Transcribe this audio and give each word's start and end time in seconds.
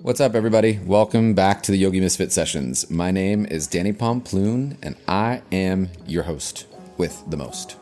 What's 0.00 0.20
up, 0.20 0.34
everybody? 0.34 0.78
Welcome 0.86 1.34
back 1.34 1.62
to 1.64 1.72
the 1.72 1.76
Yogi 1.76 2.00
Misfit 2.00 2.32
Sessions. 2.32 2.90
My 2.90 3.10
name 3.10 3.44
is 3.44 3.66
Danny 3.66 3.92
Pomploon, 3.92 4.78
and 4.82 4.96
I 5.06 5.42
am 5.52 5.90
your 6.06 6.22
host 6.22 6.66
with 6.96 7.22
the 7.28 7.36
most. 7.36 7.76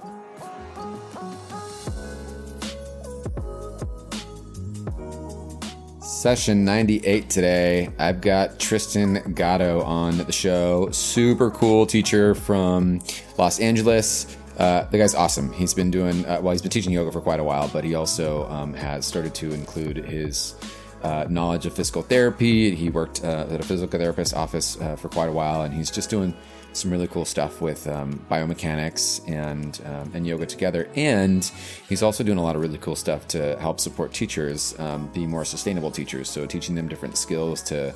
Session 6.01 6.65
98 6.65 7.31
today. 7.31 7.91
I've 7.99 8.21
got 8.21 8.59
Tristan 8.59 9.35
Gatto 9.35 9.83
on 9.83 10.19
the 10.19 10.33
show. 10.33 10.91
Super 10.91 11.53
cool 11.53 11.87
teacher 11.87 12.35
from 12.35 13.01
Los 13.39 13.61
Angeles. 13.61 14.37
Uh, 14.59 14.85
the 14.91 14.99
guy's 14.99 15.15
awesome. 15.15 15.53
He's 15.53 15.75
been 15.75 15.91
doing, 15.91 16.25
uh, 16.27 16.41
well, 16.41 16.53
he's 16.53 16.63
been 16.63 16.71
teaching 16.71 16.93
yoga 16.93 17.11
for 17.11 17.21
quite 17.21 17.41
a 17.41 17.45
while, 17.45 17.69
but 17.69 17.85
he 17.85 17.95
also 17.95 18.49
um, 18.49 18.73
has 18.75 19.05
started 19.05 19.35
to 19.37 19.53
include 19.53 19.97
his 19.97 20.55
uh, 21.03 21.27
knowledge 21.29 21.67
of 21.67 21.75
physical 21.75 22.03
therapy. 22.03 22.75
He 22.75 22.89
worked 22.89 23.25
uh, 23.25 23.47
at 23.51 23.61
a 23.61 23.63
physical 23.65 23.99
therapist 23.99 24.35
office 24.35 24.81
uh, 24.81 24.97
for 24.97 25.09
quite 25.09 25.29
a 25.29 25.33
while, 25.33 25.63
and 25.63 25.75
he's 25.75 25.91
just 25.91 26.09
doing 26.09 26.35
some 26.73 26.91
really 26.91 27.07
cool 27.07 27.25
stuff 27.25 27.61
with 27.61 27.87
um, 27.87 28.25
biomechanics 28.31 29.29
and 29.31 29.81
um, 29.85 30.11
and 30.15 30.27
yoga 30.27 30.47
together. 30.47 30.89
And 30.97 31.45
he's 31.89 32.03
also 32.03 32.25
doing 32.25 32.39
a 32.39 32.43
lot 32.43 32.57
of 32.57 32.63
really 32.63 32.79
cool 32.79 32.97
stuff 32.97 33.29
to 33.29 33.57
help 33.61 33.81
support 33.81 34.13
teachers 34.13 34.79
um, 34.81 35.09
be 35.09 35.27
more 35.27 35.45
sustainable 35.45 35.91
teachers. 35.91 36.29
So 36.29 36.47
teaching 36.47 36.75
them 36.75 36.89
different 36.89 37.17
skills 37.17 37.63
to 37.65 37.95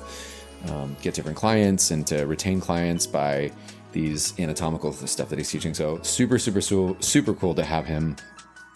um, 0.67 0.95
get 1.01 1.13
different 1.13 1.37
clients 1.37 1.91
and 1.91 2.05
to 2.07 2.25
retain 2.25 2.61
clients 2.61 3.07
by 3.07 3.51
these 3.91 4.37
anatomical 4.39 4.93
stuff 4.93 5.29
that 5.29 5.39
he's 5.39 5.49
teaching. 5.49 5.73
So 5.73 5.99
super, 6.01 6.39
super, 6.39 6.61
super, 6.61 7.01
super 7.01 7.33
cool 7.33 7.55
to 7.55 7.63
have 7.63 7.85
him 7.85 8.15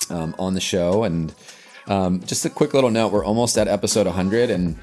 um, 0.10 0.36
on 0.40 0.54
the 0.54 0.62
show 0.62 1.04
and. 1.04 1.34
Um, 1.86 2.22
just 2.22 2.46
a 2.46 2.50
quick 2.50 2.74
little 2.74 2.92
note: 2.92 3.12
we're 3.12 3.26
almost 3.26 3.58
at 3.58 3.68
episode 3.68 4.06
100, 4.06 4.50
and 4.50 4.80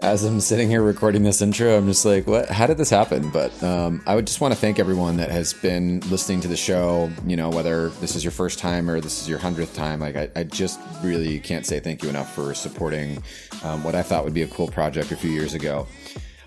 as 0.00 0.24
I'm 0.24 0.40
sitting 0.40 0.68
here 0.68 0.82
recording 0.82 1.22
this 1.22 1.40
intro, 1.40 1.76
I'm 1.76 1.86
just 1.86 2.04
like, 2.04 2.26
"What? 2.26 2.50
How 2.50 2.66
did 2.66 2.76
this 2.76 2.90
happen?" 2.90 3.30
But 3.30 3.62
um, 3.62 4.02
I 4.06 4.14
would 4.14 4.26
just 4.26 4.40
want 4.40 4.52
to 4.52 4.60
thank 4.60 4.78
everyone 4.78 5.16
that 5.16 5.30
has 5.30 5.54
been 5.54 6.00
listening 6.10 6.40
to 6.42 6.48
the 6.48 6.56
show. 6.56 7.10
You 7.26 7.36
know, 7.36 7.48
whether 7.48 7.88
this 7.88 8.14
is 8.14 8.22
your 8.22 8.30
first 8.30 8.58
time 8.58 8.90
or 8.90 9.00
this 9.00 9.22
is 9.22 9.28
your 9.28 9.38
hundredth 9.38 9.74
time, 9.74 10.00
like 10.00 10.16
I, 10.16 10.28
I, 10.36 10.44
just 10.44 10.78
really 11.02 11.38
can't 11.38 11.64
say 11.64 11.80
thank 11.80 12.02
you 12.02 12.08
enough 12.08 12.34
for 12.34 12.52
supporting 12.54 13.22
um, 13.62 13.82
what 13.82 13.94
I 13.94 14.02
thought 14.02 14.24
would 14.24 14.34
be 14.34 14.42
a 14.42 14.46
cool 14.48 14.68
project 14.68 15.10
a 15.10 15.16
few 15.16 15.30
years 15.30 15.54
ago. 15.54 15.86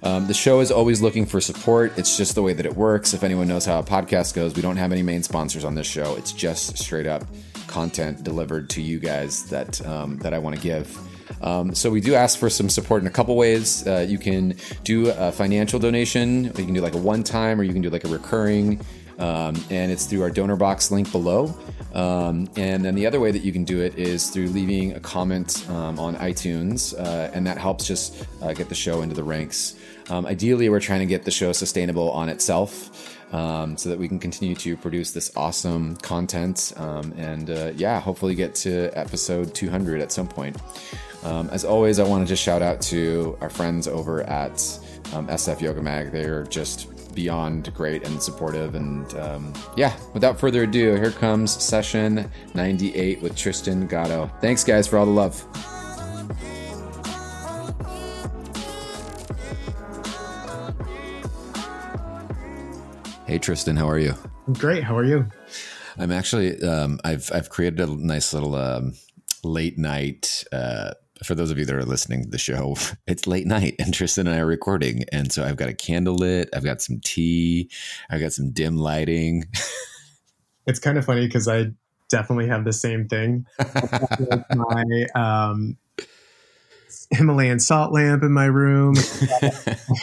Um, 0.03 0.27
the 0.27 0.33
show 0.33 0.59
is 0.59 0.71
always 0.71 1.01
looking 1.01 1.25
for 1.25 1.41
support. 1.41 1.97
It's 1.97 2.17
just 2.17 2.35
the 2.35 2.41
way 2.41 2.53
that 2.53 2.65
it 2.65 2.75
works. 2.75 3.13
If 3.13 3.23
anyone 3.23 3.47
knows 3.47 3.65
how 3.65 3.79
a 3.79 3.83
podcast 3.83 4.33
goes, 4.33 4.55
we 4.55 4.61
don't 4.61 4.77
have 4.77 4.91
any 4.91 5.03
main 5.03 5.23
sponsors 5.23 5.65
on 5.65 5.75
this 5.75 5.87
show. 5.87 6.15
It's 6.15 6.31
just 6.31 6.77
straight 6.77 7.07
up 7.07 7.23
content 7.67 8.23
delivered 8.23 8.69
to 8.71 8.81
you 8.81 8.99
guys 8.99 9.49
that 9.49 9.85
um, 9.85 10.17
that 10.19 10.33
I 10.33 10.39
want 10.39 10.55
to 10.55 10.61
give. 10.61 10.97
Um, 11.41 11.75
so 11.75 11.89
we 11.89 12.01
do 12.01 12.15
ask 12.15 12.39
for 12.39 12.49
some 12.49 12.69
support 12.69 13.01
in 13.01 13.07
a 13.07 13.11
couple 13.11 13.35
ways. 13.35 13.85
Uh, 13.85 14.05
you 14.07 14.17
can 14.17 14.55
do 14.83 15.09
a 15.09 15.31
financial 15.31 15.79
donation. 15.79 16.45
You 16.45 16.51
can 16.51 16.73
do 16.73 16.81
like 16.81 16.95
a 16.95 16.97
one 16.97 17.23
time, 17.23 17.59
or 17.59 17.63
you 17.63 17.73
can 17.73 17.81
do 17.81 17.89
like 17.89 18.05
a 18.05 18.07
recurring. 18.07 18.79
Um, 19.19 19.55
and 19.71 19.91
it's 19.91 20.05
through 20.05 20.21
our 20.21 20.29
Donorbox 20.29 20.91
link 20.91 21.11
below. 21.11 21.57
Um, 21.93 22.47
and 22.55 22.85
then 22.85 22.93
the 22.93 23.07
other 23.07 23.19
way 23.19 23.31
that 23.31 23.41
you 23.41 23.51
can 23.51 23.63
do 23.63 23.81
it 23.81 23.97
is 23.97 24.29
through 24.29 24.49
leaving 24.49 24.93
a 24.93 24.99
comment 24.99 25.67
um, 25.69 25.99
on 25.99 26.15
iTunes, 26.17 26.97
uh, 26.97 27.31
and 27.33 27.47
that 27.47 27.57
helps 27.57 27.87
just 27.87 28.27
uh, 28.43 28.53
get 28.53 28.69
the 28.69 28.75
show 28.75 29.01
into 29.01 29.15
the 29.15 29.23
ranks. 29.23 29.75
Um, 30.09 30.25
ideally, 30.25 30.69
we're 30.69 30.79
trying 30.79 30.99
to 30.99 31.05
get 31.05 31.23
the 31.23 31.31
show 31.31 31.51
sustainable 31.51 32.11
on 32.11 32.29
itself 32.29 33.17
um, 33.33 33.77
so 33.77 33.89
that 33.89 33.99
we 33.99 34.07
can 34.07 34.19
continue 34.19 34.55
to 34.55 34.77
produce 34.77 35.11
this 35.11 35.31
awesome 35.35 35.95
content 35.97 36.73
um, 36.77 37.13
and 37.17 37.49
uh, 37.49 37.71
yeah, 37.75 37.99
hopefully 37.99 38.35
get 38.35 38.55
to 38.55 38.89
episode 38.97 39.53
200 39.53 40.01
at 40.01 40.11
some 40.11 40.27
point. 40.27 40.57
Um, 41.23 41.49
as 41.49 41.65
always, 41.65 41.99
I 41.99 42.03
want 42.03 42.25
to 42.25 42.27
just 42.27 42.41
shout 42.41 42.61
out 42.61 42.81
to 42.83 43.37
our 43.41 43.49
friends 43.49 43.87
over 43.87 44.21
at 44.23 44.61
um, 45.13 45.27
SF 45.27 45.61
Yoga 45.61 45.81
Mag. 45.81 46.11
They're 46.11 46.43
just 46.45 46.87
beyond 47.15 47.73
great 47.73 48.05
and 48.05 48.21
supportive. 48.21 48.75
And 48.75 49.11
um, 49.15 49.53
yeah, 49.75 49.97
without 50.13 50.39
further 50.39 50.63
ado, 50.63 50.95
here 50.95 51.11
comes 51.11 51.51
session 51.51 52.31
98 52.53 53.21
with 53.21 53.35
Tristan 53.35 53.87
Gatto. 53.87 54.31
Thanks, 54.39 54.63
guys, 54.63 54.87
for 54.87 54.97
all 54.97 55.05
the 55.05 55.11
love. 55.11 55.76
Hey 63.27 63.39
Tristan, 63.39 63.75
how 63.75 63.89
are 63.89 63.99
you? 63.99 64.15
Great. 64.53 64.85
How 64.85 64.95
are 64.97 65.03
you? 65.03 65.27
I'm 65.97 66.13
actually 66.13 66.63
um, 66.63 66.97
I've 67.03 67.29
I've 67.33 67.49
created 67.49 67.81
a 67.81 67.87
nice 67.87 68.33
little 68.33 68.55
um, 68.55 68.93
late 69.43 69.77
night. 69.77 70.45
Uh, 70.49 70.93
for 71.25 71.35
those 71.35 71.51
of 71.51 71.57
you 71.57 71.65
that 71.65 71.75
are 71.75 71.83
listening 71.83 72.23
to 72.23 72.29
the 72.29 72.37
show, 72.37 72.77
it's 73.07 73.27
late 73.27 73.45
night, 73.45 73.75
and 73.79 73.93
Tristan 73.93 74.27
and 74.27 74.35
I 74.37 74.39
are 74.39 74.45
recording, 74.45 75.03
and 75.11 75.29
so 75.29 75.43
I've 75.43 75.57
got 75.57 75.67
a 75.67 75.73
candle 75.73 76.15
lit. 76.15 76.47
I've 76.55 76.63
got 76.63 76.81
some 76.81 77.01
tea. 77.03 77.69
I've 78.09 78.21
got 78.21 78.31
some 78.31 78.51
dim 78.51 78.77
lighting. 78.77 79.43
it's 80.65 80.79
kind 80.79 80.97
of 80.97 81.03
funny 81.03 81.27
because 81.27 81.49
I 81.49 81.71
definitely 82.07 82.47
have 82.47 82.63
the 82.63 82.71
same 82.71 83.09
thing. 83.09 83.45
my 84.55 85.05
um, 85.15 85.75
Himalayan 87.11 87.59
salt 87.59 87.91
lamp 87.91 88.23
in 88.23 88.31
my 88.31 88.45
room. 88.45 88.95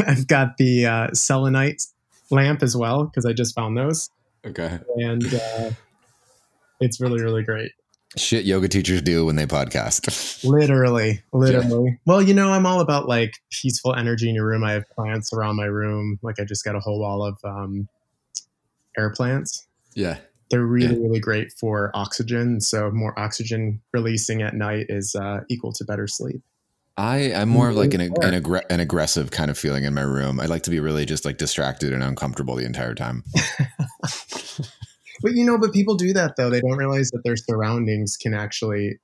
I've 0.07 0.27
got 0.27 0.59
the 0.59 0.85
uh, 0.85 1.15
selenite 1.15 1.87
lamp 2.35 2.63
as 2.63 2.77
well 2.77 3.05
because 3.05 3.25
I 3.25 3.33
just 3.33 3.55
found 3.55 3.77
those. 3.77 4.11
Okay. 4.45 4.79
And 4.97 5.35
uh, 5.35 5.71
it's 6.81 7.01
really, 7.01 7.23
really 7.23 7.43
great. 7.43 7.73
Shit 8.17 8.45
yoga 8.45 8.69
teachers 8.69 9.03
do 9.03 9.27
when 9.27 9.37
they 9.37 9.47
podcast. 9.47 10.45
literally, 10.45 11.23
literally. 11.33 11.91
Yeah. 11.91 11.97
Well, 12.07 12.23
you 12.23 12.35
know, 12.35 12.51
I'm 12.51 12.67
all 12.67 12.81
about 12.81 13.09
like 13.09 13.35
peaceful 13.51 13.95
energy 13.95 14.29
in 14.29 14.35
your 14.35 14.47
room. 14.47 14.63
I 14.63 14.73
have 14.73 14.89
plants 14.91 15.33
around 15.33 15.57
my 15.57 15.65
room. 15.65 16.19
Like 16.23 16.39
I 16.39 16.45
just 16.45 16.65
got 16.65 16.77
a 16.77 16.81
whole 16.81 17.01
wall 17.01 17.25
of 17.25 17.39
um, 17.45 17.89
air 18.97 19.11
plants. 19.11 19.67
Yeah. 19.95 20.19
They're 20.51 20.65
really, 20.65 20.95
yeah. 20.95 21.03
really 21.03 21.21
great 21.21 21.53
for 21.59 21.91
oxygen. 21.95 22.61
So 22.61 22.91
more 22.91 23.19
oxygen 23.19 23.81
releasing 23.93 24.43
at 24.43 24.55
night 24.55 24.87
is 24.89 25.17
uh, 25.17 25.41
equal 25.49 25.73
to 25.73 25.85
better 25.85 26.07
sleep. 26.07 26.43
I 26.97 27.33
I'm 27.35 27.49
more 27.49 27.71
of 27.71 27.77
like 27.77 27.93
an 27.95 28.01
an, 28.01 28.13
aggr- 28.13 28.63
an 28.71 28.81
aggressive 28.81 29.31
kind 29.31 29.51
of 29.51 29.59
feeling 29.59 29.85
in 29.85 29.95
my 29.95 30.03
room. 30.03 30.39
I 30.39 30.47
like 30.47 30.63
to 30.65 30.71
be 30.71 30.79
really 30.79 31.05
just 31.05 31.25
like 31.25 31.39
distracted 31.39 31.93
and 31.93 32.03
uncomfortable 32.03 32.55
the 32.55 32.65
entire 32.65 32.95
time. 32.95 33.25
but 35.23 35.33
you 35.33 35.45
know, 35.45 35.59
but 35.59 35.73
people 35.73 35.97
do 35.97 36.13
that 36.13 36.37
though. 36.37 36.51
They 36.51 36.61
don't 36.61 36.77
realize 36.77 37.11
that 37.11 37.25
their 37.25 37.37
surroundings 37.37 38.17
can 38.17 38.33
actually 38.33 38.99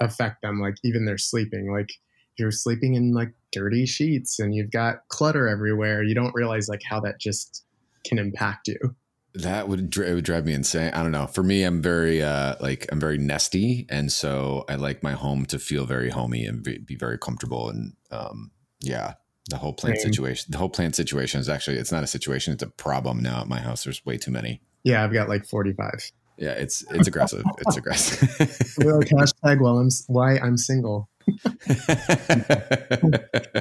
affect 0.00 0.40
them. 0.40 0.60
Like 0.60 0.76
even 0.84 1.04
their 1.04 1.18
sleeping. 1.18 1.70
Like 1.70 1.90
you're 2.38 2.50
sleeping 2.50 2.94
in 2.94 3.12
like 3.12 3.32
dirty 3.52 3.84
sheets 3.84 4.38
and 4.38 4.54
you've 4.54 4.70
got 4.70 5.06
clutter 5.08 5.46
everywhere. 5.46 6.02
You 6.02 6.14
don't 6.14 6.34
realize 6.34 6.68
like 6.68 6.82
how 6.88 7.00
that 7.00 7.20
just 7.20 7.64
can 8.06 8.18
impact 8.18 8.68
you. 8.68 8.96
That 9.34 9.68
would 9.68 9.96
it 9.96 10.14
would 10.14 10.24
drive 10.24 10.46
me 10.46 10.54
insane. 10.54 10.92
I 10.94 11.02
don't 11.02 11.10
know. 11.10 11.26
For 11.26 11.42
me, 11.42 11.64
I'm 11.64 11.82
very 11.82 12.22
uh 12.22 12.54
like 12.60 12.86
I'm 12.92 13.00
very 13.00 13.18
nesty, 13.18 13.86
and 13.90 14.12
so 14.12 14.64
I 14.68 14.76
like 14.76 15.02
my 15.02 15.12
home 15.12 15.44
to 15.46 15.58
feel 15.58 15.86
very 15.86 16.10
homey 16.10 16.46
and 16.46 16.62
be, 16.62 16.78
be 16.78 16.94
very 16.94 17.18
comfortable. 17.18 17.68
And 17.68 17.94
um, 18.12 18.52
yeah, 18.80 19.14
the 19.50 19.56
whole 19.56 19.72
plant 19.72 19.98
Same. 19.98 20.12
situation. 20.12 20.52
The 20.52 20.58
whole 20.58 20.68
plant 20.68 20.94
situation 20.94 21.40
is 21.40 21.48
actually 21.48 21.78
it's 21.78 21.90
not 21.90 22.04
a 22.04 22.06
situation; 22.06 22.52
it's 22.52 22.62
a 22.62 22.68
problem 22.68 23.20
now 23.20 23.40
at 23.40 23.48
my 23.48 23.58
house. 23.58 23.84
There's 23.84 24.04
way 24.06 24.18
too 24.18 24.30
many. 24.30 24.62
Yeah, 24.84 25.02
I've 25.02 25.12
got 25.12 25.28
like 25.28 25.46
45. 25.46 26.12
Yeah, 26.36 26.50
it's 26.50 26.84
it's 26.90 27.08
aggressive. 27.08 27.44
it's 27.58 27.76
aggressive. 27.76 28.28
like 28.78 29.08
hashtag 29.08 29.60
well, 29.60 29.78
I'm 29.78 29.88
why 30.06 30.38
I'm 30.38 30.56
single. 30.56 31.08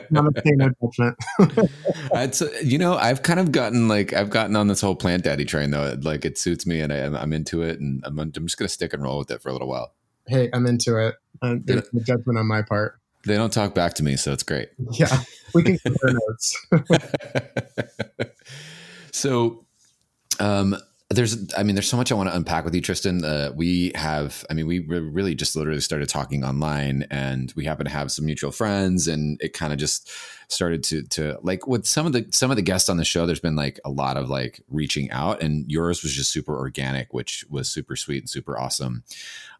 Not 0.09 0.25
a 0.25 0.41
no 0.46 0.69
judgment. 0.81 1.18
I'd, 2.13 2.35
you 2.63 2.78
know, 2.78 2.96
I've 2.96 3.24
kind 3.24 3.40
of 3.40 3.51
gotten 3.51 3.88
like 3.88 4.13
I've 4.13 4.29
gotten 4.29 4.56
on 4.56 4.68
this 4.68 4.81
whole 4.81 4.96
plant 4.96 5.24
daddy 5.24 5.46
train 5.46 5.72
though. 5.72 5.97
Like 6.01 6.25
it 6.25 6.38
suits 6.38 6.66
me, 6.66 6.81
and 6.81 6.91
I, 6.91 6.97
am 6.97 7.34
into 7.34 7.62
it, 7.62 7.79
and 7.79 8.03
I'm, 8.06 8.19
I'm 8.19 8.31
just 8.31 8.57
gonna 8.57 8.69
stick 8.69 8.94
and 8.94 9.03
roll 9.03 9.19
with 9.19 9.31
it 9.31 9.41
for 9.41 9.50
a 9.50 9.53
little 9.53 9.68
while. 9.68 9.94
Hey, 10.28 10.50
I'm 10.53 10.66
into 10.66 10.97
it. 10.97 11.16
Uh, 11.41 11.56
there's 11.63 11.91
no 11.94 12.01
judgment 12.01 12.38
on 12.38 12.47
my 12.47 12.62
part. 12.62 13.00
They 13.25 13.36
don't 13.36 13.54
talk 13.54 13.74
back 13.74 13.94
to 13.95 14.04
me, 14.04 14.18
so 14.18 14.33
it's 14.33 14.44
great. 14.44 14.69
Yeah, 14.92 15.24
we 15.54 15.63
can 15.63 15.77
compare 15.77 16.12
notes. 16.12 16.68
so, 19.12 19.66
um, 20.39 20.75
there's 21.13 21.54
i 21.56 21.63
mean 21.63 21.75
there's 21.75 21.88
so 21.88 21.98
much 21.98 22.12
i 22.12 22.15
want 22.15 22.30
to 22.30 22.36
unpack 22.36 22.65
with 22.65 22.75
you 22.75 22.81
tristan. 22.81 23.24
Uh, 23.24 23.51
we 23.56 23.92
have 23.95 24.45
i 24.50 24.54
mean 24.54 24.68
we 24.68 24.80
really 24.80 25.36
just 25.36 25.56
literally 25.56 25.80
started 25.80 26.10
talking 26.10 26.44
online 26.44 27.06
and 27.10 27.54
we 27.56 27.65
happen 27.65 27.86
to 27.86 27.92
have 27.92 28.12
some 28.12 28.25
mutual 28.25 28.51
friends 28.51 29.07
and 29.07 29.39
it 29.42 29.54
kind 29.54 29.74
of 29.74 29.80
just 29.80 30.10
started 30.54 30.84
to 30.84 31.04
to 31.04 31.38
like 31.42 31.68
with 31.68 31.86
some 31.86 32.06
of 32.06 32.14
the 32.14 32.26
some 32.32 32.52
of 32.52 32.56
the 32.56 32.62
guests 32.62 32.90
on 32.90 32.98
the 32.98 33.06
show 33.06 33.26
there's 33.26 33.40
been 33.40 33.56
like 33.56 33.80
a 33.86 33.90
lot 33.90 34.18
of 34.18 34.30
like 34.30 34.62
reaching 34.70 35.10
out 35.12 35.42
and 35.42 35.70
yours 35.72 36.04
was 36.04 36.14
just 36.14 36.32
super 36.32 36.56
organic 36.56 37.14
which 37.14 37.46
was 37.50 37.70
super 37.70 37.96
sweet 37.96 38.22
and 38.22 38.30
super 38.30 38.58
awesome 38.58 39.04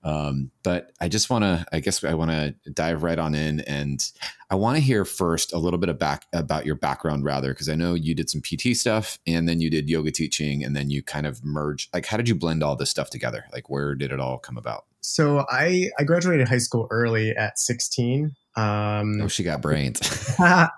um, 0.06 0.52
but 0.64 0.92
I 1.00 1.08
just 1.08 1.30
want 1.30 1.44
to, 1.44 1.66
I 1.72 1.80
guess 1.80 2.04
I 2.04 2.14
want 2.14 2.30
to 2.32 2.54
dive 2.72 3.04
right 3.04 3.18
on 3.18 3.34
in 3.34 3.62
and 3.62 4.06
I 4.50 4.56
want 4.56 4.76
to 4.76 4.84
hear 4.84 5.06
first 5.06 5.54
a 5.54 5.58
little 5.58 5.80
bit 5.80 5.88
of 5.88 5.98
back 5.98 6.26
about 6.34 6.66
your 6.66 6.76
background 6.76 7.24
rather, 7.24 7.54
because 7.54 7.70
I 7.70 7.76
know 7.76 7.94
you 7.94 8.14
did 8.14 8.30
some 8.30 8.42
PT 8.42 8.76
stuff 8.76 9.18
and 9.26 9.48
then 9.48 9.62
you 9.62 9.70
did 9.70 9.90
yoga 9.90 10.12
teaching 10.12 10.62
and 10.62 10.76
then 10.76 10.90
you 10.90 11.04
kind 11.04 11.26
of 11.26 11.46
merged, 11.46 11.94
like, 11.94 12.06
how 12.06 12.18
did 12.18 12.28
you 12.28 12.36
blend 12.36 12.64
all 12.64 12.76
this 12.76 12.90
stuff 12.90 13.10
together? 13.10 13.46
Like, 13.54 13.70
where 13.70 13.96
did 13.96 14.12
it 14.12 14.20
all 14.20 14.40
come 14.40 14.58
about? 14.58 14.84
so 15.04 15.46
I 15.50 15.92
I 16.00 16.04
graduated 16.04 16.48
high 16.48 16.58
school 16.58 16.88
early 16.90 17.36
at 17.36 17.60
16. 17.60 18.36
Um, 18.56 19.20
oh, 19.22 19.28
she 19.28 19.44
got 19.44 19.62
brains. 19.62 20.00
I 20.40 20.70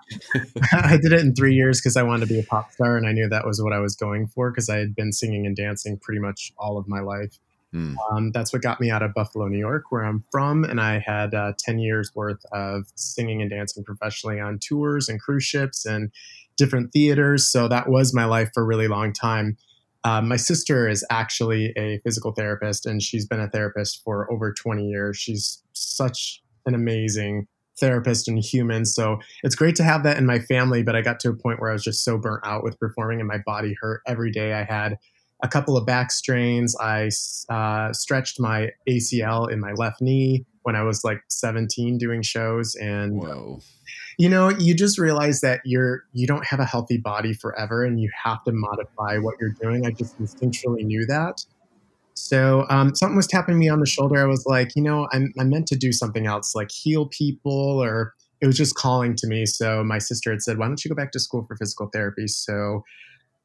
did 1.02 1.12
it 1.12 1.20
in 1.20 1.34
three 1.34 1.54
years 1.54 1.80
because 1.80 1.96
I 1.96 2.02
wanted 2.02 2.28
to 2.28 2.34
be 2.34 2.40
a 2.40 2.42
pop 2.42 2.72
star, 2.72 2.96
and 2.96 3.06
I 3.06 3.12
knew 3.12 3.28
that 3.28 3.46
was 3.46 3.62
what 3.62 3.72
I 3.72 3.80
was 3.80 3.94
going 3.94 4.28
for 4.28 4.50
because 4.50 4.70
I 4.70 4.78
had 4.78 4.94
been 4.94 5.12
singing 5.12 5.46
and 5.46 5.54
dancing 5.54 5.98
pretty 5.98 6.20
much 6.20 6.52
all 6.58 6.78
of 6.78 6.88
my 6.88 7.00
life. 7.00 7.38
Mm. 7.74 7.96
Um, 8.10 8.32
that's 8.32 8.52
what 8.52 8.62
got 8.62 8.80
me 8.80 8.90
out 8.90 9.02
of 9.02 9.12
Buffalo, 9.12 9.48
New 9.48 9.58
York, 9.58 9.84
where 9.90 10.04
I'm 10.04 10.24
from, 10.32 10.64
and 10.64 10.80
I 10.80 10.98
had 10.98 11.34
uh, 11.34 11.52
ten 11.58 11.78
years 11.78 12.12
worth 12.14 12.42
of 12.52 12.86
singing 12.94 13.42
and 13.42 13.50
dancing 13.50 13.84
professionally 13.84 14.40
on 14.40 14.58
tours 14.58 15.08
and 15.08 15.20
cruise 15.20 15.44
ships 15.44 15.84
and 15.84 16.10
different 16.56 16.92
theaters. 16.92 17.46
So 17.46 17.68
that 17.68 17.90
was 17.90 18.14
my 18.14 18.24
life 18.24 18.50
for 18.54 18.62
a 18.62 18.66
really 18.66 18.88
long 18.88 19.12
time. 19.12 19.58
Uh, 20.02 20.22
my 20.22 20.36
sister 20.36 20.88
is 20.88 21.04
actually 21.10 21.74
a 21.76 21.98
physical 22.04 22.32
therapist, 22.32 22.86
and 22.86 23.02
she's 23.02 23.26
been 23.26 23.40
a 23.40 23.50
therapist 23.50 24.02
for 24.02 24.32
over 24.32 24.52
20 24.52 24.86
years. 24.86 25.18
She's 25.18 25.62
such 25.72 26.42
an 26.64 26.74
amazing 26.74 27.48
therapist 27.78 28.28
and 28.28 28.38
human. 28.38 28.84
So 28.84 29.18
it's 29.42 29.54
great 29.54 29.76
to 29.76 29.84
have 29.84 30.02
that 30.04 30.16
in 30.18 30.26
my 30.26 30.38
family. 30.38 30.82
But 30.82 30.96
I 30.96 31.02
got 31.02 31.20
to 31.20 31.30
a 31.30 31.34
point 31.34 31.60
where 31.60 31.70
I 31.70 31.72
was 31.72 31.84
just 31.84 32.04
so 32.04 32.18
burnt 32.18 32.46
out 32.46 32.62
with 32.62 32.78
performing, 32.78 33.20
and 33.20 33.28
my 33.28 33.38
body 33.44 33.74
hurt 33.80 34.02
every 34.06 34.30
day. 34.30 34.52
I 34.52 34.64
had 34.64 34.98
a 35.42 35.48
couple 35.48 35.76
of 35.76 35.86
back 35.86 36.10
strains. 36.10 36.76
I 36.80 37.10
uh, 37.48 37.92
stretched 37.92 38.40
my 38.40 38.70
ACL 38.88 39.50
in 39.50 39.60
my 39.60 39.72
left 39.72 40.00
knee 40.00 40.46
when 40.62 40.74
I 40.74 40.82
was 40.82 41.04
like 41.04 41.22
17 41.28 41.98
doing 41.98 42.22
shows, 42.22 42.74
and 42.74 43.20
Whoa. 43.20 43.60
you 44.18 44.28
know, 44.28 44.48
you 44.48 44.74
just 44.74 44.98
realize 44.98 45.40
that 45.42 45.60
you're 45.64 46.04
you 46.12 46.26
don't 46.26 46.44
have 46.44 46.60
a 46.60 46.64
healthy 46.64 46.98
body 46.98 47.34
forever, 47.34 47.84
and 47.84 48.00
you 48.00 48.10
have 48.24 48.42
to 48.44 48.52
modify 48.52 49.18
what 49.18 49.36
you're 49.40 49.54
doing. 49.60 49.86
I 49.86 49.90
just 49.90 50.20
instinctually 50.20 50.84
knew 50.84 51.06
that. 51.06 51.44
So 52.16 52.66
um, 52.70 52.94
something 52.94 53.16
was 53.16 53.26
tapping 53.26 53.58
me 53.58 53.68
on 53.68 53.78
the 53.78 53.86
shoulder. 53.86 54.18
I 54.18 54.24
was 54.24 54.44
like, 54.46 54.74
you 54.74 54.82
know, 54.82 55.06
I'm, 55.12 55.32
I'm 55.38 55.50
meant 55.50 55.68
to 55.68 55.76
do 55.76 55.92
something 55.92 56.26
else, 56.26 56.54
like 56.54 56.70
heal 56.70 57.06
people, 57.06 57.82
or 57.82 58.14
it 58.40 58.46
was 58.46 58.56
just 58.56 58.74
calling 58.74 59.14
to 59.16 59.26
me. 59.26 59.46
So 59.46 59.84
my 59.84 59.98
sister 59.98 60.30
had 60.30 60.42
said, 60.42 60.58
why 60.58 60.66
don't 60.66 60.82
you 60.84 60.88
go 60.88 60.94
back 60.94 61.12
to 61.12 61.20
school 61.20 61.44
for 61.46 61.56
physical 61.56 61.88
therapy? 61.92 62.26
So 62.26 62.84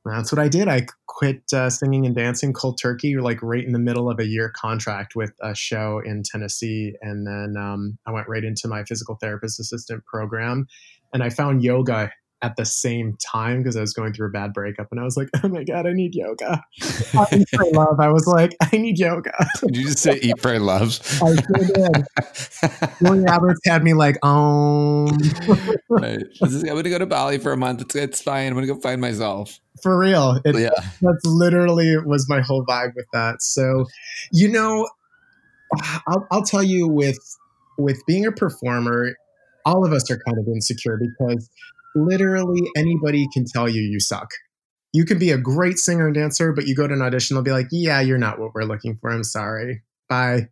that's 0.05 0.31
what 0.31 0.39
I 0.39 0.47
did. 0.47 0.67
I 0.67 0.87
quit 1.07 1.43
uh, 1.53 1.69
singing 1.69 2.05
and 2.05 2.15
dancing 2.15 2.53
cold 2.53 2.79
turkey, 2.81 3.17
like 3.17 3.43
right 3.43 3.63
in 3.63 3.73
the 3.73 3.79
middle 3.79 4.09
of 4.09 4.19
a 4.19 4.25
year 4.25 4.49
contract 4.49 5.15
with 5.15 5.33
a 5.41 5.53
show 5.53 6.01
in 6.03 6.23
Tennessee. 6.23 6.95
And 7.01 7.27
then 7.27 7.61
um, 7.61 7.97
I 8.07 8.11
went 8.11 8.27
right 8.27 8.43
into 8.43 8.67
my 8.67 8.83
physical 8.85 9.15
therapist 9.15 9.59
assistant 9.59 10.05
program. 10.05 10.65
And 11.13 11.21
I 11.21 11.29
found 11.29 11.61
yoga 11.61 12.11
at 12.41 12.55
the 12.55 12.65
same 12.65 13.17
time 13.17 13.59
because 13.59 13.77
I 13.77 13.81
was 13.81 13.93
going 13.93 14.13
through 14.13 14.27
a 14.27 14.31
bad 14.31 14.53
breakup 14.53 14.87
and 14.91 14.99
I 14.99 15.03
was 15.03 15.15
like, 15.15 15.29
oh 15.43 15.47
my 15.47 15.63
God, 15.63 15.85
I 15.85 15.93
need 15.93 16.15
yoga. 16.15 16.63
eat, 17.31 17.47
pray, 17.53 17.71
love. 17.71 17.99
I 17.99 18.09
was 18.09 18.25
like, 18.25 18.55
I 18.61 18.77
need 18.77 18.97
yoga. 18.97 19.33
Did 19.61 19.77
you 19.77 19.83
just 19.85 19.99
say 19.99 20.19
eat, 20.21 20.37
pray, 20.41 20.57
love? 20.59 20.99
I 21.21 21.35
sure 21.35 21.67
did. 21.73 22.05
Julia 22.99 23.23
Roberts 23.23 23.61
had 23.65 23.83
me 23.83 23.93
like, 23.93 24.23
um. 24.25 25.07
right. 25.89 26.23
I'm 26.41 26.61
going 26.63 26.83
to 26.83 26.89
go 26.89 26.97
to 26.97 27.05
Bali 27.05 27.37
for 27.37 27.51
a 27.51 27.57
month. 27.57 27.81
It's, 27.81 27.95
it's 27.95 28.21
fine. 28.21 28.47
I'm 28.47 28.53
going 28.53 28.67
to 28.67 28.73
go 28.73 28.79
find 28.79 28.99
myself. 28.99 29.59
For 29.83 29.97
real. 29.97 30.39
It, 30.43 30.57
yeah. 30.57 30.69
That's 31.01 31.25
literally 31.25 31.97
was 31.97 32.27
my 32.27 32.41
whole 32.41 32.65
vibe 32.65 32.95
with 32.95 33.07
that. 33.13 33.41
So, 33.41 33.85
you 34.31 34.49
know, 34.49 34.89
I'll, 36.07 36.27
I'll 36.31 36.43
tell 36.43 36.63
you 36.63 36.87
with 36.87 37.19
with 37.77 38.05
being 38.05 38.25
a 38.25 38.31
performer, 38.31 39.15
all 39.65 39.85
of 39.85 39.93
us 39.93 40.09
are 40.11 40.19
kind 40.25 40.37
of 40.37 40.47
insecure 40.47 40.99
because 40.99 41.49
literally 41.95 42.61
anybody 42.75 43.27
can 43.33 43.45
tell 43.45 43.69
you 43.69 43.81
you 43.81 43.99
suck. 43.99 44.29
You 44.93 45.05
can 45.05 45.19
be 45.19 45.31
a 45.31 45.37
great 45.37 45.79
singer 45.79 46.07
and 46.07 46.15
dancer, 46.15 46.51
but 46.51 46.67
you 46.67 46.75
go 46.75 46.87
to 46.87 46.93
an 46.93 47.01
audition, 47.01 47.35
they'll 47.35 47.43
be 47.43 47.51
like, 47.51 47.67
yeah, 47.71 48.01
you're 48.01 48.17
not 48.17 48.39
what 48.39 48.53
we're 48.53 48.63
looking 48.63 48.97
for. 48.99 49.09
I'm 49.09 49.23
sorry. 49.23 49.83
Bye. 50.09 50.49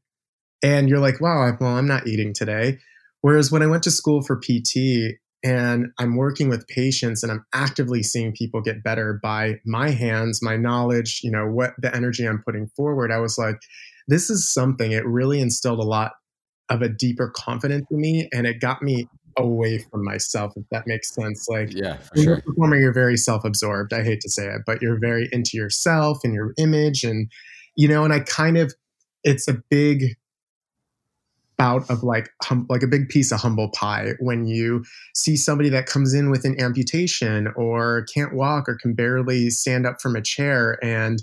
And 0.63 0.89
you're 0.89 0.99
like, 0.99 1.19
wow, 1.19 1.51
well, 1.59 1.75
I'm 1.75 1.87
not 1.87 2.07
eating 2.07 2.33
today. 2.33 2.79
Whereas 3.21 3.51
when 3.51 3.61
I 3.61 3.67
went 3.67 3.83
to 3.83 3.91
school 3.91 4.21
for 4.21 4.37
PT 4.37 5.17
and 5.43 5.87
I'm 5.99 6.15
working 6.15 6.49
with 6.49 6.67
patients 6.67 7.23
and 7.23 7.31
I'm 7.31 7.45
actively 7.53 8.03
seeing 8.03 8.33
people 8.33 8.61
get 8.61 8.83
better 8.83 9.19
by 9.21 9.59
my 9.65 9.89
hands, 9.89 10.41
my 10.41 10.57
knowledge, 10.57 11.21
you 11.23 11.31
know, 11.31 11.45
what 11.45 11.73
the 11.77 11.93
energy 11.95 12.25
I'm 12.25 12.43
putting 12.43 12.67
forward, 12.75 13.11
I 13.11 13.19
was 13.19 13.37
like, 13.37 13.59
this 14.07 14.29
is 14.29 14.47
something. 14.47 14.91
It 14.91 15.05
really 15.05 15.39
instilled 15.39 15.79
a 15.79 15.83
lot 15.83 16.13
of 16.69 16.81
a 16.81 16.89
deeper 16.89 17.31
confidence 17.35 17.85
in 17.89 17.99
me 17.99 18.29
and 18.31 18.45
it 18.45 18.59
got 18.59 18.81
me 18.81 19.07
away 19.37 19.79
from 19.79 20.03
myself, 20.03 20.53
if 20.55 20.63
that 20.71 20.87
makes 20.87 21.13
sense. 21.13 21.47
Like, 21.49 21.73
yeah, 21.73 21.97
when 22.13 22.23
sure. 22.23 22.23
you're 22.23 22.37
a 22.39 22.41
performer, 22.41 22.77
you're 22.77 22.93
very 22.93 23.17
self 23.17 23.45
absorbed. 23.45 23.93
I 23.93 24.03
hate 24.03 24.21
to 24.21 24.29
say 24.29 24.47
it, 24.47 24.61
but 24.65 24.81
you're 24.81 24.99
very 24.99 25.29
into 25.31 25.57
yourself 25.57 26.19
and 26.23 26.33
your 26.33 26.53
image. 26.57 27.03
And, 27.03 27.31
you 27.75 27.87
know, 27.87 28.03
and 28.03 28.13
I 28.13 28.21
kind 28.21 28.57
of, 28.57 28.73
it's 29.23 29.47
a 29.47 29.61
big 29.69 30.15
bout 31.57 31.89
of 31.89 32.03
like, 32.03 32.29
hum, 32.43 32.65
like 32.69 32.83
a 32.83 32.87
big 32.87 33.09
piece 33.09 33.31
of 33.31 33.41
humble 33.41 33.69
pie 33.69 34.13
when 34.19 34.47
you 34.47 34.83
see 35.13 35.35
somebody 35.35 35.69
that 35.69 35.85
comes 35.85 36.13
in 36.13 36.29
with 36.29 36.45
an 36.45 36.59
amputation 36.61 37.51
or 37.55 38.05
can't 38.13 38.33
walk 38.33 38.69
or 38.69 38.77
can 38.81 38.93
barely 38.93 39.49
stand 39.49 39.85
up 39.85 40.01
from 40.01 40.15
a 40.15 40.21
chair 40.21 40.77
and, 40.81 41.21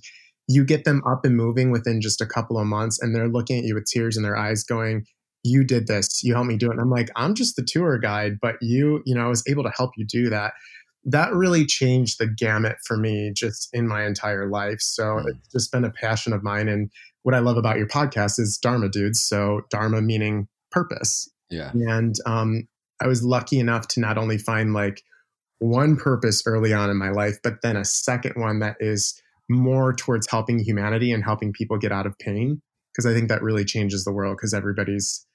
you 0.49 0.64
get 0.64 0.85
them 0.85 1.02
up 1.06 1.25
and 1.25 1.37
moving 1.37 1.70
within 1.70 2.00
just 2.00 2.20
a 2.20 2.26
couple 2.26 2.59
of 2.59 2.67
months 2.67 3.00
and 3.00 3.14
they're 3.14 3.29
looking 3.29 3.59
at 3.59 3.64
you 3.64 3.75
with 3.75 3.87
tears 3.87 4.17
in 4.17 4.23
their 4.23 4.37
eyes 4.37 4.62
going 4.62 5.05
you 5.47 5.65
did 5.65 5.87
this 5.87 6.23
you 6.25 6.35
helped 6.35 6.49
me 6.49 6.57
do 6.57 6.69
it. 6.69 6.73
And 6.73 6.81
i'm 6.81 6.91
like 6.91 7.11
i'm 7.17 7.35
just 7.35 7.57
the 7.57 7.63
tour 7.63 7.99
guide 7.99 8.39
but 8.41 8.57
you 8.61 9.03
you 9.07 9.15
know 9.15 9.27
i 9.27 9.29
was 9.29 9.43
able 9.49 9.63
to 9.63 9.73
help 9.77 9.93
you 9.97 10.05
do 10.05 10.29
that. 10.31 10.53
That 11.05 11.33
really 11.33 11.65
changed 11.65 12.19
the 12.19 12.27
gamut 12.27 12.79
for 12.85 12.97
me 12.97 13.31
just 13.33 13.69
in 13.73 13.87
my 13.87 14.05
entire 14.05 14.49
life. 14.51 14.81
So 14.81 15.05
mm. 15.05 15.29
it's 15.29 15.53
just 15.53 15.71
been 15.71 15.85
a 15.85 15.91
passion 15.91 16.33
of 16.33 16.43
mine. 16.43 16.69
And 16.69 16.91
what 17.23 17.35
i 17.35 17.39
love 17.39 17.57
about 17.57 17.77
your 17.77 17.87
podcast 17.87 18.41
is 18.41 18.59
dharma 18.59 18.89
dudes. 18.89 19.23
So 19.23 19.63
dharma 19.71 20.03
meaning 20.03 20.49
purpose. 20.71 21.31
Yeah. 21.51 21.71
And 21.73 22.17
um, 22.27 22.67
i 23.01 23.07
was 23.07 23.23
lucky 23.23 23.61
enough 23.61 23.89
to 23.89 24.01
not 24.01 24.19
only 24.19 24.39
find 24.39 24.75
like 24.75 25.03
one 25.59 25.97
purpose 25.97 26.43
early 26.47 26.73
on 26.73 26.91
in 26.91 26.97
my 26.97 27.11
life 27.11 27.39
but 27.43 27.63
then 27.63 27.77
a 27.77 27.85
second 27.85 28.35
one 28.37 28.59
that 28.59 28.77
is 28.81 29.21
more 29.49 29.93
towards 29.93 30.29
helping 30.29 30.59
humanity 30.59 31.13
and 31.13 31.25
helping 31.25 31.53
people 31.53 31.79
get 31.79 31.93
out 31.93 32.07
of 32.07 32.19
pain. 32.19 32.61
Because 32.93 33.07
i 33.07 33.15
think 33.15 33.29
that 33.29 33.43
really 33.43 33.65
changes 33.65 34.05
the 34.05 34.13
world 34.13 34.37
because 34.37 34.55
everybody's 34.55 35.25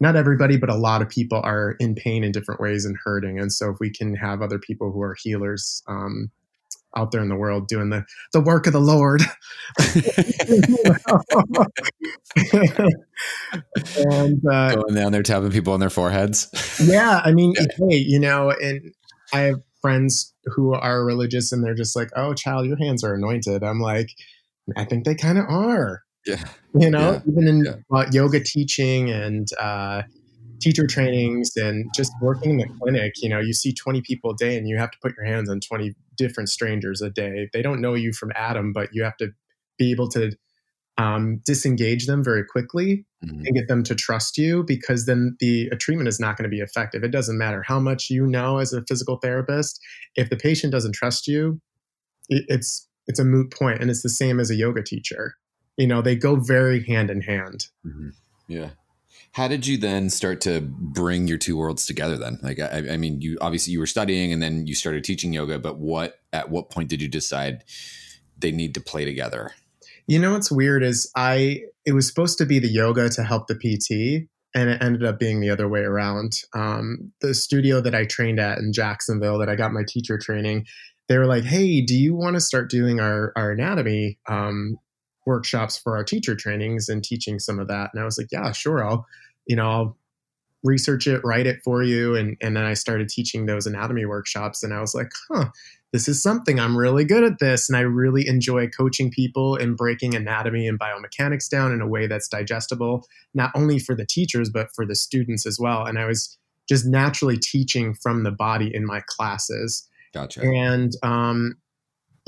not 0.00 0.16
everybody, 0.16 0.56
but 0.56 0.70
a 0.70 0.76
lot 0.76 1.02
of 1.02 1.08
people 1.08 1.40
are 1.42 1.76
in 1.80 1.94
pain 1.94 2.24
in 2.24 2.32
different 2.32 2.60
ways 2.60 2.84
and 2.84 2.96
hurting. 3.04 3.38
And 3.38 3.52
so 3.52 3.70
if 3.70 3.78
we 3.80 3.90
can 3.90 4.14
have 4.14 4.42
other 4.42 4.58
people 4.58 4.92
who 4.92 5.02
are 5.02 5.16
healers 5.20 5.82
um, 5.88 6.30
out 6.96 7.12
there 7.12 7.20
in 7.20 7.28
the 7.28 7.36
world 7.36 7.68
doing 7.68 7.90
the, 7.90 8.04
the 8.32 8.40
work 8.40 8.66
of 8.66 8.72
the 8.72 8.80
Lord. 8.80 9.22
and 13.96 14.46
uh, 14.46 14.74
going 14.74 14.94
down 14.94 15.12
there 15.12 15.22
tapping 15.22 15.50
people 15.50 15.72
on 15.72 15.80
their 15.80 15.90
foreheads. 15.90 16.48
yeah. 16.84 17.20
I 17.24 17.32
mean, 17.32 17.54
yeah. 17.56 17.66
hey, 17.88 17.96
you 17.96 18.18
know, 18.18 18.50
and 18.50 18.92
I 19.32 19.40
have 19.40 19.62
friends 19.80 20.34
who 20.44 20.74
are 20.74 21.04
religious 21.04 21.52
and 21.52 21.62
they're 21.62 21.74
just 21.74 21.96
like, 21.96 22.10
oh, 22.16 22.34
child, 22.34 22.66
your 22.66 22.78
hands 22.78 23.04
are 23.04 23.14
anointed. 23.14 23.62
I'm 23.62 23.80
like, 23.80 24.10
I 24.76 24.84
think 24.84 25.04
they 25.04 25.14
kind 25.14 25.38
of 25.38 25.46
are. 25.48 26.02
Yeah. 26.26 26.44
You 26.74 26.90
know, 26.90 27.12
yeah. 27.12 27.20
even 27.32 27.48
in 27.48 27.64
yeah. 27.64 27.74
uh, 27.96 28.06
yoga 28.12 28.40
teaching 28.40 29.10
and 29.10 29.48
uh, 29.58 30.02
teacher 30.60 30.86
trainings 30.86 31.56
and 31.56 31.90
just 31.94 32.12
working 32.20 32.52
in 32.52 32.56
the 32.58 32.68
clinic, 32.80 33.14
you 33.22 33.28
know, 33.28 33.40
you 33.40 33.52
see 33.52 33.72
20 33.72 34.02
people 34.02 34.30
a 34.30 34.36
day 34.36 34.56
and 34.56 34.68
you 34.68 34.76
have 34.76 34.90
to 34.90 34.98
put 35.02 35.14
your 35.16 35.24
hands 35.24 35.48
on 35.48 35.60
20 35.60 35.94
different 36.16 36.48
strangers 36.48 37.00
a 37.00 37.10
day. 37.10 37.48
They 37.52 37.62
don't 37.62 37.80
know 37.80 37.94
you 37.94 38.12
from 38.12 38.32
Adam, 38.34 38.72
but 38.72 38.90
you 38.92 39.02
have 39.04 39.16
to 39.18 39.28
be 39.78 39.90
able 39.90 40.08
to 40.10 40.32
um, 40.98 41.40
disengage 41.46 42.06
them 42.06 42.24
very 42.24 42.44
quickly 42.44 43.06
mm-hmm. 43.24 43.46
and 43.46 43.54
get 43.54 43.68
them 43.68 43.84
to 43.84 43.94
trust 43.94 44.36
you 44.36 44.64
because 44.64 45.06
then 45.06 45.36
the 45.38 45.70
treatment 45.78 46.08
is 46.08 46.18
not 46.18 46.36
going 46.36 46.50
to 46.50 46.54
be 46.54 46.60
effective. 46.60 47.04
It 47.04 47.12
doesn't 47.12 47.38
matter 47.38 47.62
how 47.62 47.78
much 47.78 48.10
you 48.10 48.26
know 48.26 48.58
as 48.58 48.72
a 48.72 48.82
physical 48.88 49.16
therapist. 49.16 49.80
If 50.16 50.28
the 50.28 50.36
patient 50.36 50.72
doesn't 50.72 50.94
trust 50.94 51.28
you, 51.28 51.60
it, 52.28 52.44
it's 52.48 52.86
it's 53.06 53.20
a 53.20 53.24
moot 53.24 53.52
point, 53.52 53.80
and 53.80 53.90
it's 53.90 54.02
the 54.02 54.10
same 54.10 54.38
as 54.40 54.50
a 54.50 54.56
yoga 54.56 54.82
teacher 54.82 55.36
you 55.78 55.86
know 55.86 56.02
they 56.02 56.16
go 56.16 56.36
very 56.36 56.84
hand 56.84 57.08
in 57.08 57.22
hand. 57.22 57.68
Mm-hmm. 57.86 58.10
yeah. 58.48 58.70
How 59.32 59.46
did 59.46 59.66
you 59.66 59.78
then 59.78 60.10
start 60.10 60.40
to 60.42 60.60
bring 60.60 61.28
your 61.28 61.38
two 61.38 61.56
worlds 61.56 61.86
together 61.86 62.16
then? 62.16 62.38
Like 62.42 62.58
I, 62.58 62.92
I, 62.92 62.96
mean 62.96 63.20
you 63.20 63.38
obviously 63.40 63.72
you 63.72 63.78
were 63.78 63.86
studying 63.86 64.32
and 64.32 64.42
then 64.42 64.66
you 64.66 64.74
started 64.74 65.04
teaching 65.04 65.32
yoga 65.32 65.58
but 65.58 65.78
what 65.78 66.20
at 66.32 66.50
what 66.50 66.70
point 66.70 66.88
did 66.88 67.00
you 67.00 67.08
decide 67.08 67.62
they 68.36 68.50
need 68.50 68.74
to 68.74 68.80
play 68.80 69.04
together? 69.04 69.52
You 70.06 70.18
know 70.18 70.32
what's 70.32 70.50
weird 70.50 70.82
is 70.82 71.10
i 71.14 71.60
it 71.84 71.92
was 71.92 72.08
supposed 72.08 72.38
to 72.38 72.46
be 72.46 72.58
the 72.58 72.68
yoga 72.68 73.08
to 73.10 73.22
help 73.22 73.46
the 73.46 73.54
pt 73.54 74.28
and 74.54 74.70
it 74.70 74.82
ended 74.82 75.04
up 75.04 75.18
being 75.18 75.40
the 75.40 75.50
other 75.50 75.68
way 75.68 75.80
around. 75.80 76.32
Um, 76.54 77.12
the 77.20 77.34
studio 77.34 77.80
that 77.80 77.94
i 77.94 78.04
trained 78.04 78.40
at 78.40 78.58
in 78.58 78.72
jacksonville 78.72 79.38
that 79.38 79.48
i 79.48 79.54
got 79.54 79.72
my 79.72 79.82
teacher 79.86 80.18
training 80.18 80.66
they 81.08 81.18
were 81.18 81.26
like 81.26 81.44
hey 81.44 81.80
do 81.80 81.94
you 81.94 82.14
want 82.14 82.34
to 82.34 82.40
start 82.40 82.70
doing 82.70 82.98
our, 82.98 83.32
our 83.36 83.52
anatomy 83.52 84.18
um, 84.26 84.78
workshops 85.28 85.76
for 85.76 85.94
our 85.94 86.02
teacher 86.02 86.34
trainings 86.34 86.88
and 86.88 87.04
teaching 87.04 87.38
some 87.38 87.60
of 87.60 87.68
that. 87.68 87.90
And 87.92 88.02
I 88.02 88.04
was 88.04 88.16
like, 88.18 88.28
yeah, 88.32 88.50
sure. 88.50 88.82
I'll, 88.82 89.06
you 89.46 89.54
know, 89.54 89.70
I'll 89.70 89.96
research 90.64 91.06
it, 91.06 91.20
write 91.22 91.46
it 91.46 91.60
for 91.62 91.82
you. 91.82 92.16
And, 92.16 92.36
and 92.40 92.56
then 92.56 92.64
I 92.64 92.74
started 92.74 93.08
teaching 93.08 93.46
those 93.46 93.66
anatomy 93.66 94.06
workshops 94.06 94.62
and 94.62 94.72
I 94.72 94.80
was 94.80 94.94
like, 94.94 95.12
huh, 95.30 95.50
this 95.92 96.08
is 96.08 96.22
something 96.22 96.58
I'm 96.58 96.76
really 96.76 97.04
good 97.04 97.24
at 97.24 97.38
this. 97.40 97.68
And 97.68 97.76
I 97.76 97.82
really 97.82 98.26
enjoy 98.26 98.68
coaching 98.68 99.10
people 99.10 99.54
and 99.54 99.76
breaking 99.76 100.14
anatomy 100.14 100.66
and 100.66 100.80
biomechanics 100.80 101.48
down 101.48 101.72
in 101.72 101.80
a 101.80 101.86
way 101.86 102.06
that's 102.06 102.28
digestible, 102.28 103.06
not 103.34 103.52
only 103.54 103.78
for 103.78 103.94
the 103.94 104.06
teachers, 104.06 104.50
but 104.50 104.68
for 104.74 104.86
the 104.86 104.96
students 104.96 105.46
as 105.46 105.58
well. 105.60 105.84
And 105.84 105.98
I 105.98 106.06
was 106.06 106.36
just 106.68 106.86
naturally 106.86 107.36
teaching 107.36 107.94
from 107.94 108.24
the 108.24 108.32
body 108.32 108.74
in 108.74 108.84
my 108.84 109.02
classes. 109.06 109.88
Gotcha. 110.12 110.40
And, 110.40 110.92
um, 111.02 111.56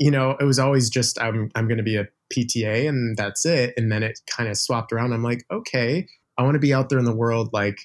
you 0.01 0.09
know, 0.09 0.35
it 0.39 0.45
was 0.45 0.57
always 0.57 0.89
just, 0.89 1.21
I'm, 1.21 1.51
I'm 1.53 1.67
going 1.67 1.77
to 1.77 1.83
be 1.83 1.95
a 1.95 2.07
PTA 2.33 2.89
and 2.89 3.15
that's 3.15 3.45
it. 3.45 3.75
And 3.77 3.91
then 3.91 4.01
it 4.01 4.19
kind 4.25 4.49
of 4.49 4.57
swapped 4.57 4.91
around. 4.91 5.13
I'm 5.13 5.21
like, 5.21 5.45
okay, 5.51 6.07
I 6.39 6.41
want 6.41 6.55
to 6.55 6.59
be 6.59 6.73
out 6.73 6.89
there 6.89 6.97
in 6.97 7.05
the 7.05 7.15
world, 7.15 7.51
like 7.53 7.77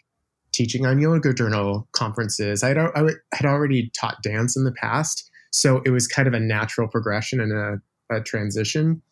teaching 0.50 0.86
on 0.86 0.98
yoga 0.98 1.34
journal 1.34 1.86
conferences. 1.92 2.64
I'd, 2.64 2.78
I 2.78 3.10
had 3.34 3.44
already 3.44 3.90
taught 3.90 4.22
dance 4.22 4.56
in 4.56 4.64
the 4.64 4.72
past. 4.72 5.30
So 5.52 5.82
it 5.84 5.90
was 5.90 6.08
kind 6.08 6.26
of 6.26 6.32
a 6.32 6.40
natural 6.40 6.88
progression 6.88 7.38
and 7.38 7.52
a, 7.52 8.16
a 8.16 8.22
transition. 8.22 9.02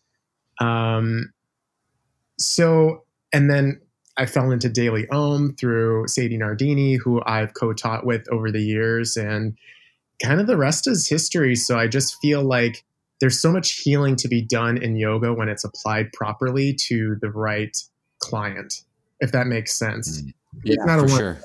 Um, 0.58 1.30
so, 2.38 3.04
and 3.34 3.50
then 3.50 3.82
I 4.16 4.24
fell 4.24 4.50
into 4.50 4.70
Daily 4.70 5.06
Om 5.10 5.56
through 5.60 6.08
Sadie 6.08 6.38
Nardini, 6.38 6.94
who 6.94 7.20
I've 7.26 7.52
co 7.52 7.74
taught 7.74 8.06
with 8.06 8.26
over 8.32 8.50
the 8.50 8.62
years. 8.62 9.14
And 9.14 9.58
kind 10.22 10.40
of 10.40 10.46
the 10.46 10.56
rest 10.56 10.88
is 10.88 11.06
history. 11.06 11.54
So 11.54 11.78
I 11.78 11.86
just 11.86 12.18
feel 12.22 12.42
like 12.42 12.82
there's 13.20 13.40
so 13.40 13.52
much 13.52 13.80
healing 13.80 14.16
to 14.16 14.28
be 14.28 14.42
done 14.42 14.76
in 14.76 14.96
yoga 14.96 15.32
when 15.32 15.48
it's 15.48 15.64
applied 15.64 16.12
properly 16.12 16.74
to 16.74 17.16
the 17.20 17.30
right 17.30 17.76
client, 18.18 18.82
if 19.20 19.32
that 19.32 19.46
makes 19.46 19.74
sense. 19.74 20.22
Mm. 20.22 20.34
Yeah, 20.64 20.74
it's 20.74 20.86
not 20.86 20.98
a 20.98 21.02
one 21.02 21.18
sure. 21.18 21.40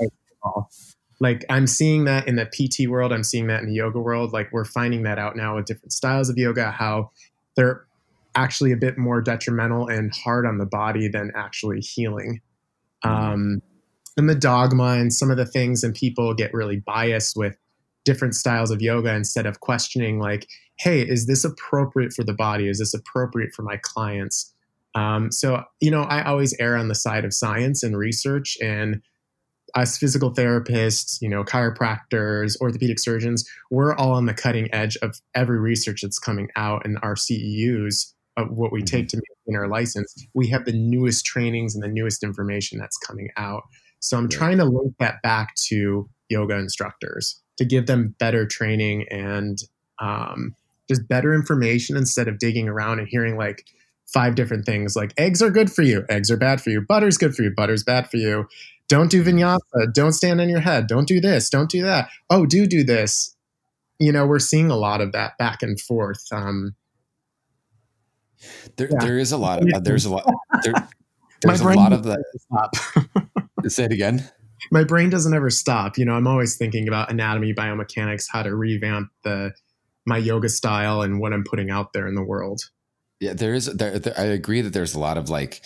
Like 1.21 1.45
I'm 1.49 1.67
seeing 1.67 2.05
that 2.05 2.27
in 2.27 2.37
the 2.37 2.45
PT 2.45 2.89
world, 2.89 3.11
I'm 3.11 3.23
seeing 3.23 3.47
that 3.47 3.61
in 3.61 3.67
the 3.67 3.75
yoga 3.75 3.99
world. 3.99 4.31
Like 4.31 4.51
we're 4.53 4.65
finding 4.65 5.03
that 5.03 5.19
out 5.19 5.35
now 5.35 5.57
with 5.57 5.65
different 5.65 5.91
styles 5.91 6.29
of 6.29 6.37
yoga, 6.37 6.71
how 6.71 7.11
they're 7.55 7.85
actually 8.35 8.71
a 8.71 8.77
bit 8.77 8.97
more 8.97 9.21
detrimental 9.21 9.87
and 9.87 10.13
hard 10.15 10.45
on 10.45 10.59
the 10.59 10.65
body 10.65 11.07
than 11.07 11.31
actually 11.35 11.81
healing. 11.81 12.41
Mm-hmm. 13.03 13.33
Um, 13.33 13.61
and 14.17 14.29
the 14.29 14.35
dogma 14.35 14.95
and 14.97 15.13
some 15.13 15.31
of 15.31 15.37
the 15.37 15.45
things, 15.45 15.83
and 15.83 15.93
people 15.93 16.33
get 16.33 16.53
really 16.53 16.77
biased 16.77 17.35
with 17.35 17.57
different 18.05 18.35
styles 18.35 18.71
of 18.71 18.81
yoga 18.81 19.13
instead 19.13 19.45
of 19.45 19.59
questioning, 19.59 20.19
like, 20.19 20.47
hey, 20.79 21.01
is 21.01 21.27
this 21.27 21.43
appropriate 21.43 22.13
for 22.13 22.23
the 22.23 22.33
body? 22.33 22.67
Is 22.67 22.79
this 22.79 22.93
appropriate 22.93 23.53
for 23.53 23.63
my 23.63 23.77
clients? 23.77 24.53
Um, 24.95 25.31
so, 25.31 25.63
you 25.81 25.91
know, 25.91 26.03
I 26.03 26.23
always 26.23 26.55
err 26.59 26.77
on 26.77 26.87
the 26.87 26.95
side 26.95 27.25
of 27.25 27.33
science 27.33 27.83
and 27.83 27.97
research 27.97 28.57
and 28.61 29.01
us 29.75 29.97
physical 29.97 30.33
therapists, 30.33 31.21
you 31.21 31.29
know, 31.29 31.43
chiropractors, 31.43 32.59
orthopedic 32.59 32.97
surgeons, 32.97 33.47
we're 33.69 33.93
all 33.93 34.13
on 34.13 34.25
the 34.25 34.33
cutting 34.33 34.73
edge 34.73 34.97
of 34.97 35.21
every 35.35 35.59
research 35.59 36.01
that's 36.01 36.17
coming 36.17 36.49
out 36.55 36.85
and 36.85 36.97
our 37.03 37.13
CEUs 37.13 38.13
of 38.37 38.49
what 38.49 38.71
we 38.71 38.81
take 38.81 39.07
mm-hmm. 39.07 39.19
to 39.19 39.23
maintain 39.47 39.61
our 39.61 39.67
license. 39.67 40.27
We 40.33 40.47
have 40.47 40.65
the 40.65 40.73
newest 40.73 41.25
trainings 41.25 41.75
and 41.75 41.83
the 41.83 41.89
newest 41.89 42.23
information 42.23 42.79
that's 42.79 42.97
coming 42.97 43.29
out. 43.37 43.63
So 43.99 44.17
I'm 44.17 44.29
trying 44.29 44.57
to 44.57 44.65
link 44.65 44.95
that 44.99 45.21
back 45.21 45.55
to 45.67 46.09
yoga 46.29 46.55
instructors 46.55 47.39
to 47.57 47.65
give 47.65 47.85
them 47.85 48.15
better 48.17 48.47
training 48.47 49.05
and 49.11 49.57
um, 49.99 50.55
just 50.89 51.07
better 51.07 51.33
information 51.33 51.95
instead 51.95 52.27
of 52.27 52.39
digging 52.39 52.67
around 52.67 52.99
and 52.99 53.07
hearing 53.07 53.37
like 53.37 53.65
five 54.11 54.35
different 54.35 54.65
things 54.65 54.95
like 54.95 55.13
eggs 55.17 55.41
are 55.41 55.51
good 55.51 55.71
for 55.71 55.83
you, 55.83 56.03
eggs 56.09 56.29
are 56.29 56.37
bad 56.37 56.59
for 56.59 56.71
you, 56.71 56.81
butter's 56.81 57.17
good 57.17 57.33
for 57.33 57.43
you, 57.43 57.51
butter's 57.55 57.83
bad 57.83 58.09
for 58.09 58.17
you 58.17 58.45
don't 58.89 59.11
do 59.11 59.23
vinyasa. 59.23 59.93
Don't 59.93 60.11
stand 60.11 60.41
on 60.41 60.49
your 60.49 60.59
head. 60.59 60.87
Don't 60.87 61.07
do 61.07 61.21
this. 61.21 61.49
Don't 61.49 61.69
do 61.69 61.83
that. 61.83 62.09
Oh, 62.29 62.45
do 62.45 62.65
do 62.65 62.83
this. 62.83 63.35
You 63.99 64.11
know, 64.11 64.25
we're 64.25 64.39
seeing 64.39 64.71
a 64.71 64.75
lot 64.75 64.99
of 64.99 65.11
that 65.13 65.37
back 65.37 65.61
and 65.61 65.79
forth. 65.79 66.25
Um, 66.31 66.75
there, 68.77 68.89
yeah. 68.91 68.99
there 68.99 69.19
is 69.19 69.31
a 69.31 69.37
lot 69.37 69.61
of 69.61 69.83
there's 69.83 70.05
a 70.05 70.09
lot 70.09 70.25
there, 70.63 70.73
there's 71.41 71.61
a 71.61 71.69
lot 71.69 71.93
of 71.93 72.03
that. 72.03 72.23
Stop. 72.37 72.75
Say 73.67 73.85
it 73.85 73.91
again. 73.91 74.27
My 74.71 74.83
brain 74.83 75.09
doesn't 75.09 75.33
ever 75.33 75.49
stop. 75.49 75.97
You 75.97 76.05
know, 76.05 76.13
I'm 76.13 76.27
always 76.27 76.57
thinking 76.57 76.87
about 76.87 77.11
anatomy, 77.11 77.53
biomechanics, 77.53 78.25
how 78.29 78.43
to 78.43 78.55
revamp 78.55 79.09
the 79.23 79.53
my 80.09 80.17
yoga 80.17 80.49
style 80.49 81.01
and 81.01 81.21
what 81.21 81.31
I'm 81.31 81.45
putting 81.45 81.69
out 81.69 81.93
there 81.93 82.07
in 82.07 82.15
the 82.15 82.23
world. 82.23 82.61
Yeah, 83.21 83.33
there 83.33 83.53
is. 83.53 83.65
There, 83.67 83.99
there 83.99 84.13
I 84.17 84.23
agree 84.23 84.61
that 84.61 84.73
there's 84.73 84.95
a 84.95 84.99
lot 84.99 85.17
of 85.17 85.29
like 85.29 85.61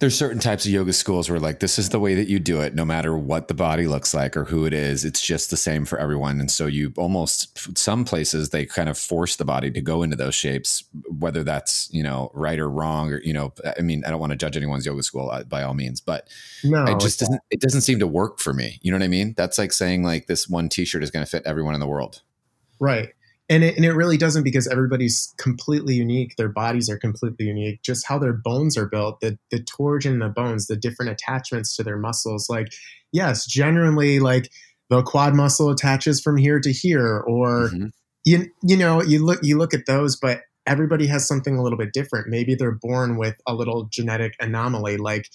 there's 0.00 0.16
certain 0.16 0.38
types 0.38 0.64
of 0.64 0.72
yoga 0.72 0.94
schools 0.94 1.28
where 1.28 1.38
like 1.38 1.60
this 1.60 1.78
is 1.78 1.90
the 1.90 2.00
way 2.00 2.14
that 2.14 2.26
you 2.26 2.38
do 2.38 2.62
it 2.62 2.74
no 2.74 2.86
matter 2.86 3.16
what 3.16 3.48
the 3.48 3.54
body 3.54 3.86
looks 3.86 4.14
like 4.14 4.34
or 4.34 4.44
who 4.44 4.64
it 4.64 4.72
is. 4.72 5.04
It's 5.04 5.20
just 5.20 5.50
the 5.50 5.58
same 5.58 5.84
for 5.84 5.98
everyone. 5.98 6.40
And 6.40 6.50
so 6.50 6.66
you 6.66 6.92
almost 6.96 7.78
some 7.78 8.06
places 8.06 8.48
they 8.48 8.64
kind 8.64 8.88
of 8.88 8.96
force 8.96 9.36
the 9.36 9.44
body 9.44 9.70
to 9.70 9.80
go 9.82 10.02
into 10.02 10.16
those 10.16 10.34
shapes 10.34 10.84
whether 11.18 11.44
that's 11.44 11.92
you 11.92 12.02
know 12.02 12.30
right 12.32 12.58
or 12.58 12.68
wrong 12.68 13.12
or 13.12 13.20
you 13.22 13.34
know 13.34 13.52
i 13.78 13.82
mean 13.82 14.02
i 14.06 14.10
don't 14.10 14.20
want 14.20 14.30
to 14.30 14.36
judge 14.36 14.56
anyone's 14.56 14.86
yoga 14.86 15.02
school 15.02 15.30
uh, 15.30 15.44
by 15.44 15.62
all 15.62 15.74
means 15.74 16.00
but 16.00 16.28
no 16.64 16.84
it 16.84 16.98
just 16.98 17.20
doesn't 17.20 17.40
it 17.50 17.60
doesn't 17.60 17.82
seem 17.82 17.98
to 17.98 18.06
work 18.06 18.38
for 18.38 18.54
me. 18.54 18.78
You 18.82 18.90
know 18.90 18.98
what 18.98 19.04
i 19.04 19.08
mean? 19.08 19.34
That's 19.36 19.58
like 19.58 19.72
saying 19.72 20.02
like 20.02 20.26
this 20.26 20.48
one 20.48 20.70
t-shirt 20.70 21.02
is 21.02 21.10
going 21.10 21.24
to 21.24 21.30
fit 21.30 21.42
everyone 21.44 21.74
in 21.74 21.80
the 21.80 21.86
world. 21.86 22.22
Right 22.78 23.10
and 23.50 23.64
it, 23.64 23.76
and 23.76 23.84
it 23.84 23.92
really 23.92 24.16
doesn't 24.16 24.44
because 24.44 24.68
everybody's 24.68 25.34
completely 25.36 25.94
unique. 25.94 26.36
Their 26.36 26.48
bodies 26.48 26.88
are 26.88 26.96
completely 26.96 27.46
unique. 27.46 27.82
Just 27.82 28.06
how 28.06 28.18
their 28.18 28.32
bones 28.32 28.78
are 28.78 28.86
built 28.86 29.20
the 29.20 29.38
the 29.50 29.62
torsion 29.62 30.14
in 30.14 30.18
the 30.20 30.28
bones 30.28 30.68
the 30.68 30.76
different 30.76 31.10
attachments 31.10 31.76
to 31.76 31.82
their 31.82 31.98
muscles. 31.98 32.48
Like 32.48 32.68
yes 33.12 33.44
generally 33.44 34.20
like 34.20 34.50
the 34.88 35.02
quad 35.02 35.34
muscle 35.34 35.68
attaches 35.68 36.20
from 36.20 36.36
here 36.36 36.60
to 36.60 36.72
here 36.72 37.18
or 37.18 37.68
mm-hmm. 37.68 37.86
you 38.24 38.46
you 38.62 38.76
know 38.76 39.02
you 39.02 39.24
look 39.24 39.40
you 39.42 39.58
look 39.58 39.74
at 39.74 39.86
those 39.86 40.16
but 40.16 40.42
everybody 40.66 41.06
has 41.06 41.26
something 41.26 41.56
a 41.56 41.62
little 41.62 41.78
bit 41.78 41.92
different. 41.92 42.28
Maybe 42.28 42.54
they're 42.54 42.70
born 42.70 43.16
with 43.16 43.40
a 43.46 43.54
little 43.54 43.88
genetic 43.90 44.34
anomaly. 44.38 44.98
Like 44.98 45.28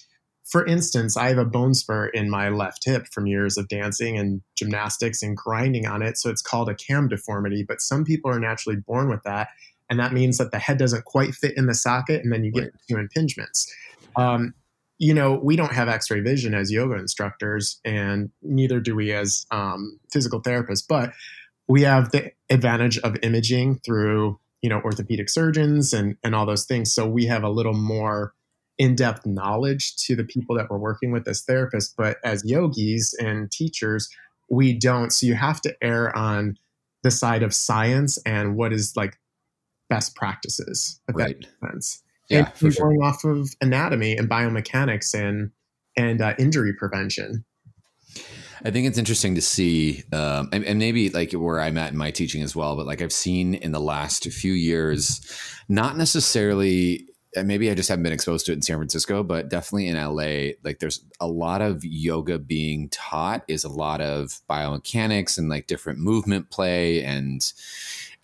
for 0.46 0.64
instance, 0.64 1.16
I 1.16 1.28
have 1.28 1.38
a 1.38 1.44
bone 1.44 1.74
spur 1.74 2.06
in 2.06 2.30
my 2.30 2.48
left 2.50 2.84
hip 2.84 3.08
from 3.08 3.26
years 3.26 3.58
of 3.58 3.68
dancing 3.68 4.16
and 4.16 4.42
gymnastics 4.54 5.22
and 5.22 5.36
grinding 5.36 5.86
on 5.86 6.02
it. 6.02 6.18
So 6.18 6.30
it's 6.30 6.40
called 6.40 6.68
a 6.68 6.74
cam 6.74 7.08
deformity. 7.08 7.64
But 7.64 7.80
some 7.80 8.04
people 8.04 8.30
are 8.30 8.38
naturally 8.38 8.78
born 8.78 9.10
with 9.10 9.24
that. 9.24 9.48
And 9.90 9.98
that 9.98 10.12
means 10.12 10.38
that 10.38 10.52
the 10.52 10.58
head 10.58 10.78
doesn't 10.78 11.04
quite 11.04 11.34
fit 11.34 11.56
in 11.56 11.66
the 11.66 11.74
socket 11.74 12.22
and 12.22 12.32
then 12.32 12.44
you 12.44 12.52
get 12.52 12.72
two 12.88 12.96
impingements. 12.96 13.66
Um, 14.14 14.54
you 14.98 15.12
know, 15.12 15.34
we 15.34 15.56
don't 15.56 15.72
have 15.72 15.88
x 15.88 16.10
ray 16.10 16.20
vision 16.20 16.54
as 16.54 16.72
yoga 16.72 16.94
instructors, 16.94 17.80
and 17.84 18.30
neither 18.40 18.80
do 18.80 18.96
we 18.96 19.12
as 19.12 19.46
um, 19.50 20.00
physical 20.10 20.40
therapists, 20.40 20.82
but 20.88 21.12
we 21.68 21.82
have 21.82 22.12
the 22.12 22.32
advantage 22.48 22.96
of 22.98 23.16
imaging 23.22 23.80
through, 23.84 24.38
you 24.62 24.70
know, 24.70 24.80
orthopedic 24.80 25.28
surgeons 25.28 25.92
and, 25.92 26.16
and 26.24 26.34
all 26.34 26.46
those 26.46 26.64
things. 26.64 26.92
So 26.92 27.06
we 27.06 27.26
have 27.26 27.42
a 27.42 27.50
little 27.50 27.74
more 27.74 28.32
in-depth 28.78 29.24
knowledge 29.24 29.96
to 29.96 30.14
the 30.14 30.24
people 30.24 30.54
that 30.56 30.68
we're 30.70 30.78
working 30.78 31.10
with 31.10 31.26
as 31.28 31.42
therapists 31.44 31.92
but 31.96 32.18
as 32.24 32.44
yogis 32.44 33.14
and 33.18 33.50
teachers 33.50 34.08
we 34.50 34.72
don't 34.72 35.12
so 35.12 35.26
you 35.26 35.34
have 35.34 35.60
to 35.60 35.74
err 35.82 36.16
on 36.16 36.56
the 37.02 37.10
side 37.10 37.42
of 37.42 37.54
science 37.54 38.18
and 38.26 38.56
what 38.56 38.72
is 38.72 38.92
like 38.96 39.18
best 39.88 40.14
practices 40.14 41.00
if 41.08 41.16
right. 41.16 41.28
that 41.28 41.36
makes 41.38 41.72
sense 41.72 42.02
yeah, 42.28 42.50
and 42.60 42.74
sure. 42.74 42.86
going 42.86 43.02
off 43.02 43.24
of 43.24 43.48
anatomy 43.60 44.16
and 44.16 44.28
biomechanics 44.28 45.14
and 45.14 45.50
and 45.96 46.20
uh, 46.20 46.34
injury 46.38 46.72
prevention 46.72 47.44
I 48.64 48.70
think 48.70 48.86
it's 48.86 48.98
interesting 48.98 49.34
to 49.34 49.42
see, 49.42 50.02
um, 50.12 50.48
and, 50.50 50.64
and, 50.64 50.78
maybe 50.78 51.10
like 51.10 51.32
where 51.32 51.60
I'm 51.60 51.76
at 51.76 51.92
in 51.92 51.98
my 51.98 52.10
teaching 52.10 52.42
as 52.42 52.56
well, 52.56 52.74
but 52.74 52.86
like 52.86 53.02
I've 53.02 53.12
seen 53.12 53.54
in 53.54 53.70
the 53.70 53.80
last 53.80 54.24
few 54.24 54.54
years, 54.54 55.20
not 55.68 55.96
necessarily 55.96 57.06
maybe 57.44 57.70
I 57.70 57.74
just 57.74 57.88
haven't 57.88 58.02
been 58.02 58.12
exposed 58.12 58.46
to 58.46 58.52
it 58.52 58.56
in 58.56 58.62
San 58.62 58.76
Francisco, 58.76 59.22
but 59.22 59.48
definitely 59.48 59.88
in 59.88 59.96
LA, 59.96 60.54
like 60.62 60.78
there's 60.78 61.04
a 61.20 61.26
lot 61.26 61.62
of 61.62 61.84
yoga 61.84 62.38
being 62.38 62.88
taught 62.90 63.44
is 63.48 63.64
a 63.64 63.68
lot 63.68 64.00
of 64.00 64.40
biomechanics 64.48 65.38
and 65.38 65.48
like 65.48 65.66
different 65.66 65.98
movement 65.98 66.50
play 66.50 67.02
and 67.02 67.52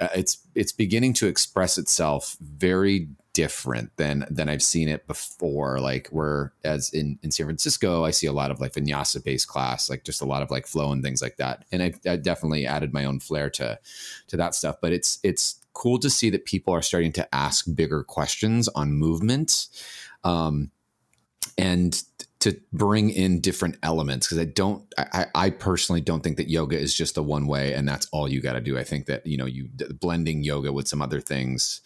uh, 0.01 0.09
it's 0.17 0.39
it's 0.55 0.73
beginning 0.73 1.13
to 1.13 1.29
express 1.29 1.79
itself 1.79 2.37
very 2.41 3.09
different 3.33 3.97
than 3.97 4.27
than 4.31 4.49
I've 4.49 4.63
seen 4.63 4.89
it 4.89 5.07
before. 5.07 5.79
Like 5.81 6.09
where 6.09 6.53
as 6.65 6.91
in 6.91 7.19
in 7.23 7.31
San 7.31 7.47
Francisco, 7.47 8.05
I 8.05 8.11
see 8.11 8.27
a 8.27 8.33
lot 8.33 8.51
of 8.51 8.61
like 8.61 8.73
vinyasa 8.73 9.23
based 9.23 9.49
class, 9.49 9.89
like 9.89 10.05
just 10.05 10.21
a 10.21 10.27
lot 10.27 10.43
of 10.43 10.51
like 10.51 10.67
flow 10.67 10.93
and 10.93 11.03
things 11.03 11.23
like 11.23 11.37
that. 11.37 11.65
And 11.71 11.83
I've, 11.83 12.01
I've 12.07 12.23
definitely 12.23 12.67
added 12.67 12.93
my 12.93 13.05
own 13.05 13.21
flair 13.21 13.49
to 13.51 13.79
to 14.29 14.37
that 14.37 14.55
stuff. 14.55 14.77
But 14.81 14.93
it's 14.93 15.19
it's 15.23 15.62
cool 15.73 15.99
to 15.99 16.11
see 16.11 16.31
that 16.31 16.45
people 16.45 16.75
are 16.75 16.83
starting 16.83 17.13
to 17.13 17.35
ask 17.35 17.67
bigger 17.75 18.03
questions 18.03 18.69
on 18.69 18.93
movement 18.93 19.69
um, 20.25 20.71
and 21.59 22.03
to 22.41 22.61
bring 22.73 23.11
in 23.11 23.41
different 23.41 23.77
elements 23.85 24.27
because 24.27 24.39
i 24.39 24.45
don't 24.45 24.85
I, 24.99 25.27
I, 25.35 25.51
personally 25.51 26.01
don't 26.01 26.23
think 26.23 26.37
that 26.39 26.51
yoga 26.51 26.79
is 26.79 26.95
just 26.95 27.15
the 27.15 27.23
one 27.23 27.47
way 27.47 27.73
and 27.73 27.89
that's 27.89 28.09
all 28.13 28.29
you 28.29 28.41
got 28.41 28.55
to 28.55 28.61
do. 28.61 28.77
I 28.77 28.85
think 28.85 29.07
that 29.07 29.25
you 29.27 29.37
know 29.37 29.47
you 29.47 29.69
blending 30.01 30.43
yoga 30.43 30.73
with 30.73 30.89
some 30.89 31.01
other 31.01 31.21
things 31.21 31.81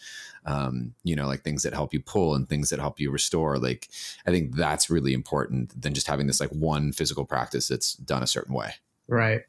um, 0.46 0.94
you 1.04 1.14
know 1.14 1.26
like 1.26 1.42
things 1.42 1.62
that 1.62 1.74
help 1.74 1.92
you 1.92 2.00
pull 2.00 2.34
and 2.34 2.48
things 2.48 2.70
that 2.70 2.78
help 2.78 3.00
you 3.00 3.10
restore 3.10 3.58
like 3.58 3.88
i 4.26 4.30
think 4.30 4.54
that's 4.54 4.88
really 4.88 5.12
important 5.12 5.80
than 5.80 5.92
just 5.92 6.06
having 6.06 6.26
this 6.26 6.40
like 6.40 6.50
one 6.50 6.92
physical 6.92 7.24
practice 7.24 7.68
that's 7.68 7.94
done 7.94 8.22
a 8.22 8.26
certain 8.26 8.54
way. 8.54 8.74
Right 9.08 9.42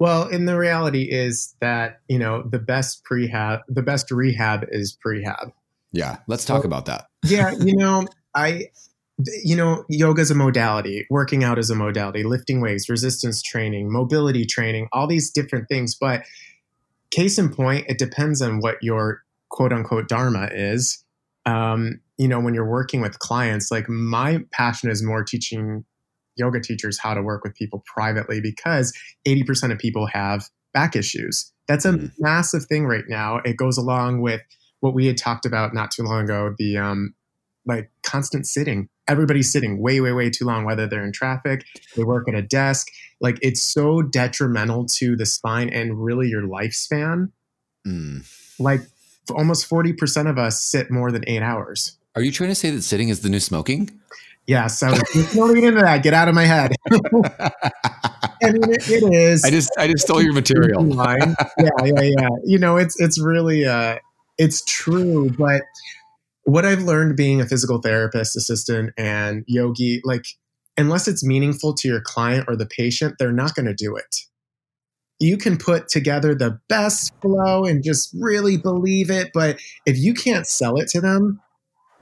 Well, 0.00 0.22
and 0.22 0.48
the 0.48 0.58
reality 0.58 1.02
is 1.10 1.54
that, 1.60 2.00
you 2.08 2.18
know, 2.18 2.42
the 2.42 2.58
best 2.58 3.02
prehab, 3.04 3.60
the 3.68 3.82
best 3.82 4.10
rehab 4.10 4.64
is 4.70 4.96
prehab. 5.06 5.52
Yeah. 5.92 6.16
Let's 6.26 6.46
talk 6.46 6.64
about 6.64 6.86
that. 6.86 7.06
yeah. 7.24 7.52
You 7.52 7.76
know, 7.76 8.06
I, 8.34 8.68
you 9.44 9.54
know, 9.54 9.84
yoga 9.90 10.22
is 10.22 10.30
a 10.30 10.34
modality, 10.34 11.06
working 11.10 11.44
out 11.44 11.58
is 11.58 11.68
a 11.68 11.74
modality, 11.74 12.22
lifting 12.22 12.62
weights, 12.62 12.88
resistance 12.88 13.42
training, 13.42 13.92
mobility 13.92 14.46
training, 14.46 14.88
all 14.90 15.06
these 15.06 15.30
different 15.30 15.68
things. 15.68 15.94
But 15.94 16.24
case 17.10 17.38
in 17.38 17.52
point, 17.52 17.84
it 17.86 17.98
depends 17.98 18.40
on 18.40 18.60
what 18.60 18.82
your 18.82 19.22
quote 19.50 19.72
unquote 19.72 20.08
dharma 20.08 20.48
is. 20.50 21.04
Um, 21.44 22.00
you 22.16 22.26
know, 22.26 22.40
when 22.40 22.54
you're 22.54 22.68
working 22.68 23.02
with 23.02 23.18
clients, 23.18 23.70
like 23.70 23.86
my 23.86 24.40
passion 24.50 24.90
is 24.90 25.02
more 25.02 25.24
teaching 25.24 25.84
yoga 26.36 26.60
teachers 26.60 26.98
how 26.98 27.14
to 27.14 27.22
work 27.22 27.44
with 27.44 27.54
people 27.54 27.82
privately 27.86 28.40
because 28.40 28.92
80% 29.26 29.72
of 29.72 29.78
people 29.78 30.06
have 30.06 30.48
back 30.72 30.96
issues. 30.96 31.52
That's 31.68 31.84
a 31.84 31.92
mm-hmm. 31.92 32.06
massive 32.18 32.64
thing 32.66 32.86
right 32.86 33.04
now. 33.08 33.38
It 33.44 33.56
goes 33.56 33.76
along 33.76 34.22
with 34.22 34.40
what 34.80 34.94
we 34.94 35.06
had 35.06 35.18
talked 35.18 35.46
about 35.46 35.74
not 35.74 35.90
too 35.90 36.02
long 36.02 36.24
ago 36.24 36.54
the 36.58 36.78
um, 36.78 37.14
like 37.66 37.90
constant 38.02 38.46
sitting. 38.46 38.88
Everybody's 39.08 39.50
sitting 39.50 39.82
way, 39.82 40.00
way, 40.00 40.12
way 40.12 40.30
too 40.30 40.44
long, 40.44 40.64
whether 40.64 40.86
they're 40.86 41.04
in 41.04 41.12
traffic, 41.12 41.64
they 41.96 42.04
work 42.04 42.28
at 42.28 42.34
a 42.34 42.42
desk. 42.42 42.88
Like 43.20 43.38
it's 43.42 43.62
so 43.62 44.02
detrimental 44.02 44.86
to 44.96 45.16
the 45.16 45.26
spine 45.26 45.68
and 45.68 46.02
really 46.02 46.28
your 46.28 46.42
lifespan. 46.42 47.32
Mm. 47.86 48.24
Like 48.58 48.82
almost 49.30 49.68
40% 49.68 50.28
of 50.28 50.38
us 50.38 50.62
sit 50.62 50.90
more 50.90 51.10
than 51.10 51.24
eight 51.28 51.42
hours. 51.42 51.98
Are 52.14 52.22
you 52.22 52.32
trying 52.32 52.50
to 52.50 52.54
say 52.54 52.70
that 52.70 52.82
sitting 52.82 53.08
is 53.08 53.20
the 53.20 53.28
new 53.28 53.40
smoking? 53.40 53.90
Yes, 54.50 54.80
so 54.80 54.88
don't 55.32 55.54
get 55.54 55.62
into 55.62 55.80
that. 55.80 56.02
Get 56.02 56.12
out 56.12 56.26
of 56.26 56.34
my 56.34 56.44
head. 56.44 56.72
I 56.90 58.50
mean, 58.50 58.64
it, 58.64 58.90
it 58.90 59.14
is. 59.14 59.44
I 59.44 59.50
just, 59.50 59.70
I 59.78 59.86
just 59.86 60.02
stole 60.02 60.20
your 60.20 60.32
material. 60.32 60.84
yeah, 60.92 61.70
yeah, 61.84 62.02
yeah. 62.02 62.28
You 62.44 62.58
know, 62.58 62.76
it's, 62.76 63.00
it's 63.00 63.22
really, 63.22 63.64
uh, 63.64 63.98
it's 64.38 64.64
true. 64.64 65.30
But 65.38 65.62
what 66.42 66.66
I've 66.66 66.82
learned 66.82 67.16
being 67.16 67.40
a 67.40 67.46
physical 67.46 67.80
therapist 67.80 68.34
assistant 68.34 68.92
and 68.98 69.44
yogi, 69.46 70.00
like, 70.02 70.24
unless 70.76 71.06
it's 71.06 71.24
meaningful 71.24 71.72
to 71.74 71.86
your 71.86 72.00
client 72.00 72.46
or 72.48 72.56
the 72.56 72.66
patient, 72.66 73.14
they're 73.20 73.30
not 73.30 73.54
going 73.54 73.66
to 73.66 73.74
do 73.74 73.94
it. 73.94 74.16
You 75.20 75.36
can 75.36 75.58
put 75.58 75.86
together 75.86 76.34
the 76.34 76.58
best 76.68 77.12
flow 77.22 77.66
and 77.66 77.84
just 77.84 78.12
really 78.18 78.56
believe 78.56 79.12
it, 79.12 79.30
but 79.32 79.60
if 79.86 79.96
you 79.96 80.12
can't 80.12 80.44
sell 80.44 80.76
it 80.76 80.88
to 80.88 81.00
them, 81.00 81.40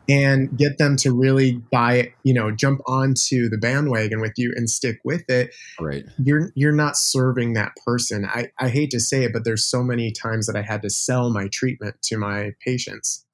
and 0.08 0.56
get 0.56 0.78
them 0.78 0.96
to 0.96 1.12
really 1.12 1.60
buy 1.70 1.94
it, 1.94 2.12
you 2.22 2.32
know, 2.32 2.50
jump 2.50 2.80
onto 2.86 3.48
the 3.48 3.58
bandwagon 3.58 4.20
with 4.20 4.32
you 4.36 4.52
and 4.56 4.70
stick 4.70 4.98
with 5.04 5.28
it. 5.28 5.54
Right. 5.78 6.04
You're 6.22 6.50
you're 6.54 6.72
not 6.72 6.96
serving 6.96 7.52
that 7.54 7.72
person. 7.84 8.24
I, 8.24 8.50
I 8.58 8.70
hate 8.70 8.90
to 8.92 9.00
say 9.00 9.24
it, 9.24 9.32
but 9.32 9.44
there's 9.44 9.64
so 9.64 9.82
many 9.82 10.10
times 10.10 10.46
that 10.46 10.56
I 10.56 10.62
had 10.62 10.82
to 10.82 10.90
sell 10.90 11.30
my 11.30 11.48
treatment 11.48 11.96
to 12.04 12.16
my 12.16 12.52
patients. 12.64 13.26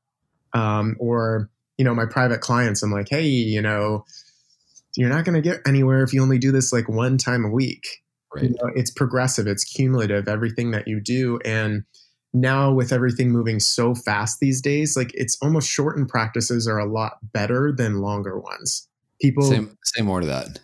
Um, 0.52 0.96
or, 1.00 1.50
you 1.78 1.84
know, 1.84 1.94
my 1.94 2.06
private 2.06 2.40
clients, 2.40 2.82
I'm 2.82 2.92
like, 2.92 3.08
hey, 3.08 3.26
you 3.26 3.62
know, 3.62 4.04
you're 4.96 5.10
not 5.10 5.24
gonna 5.24 5.42
get 5.42 5.60
anywhere 5.66 6.02
if 6.02 6.12
you 6.12 6.22
only 6.22 6.38
do 6.38 6.52
this 6.52 6.72
like 6.72 6.88
one 6.88 7.18
time 7.18 7.44
a 7.44 7.50
week. 7.50 7.84
Right. 8.34 8.44
You 8.44 8.50
know, 8.50 8.70
it's 8.74 8.90
progressive, 8.90 9.46
it's 9.46 9.64
cumulative, 9.64 10.26
everything 10.26 10.72
that 10.72 10.88
you 10.88 11.00
do. 11.00 11.38
And 11.44 11.84
now 12.34 12.72
with 12.72 12.92
everything 12.92 13.30
moving 13.30 13.60
so 13.60 13.94
fast 13.94 14.40
these 14.40 14.60
days, 14.60 14.96
like 14.96 15.12
it's 15.14 15.38
almost 15.40 15.70
shortened 15.70 16.08
practices 16.08 16.66
are 16.66 16.78
a 16.78 16.84
lot 16.84 17.18
better 17.32 17.72
than 17.72 18.00
longer 18.00 18.38
ones. 18.38 18.88
People 19.20 19.44
say, 19.44 19.64
say 19.84 20.02
more 20.02 20.20
to 20.20 20.26
that. 20.26 20.58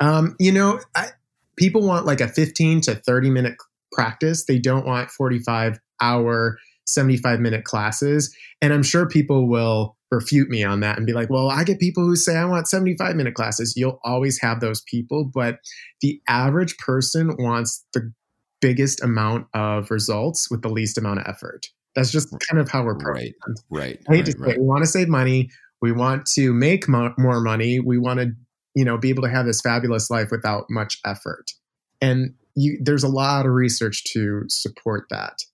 Um, 0.00 0.36
you 0.38 0.52
know, 0.52 0.80
I, 0.96 1.10
people 1.56 1.86
want 1.86 2.04
like 2.04 2.20
a 2.20 2.28
15 2.28 2.80
to 2.82 2.96
30 2.96 3.30
minute 3.30 3.54
practice. 3.92 4.44
They 4.44 4.58
don't 4.58 4.86
want 4.86 5.10
45 5.10 5.78
hour, 6.00 6.58
75 6.86 7.40
minute 7.40 7.64
classes. 7.64 8.34
And 8.60 8.72
I'm 8.72 8.82
sure 8.82 9.08
people 9.08 9.48
will 9.48 9.96
refute 10.10 10.48
me 10.48 10.64
on 10.64 10.80
that 10.80 10.96
and 10.96 11.06
be 11.06 11.12
like, 11.12 11.30
well, 11.30 11.50
I 11.50 11.64
get 11.64 11.78
people 11.78 12.04
who 12.04 12.16
say 12.16 12.36
I 12.36 12.44
want 12.44 12.66
75 12.66 13.14
minute 13.14 13.34
classes. 13.34 13.74
You'll 13.76 14.00
always 14.04 14.40
have 14.40 14.60
those 14.60 14.82
people, 14.82 15.30
but 15.32 15.58
the 16.00 16.20
average 16.28 16.76
person 16.78 17.36
wants 17.38 17.84
the 17.92 18.12
biggest 18.60 19.02
amount 19.02 19.46
of 19.54 19.90
results 19.90 20.50
with 20.50 20.62
the 20.62 20.68
least 20.68 20.98
amount 20.98 21.20
of 21.20 21.26
effort. 21.26 21.66
That's 21.94 22.10
just 22.10 22.34
kind 22.48 22.60
of 22.60 22.68
how 22.68 22.84
we're 22.84 22.96
programmed. 22.96 23.34
Right. 23.70 23.80
Right. 23.80 23.98
I 24.08 24.12
hate 24.12 24.18
right, 24.18 24.26
to 24.26 24.32
say, 24.32 24.56
we 24.58 24.64
want 24.64 24.84
to 24.84 24.86
save 24.86 25.08
money. 25.08 25.50
We 25.80 25.92
want 25.92 26.26
to 26.34 26.52
make 26.52 26.88
mo- 26.88 27.14
more 27.18 27.40
money. 27.40 27.80
We 27.80 27.98
want 27.98 28.20
to, 28.20 28.32
you 28.74 28.84
know, 28.84 28.98
be 28.98 29.10
able 29.10 29.22
to 29.22 29.30
have 29.30 29.46
this 29.46 29.60
fabulous 29.60 30.10
life 30.10 30.28
without 30.30 30.66
much 30.70 30.98
effort. 31.04 31.52
And 32.00 32.34
you, 32.54 32.78
there's 32.80 33.04
a 33.04 33.08
lot 33.08 33.46
of 33.46 33.52
research 33.52 34.04
to 34.12 34.44
support 34.48 35.06
that. 35.10 35.44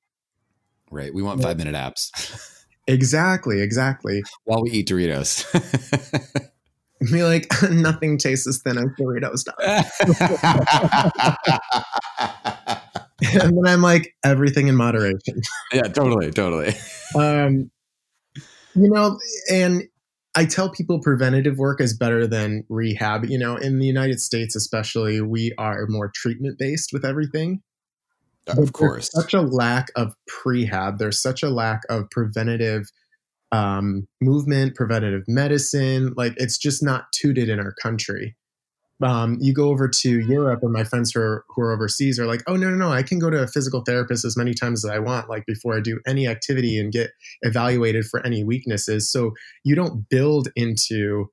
Right. 0.91 1.15
We 1.15 1.23
want 1.23 1.43
five 1.43 1.57
minute 1.57 1.75
apps. 1.75 2.11
exactly. 2.87 3.61
Exactly. 3.61 4.23
While 4.45 4.63
we 4.63 4.71
eat 4.71 4.89
Doritos. 4.89 5.45
be 7.13 7.23
like, 7.23 7.47
nothing 7.71 8.19
tastes 8.19 8.47
as 8.47 8.61
thin 8.63 8.79
as 8.79 8.87
Doritos 8.99 9.45
and 13.41 13.57
then 13.57 13.67
I'm 13.67 13.83
like, 13.83 14.15
everything 14.25 14.69
in 14.69 14.77
moderation. 14.77 15.41
Yeah, 15.73 15.83
totally, 15.83 16.31
totally. 16.31 16.75
um, 17.17 17.71
you 18.75 18.91
know, 18.91 19.19
and 19.51 19.83
I 20.37 20.45
tell 20.45 20.71
people 20.71 21.01
preventative 21.01 21.59
work 21.59 21.81
is 21.81 21.97
better 21.97 22.27
than 22.27 22.65
rehab. 22.69 23.25
You 23.25 23.39
know, 23.39 23.57
in 23.57 23.79
the 23.79 23.87
United 23.87 24.21
States, 24.21 24.55
especially, 24.55 25.21
we 25.21 25.53
are 25.59 25.87
more 25.89 26.11
treatment 26.15 26.59
based 26.59 26.91
with 26.93 27.05
everything. 27.05 27.63
Of 28.47 28.73
course. 28.73 29.11
such 29.11 29.33
a 29.33 29.41
lack 29.41 29.89
of 29.97 30.15
prehab. 30.29 30.99
There's 30.99 31.21
such 31.21 31.43
a 31.43 31.49
lack 31.49 31.81
of 31.89 32.11
preventative 32.11 32.91
um, 33.53 34.07
movement, 34.21 34.75
preventative 34.75 35.23
medicine. 35.27 36.13
Like 36.17 36.35
it's 36.37 36.59
just 36.59 36.83
not 36.83 37.07
tooted 37.13 37.49
in 37.49 37.59
our 37.59 37.75
country 37.83 38.37
um, 39.03 39.39
you 39.41 39.53
go 39.53 39.71
over 39.71 39.89
to 39.89 40.21
Europe, 40.21 40.61
and 40.63 40.73
my 40.73 40.85
friends 40.85 41.13
who 41.13 41.21
are, 41.21 41.45
who 41.49 41.63
are 41.63 41.73
overseas 41.73 42.19
are 42.19 42.27
like, 42.27 42.43
"Oh 42.47 42.55
no, 42.55 42.71
no, 42.71 42.77
no! 42.77 42.93
I 42.93 43.03
can 43.03 43.19
go 43.19 43.29
to 43.29 43.43
a 43.43 43.49
physical 43.49 43.83
therapist 43.83 44.25
as 44.25 44.37
many 44.37 44.55
times 44.55 44.85
as 44.85 44.91
I 44.91 44.99
want, 44.99 45.29
like 45.29 45.45
before 45.47 45.77
I 45.77 45.81
do 45.81 46.01
any 46.07 46.29
activity 46.29 46.79
and 46.79 46.93
get 46.93 47.11
evaluated 47.43 48.05
for 48.05 48.25
any 48.25 48.45
weaknesses." 48.45 49.11
So 49.11 49.33
you 49.65 49.75
don't 49.75 50.09
build 50.09 50.49
into 50.55 51.31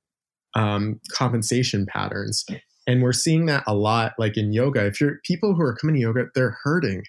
um, 0.55 0.99
compensation 1.11 1.85
patterns, 1.85 2.45
and 2.87 3.03
we're 3.03 3.13
seeing 3.13 3.45
that 3.45 3.63
a 3.67 3.75
lot, 3.75 4.13
like 4.17 4.37
in 4.37 4.53
yoga. 4.53 4.85
If 4.85 4.99
you're 4.99 5.19
people 5.23 5.53
who 5.53 5.61
are 5.61 5.75
coming 5.75 5.95
to 5.95 6.01
yoga, 6.01 6.25
they're 6.33 6.57
hurting. 6.63 7.03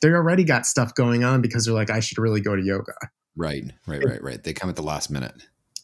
They 0.00 0.08
already 0.08 0.44
got 0.44 0.64
stuff 0.64 0.94
going 0.94 1.24
on 1.24 1.42
because 1.42 1.66
they're 1.66 1.74
like, 1.74 1.90
"I 1.90 2.00
should 2.00 2.18
really 2.18 2.40
go 2.40 2.56
to 2.56 2.62
yoga." 2.62 2.94
Right, 3.36 3.70
right, 3.86 4.02
right, 4.02 4.22
right. 4.22 4.42
They 4.42 4.54
come 4.54 4.70
at 4.70 4.76
the 4.76 4.82
last 4.82 5.10
minute 5.10 5.34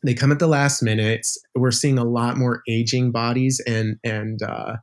they 0.06 0.14
come 0.14 0.32
at 0.32 0.38
the 0.38 0.46
last 0.46 0.82
minute. 0.82 1.26
We're 1.54 1.70
seeing 1.70 1.98
a 1.98 2.04
lot 2.04 2.36
more 2.36 2.62
aging 2.68 3.12
bodies 3.12 3.60
and 3.66 3.96
and 4.04 4.42
uh, 4.42 4.76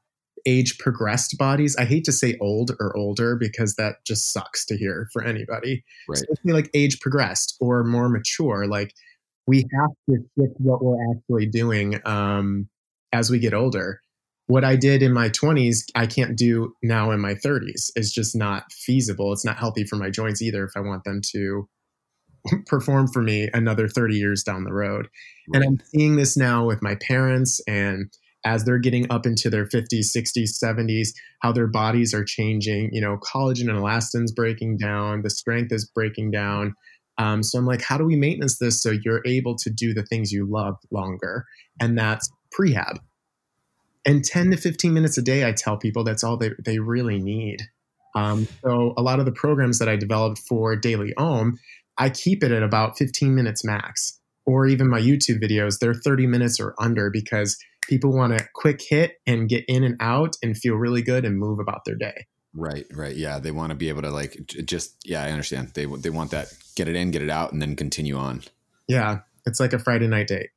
age 0.45 0.77
progressed 0.77 1.37
bodies. 1.37 1.75
I 1.77 1.85
hate 1.85 2.03
to 2.05 2.11
say 2.11 2.37
old 2.41 2.71
or 2.79 2.95
older 2.95 3.35
because 3.35 3.75
that 3.75 3.97
just 4.05 4.31
sucks 4.31 4.65
to 4.65 4.77
hear 4.77 5.07
for 5.13 5.23
anybody. 5.23 5.83
Right. 6.07 6.17
Especially 6.17 6.53
like 6.53 6.69
age 6.73 6.99
progressed 6.99 7.55
or 7.59 7.83
more 7.83 8.09
mature. 8.09 8.67
Like 8.67 8.93
we 9.47 9.65
have 9.79 9.91
to 10.09 10.17
shift 10.37 10.55
what 10.57 10.83
we're 10.83 10.97
actually 11.11 11.47
doing 11.47 11.99
um, 12.05 12.69
as 13.11 13.29
we 13.29 13.39
get 13.39 13.53
older. 13.53 13.99
What 14.47 14.65
I 14.65 14.75
did 14.75 15.01
in 15.01 15.13
my 15.13 15.29
20s, 15.29 15.83
I 15.95 16.05
can't 16.05 16.37
do 16.37 16.73
now 16.83 17.11
in 17.11 17.21
my 17.21 17.33
30s. 17.33 17.91
It's 17.95 18.11
just 18.11 18.35
not 18.35 18.63
feasible. 18.71 19.31
It's 19.31 19.45
not 19.45 19.57
healthy 19.57 19.85
for 19.85 19.95
my 19.95 20.09
joints 20.09 20.41
either 20.41 20.65
if 20.65 20.71
I 20.75 20.81
want 20.81 21.05
them 21.05 21.21
to 21.31 21.67
perform 22.65 23.07
for 23.07 23.21
me 23.21 23.49
another 23.53 23.87
30 23.87 24.15
years 24.15 24.43
down 24.43 24.63
the 24.63 24.73
road. 24.73 25.07
Right. 25.53 25.61
And 25.61 25.63
I'm 25.63 25.85
seeing 25.85 26.15
this 26.15 26.37
now 26.37 26.65
with 26.65 26.81
my 26.81 26.95
parents 26.95 27.61
and 27.67 28.11
as 28.45 28.65
they're 28.65 28.79
getting 28.79 29.09
up 29.09 29.25
into 29.25 29.49
their 29.49 29.65
50s, 29.65 30.15
60s, 30.15 30.61
70s, 30.61 31.09
how 31.41 31.51
their 31.51 31.67
bodies 31.67 32.13
are 32.13 32.25
changing. 32.25 32.89
You 32.93 33.01
know, 33.01 33.17
collagen 33.17 33.69
and 33.69 33.77
elastin's 33.77 34.31
breaking 34.31 34.77
down, 34.77 35.21
the 35.21 35.29
strength 35.29 35.71
is 35.71 35.85
breaking 35.85 36.31
down. 36.31 36.75
Um, 37.17 37.43
so 37.43 37.59
I'm 37.59 37.65
like, 37.65 37.81
how 37.81 37.97
do 37.97 38.05
we 38.05 38.15
maintenance 38.15 38.57
this 38.57 38.81
so 38.81 38.91
you're 38.91 39.21
able 39.25 39.55
to 39.57 39.69
do 39.69 39.93
the 39.93 40.03
things 40.03 40.31
you 40.31 40.45
love 40.49 40.75
longer? 40.91 41.45
And 41.79 41.97
that's 41.97 42.29
prehab. 42.57 42.97
And 44.05 44.23
10 44.23 44.51
to 44.51 44.57
15 44.57 44.93
minutes 44.93 45.17
a 45.17 45.21
day, 45.21 45.47
I 45.47 45.53
tell 45.53 45.77
people 45.77 46.03
that's 46.03 46.23
all 46.23 46.35
they, 46.35 46.51
they 46.65 46.79
really 46.79 47.19
need. 47.19 47.61
Um, 48.15 48.47
so 48.63 48.93
a 48.97 49.01
lot 49.01 49.19
of 49.19 49.25
the 49.25 49.31
programs 49.31 49.79
that 49.79 49.89
I 49.89 49.95
developed 49.95 50.39
for 50.39 50.75
Daily 50.75 51.13
Om, 51.15 51.57
I 51.97 52.09
keep 52.09 52.43
it 52.43 52.51
at 52.51 52.63
about 52.63 52.97
15 52.97 53.33
minutes 53.35 53.63
max. 53.63 54.19
Or 54.45 54.67
even 54.67 54.89
my 54.89 54.99
YouTube 54.99 55.41
videos, 55.41 55.79
they're 55.79 55.93
30 55.93 56.27
minutes 56.27 56.59
or 56.59 56.75
under 56.77 57.09
because 57.09 57.57
people 57.87 58.13
want 58.13 58.33
a 58.33 58.47
quick 58.53 58.81
hit 58.81 59.13
and 59.25 59.47
get 59.47 59.63
in 59.67 59.83
and 59.83 59.95
out 60.01 60.35
and 60.43 60.57
feel 60.57 60.75
really 60.75 61.01
good 61.01 61.23
and 61.23 61.37
move 61.37 61.59
about 61.59 61.85
their 61.85 61.95
day. 61.95 62.25
Right, 62.53 62.85
right. 62.93 63.15
Yeah, 63.15 63.39
they 63.39 63.51
want 63.51 63.69
to 63.69 63.75
be 63.75 63.89
able 63.89 64.03
to 64.03 64.11
like 64.11 64.37
just 64.65 64.97
yeah, 65.05 65.23
I 65.23 65.31
understand. 65.31 65.69
They 65.73 65.85
they 65.85 66.09
want 66.09 66.31
that 66.31 66.53
get 66.75 66.87
it 66.87 66.95
in, 66.95 67.11
get 67.11 67.21
it 67.21 67.29
out 67.29 67.51
and 67.51 67.61
then 67.61 67.75
continue 67.75 68.15
on. 68.15 68.43
Yeah, 68.87 69.19
it's 69.45 69.59
like 69.59 69.73
a 69.73 69.79
Friday 69.79 70.07
night 70.07 70.27
date. 70.27 70.49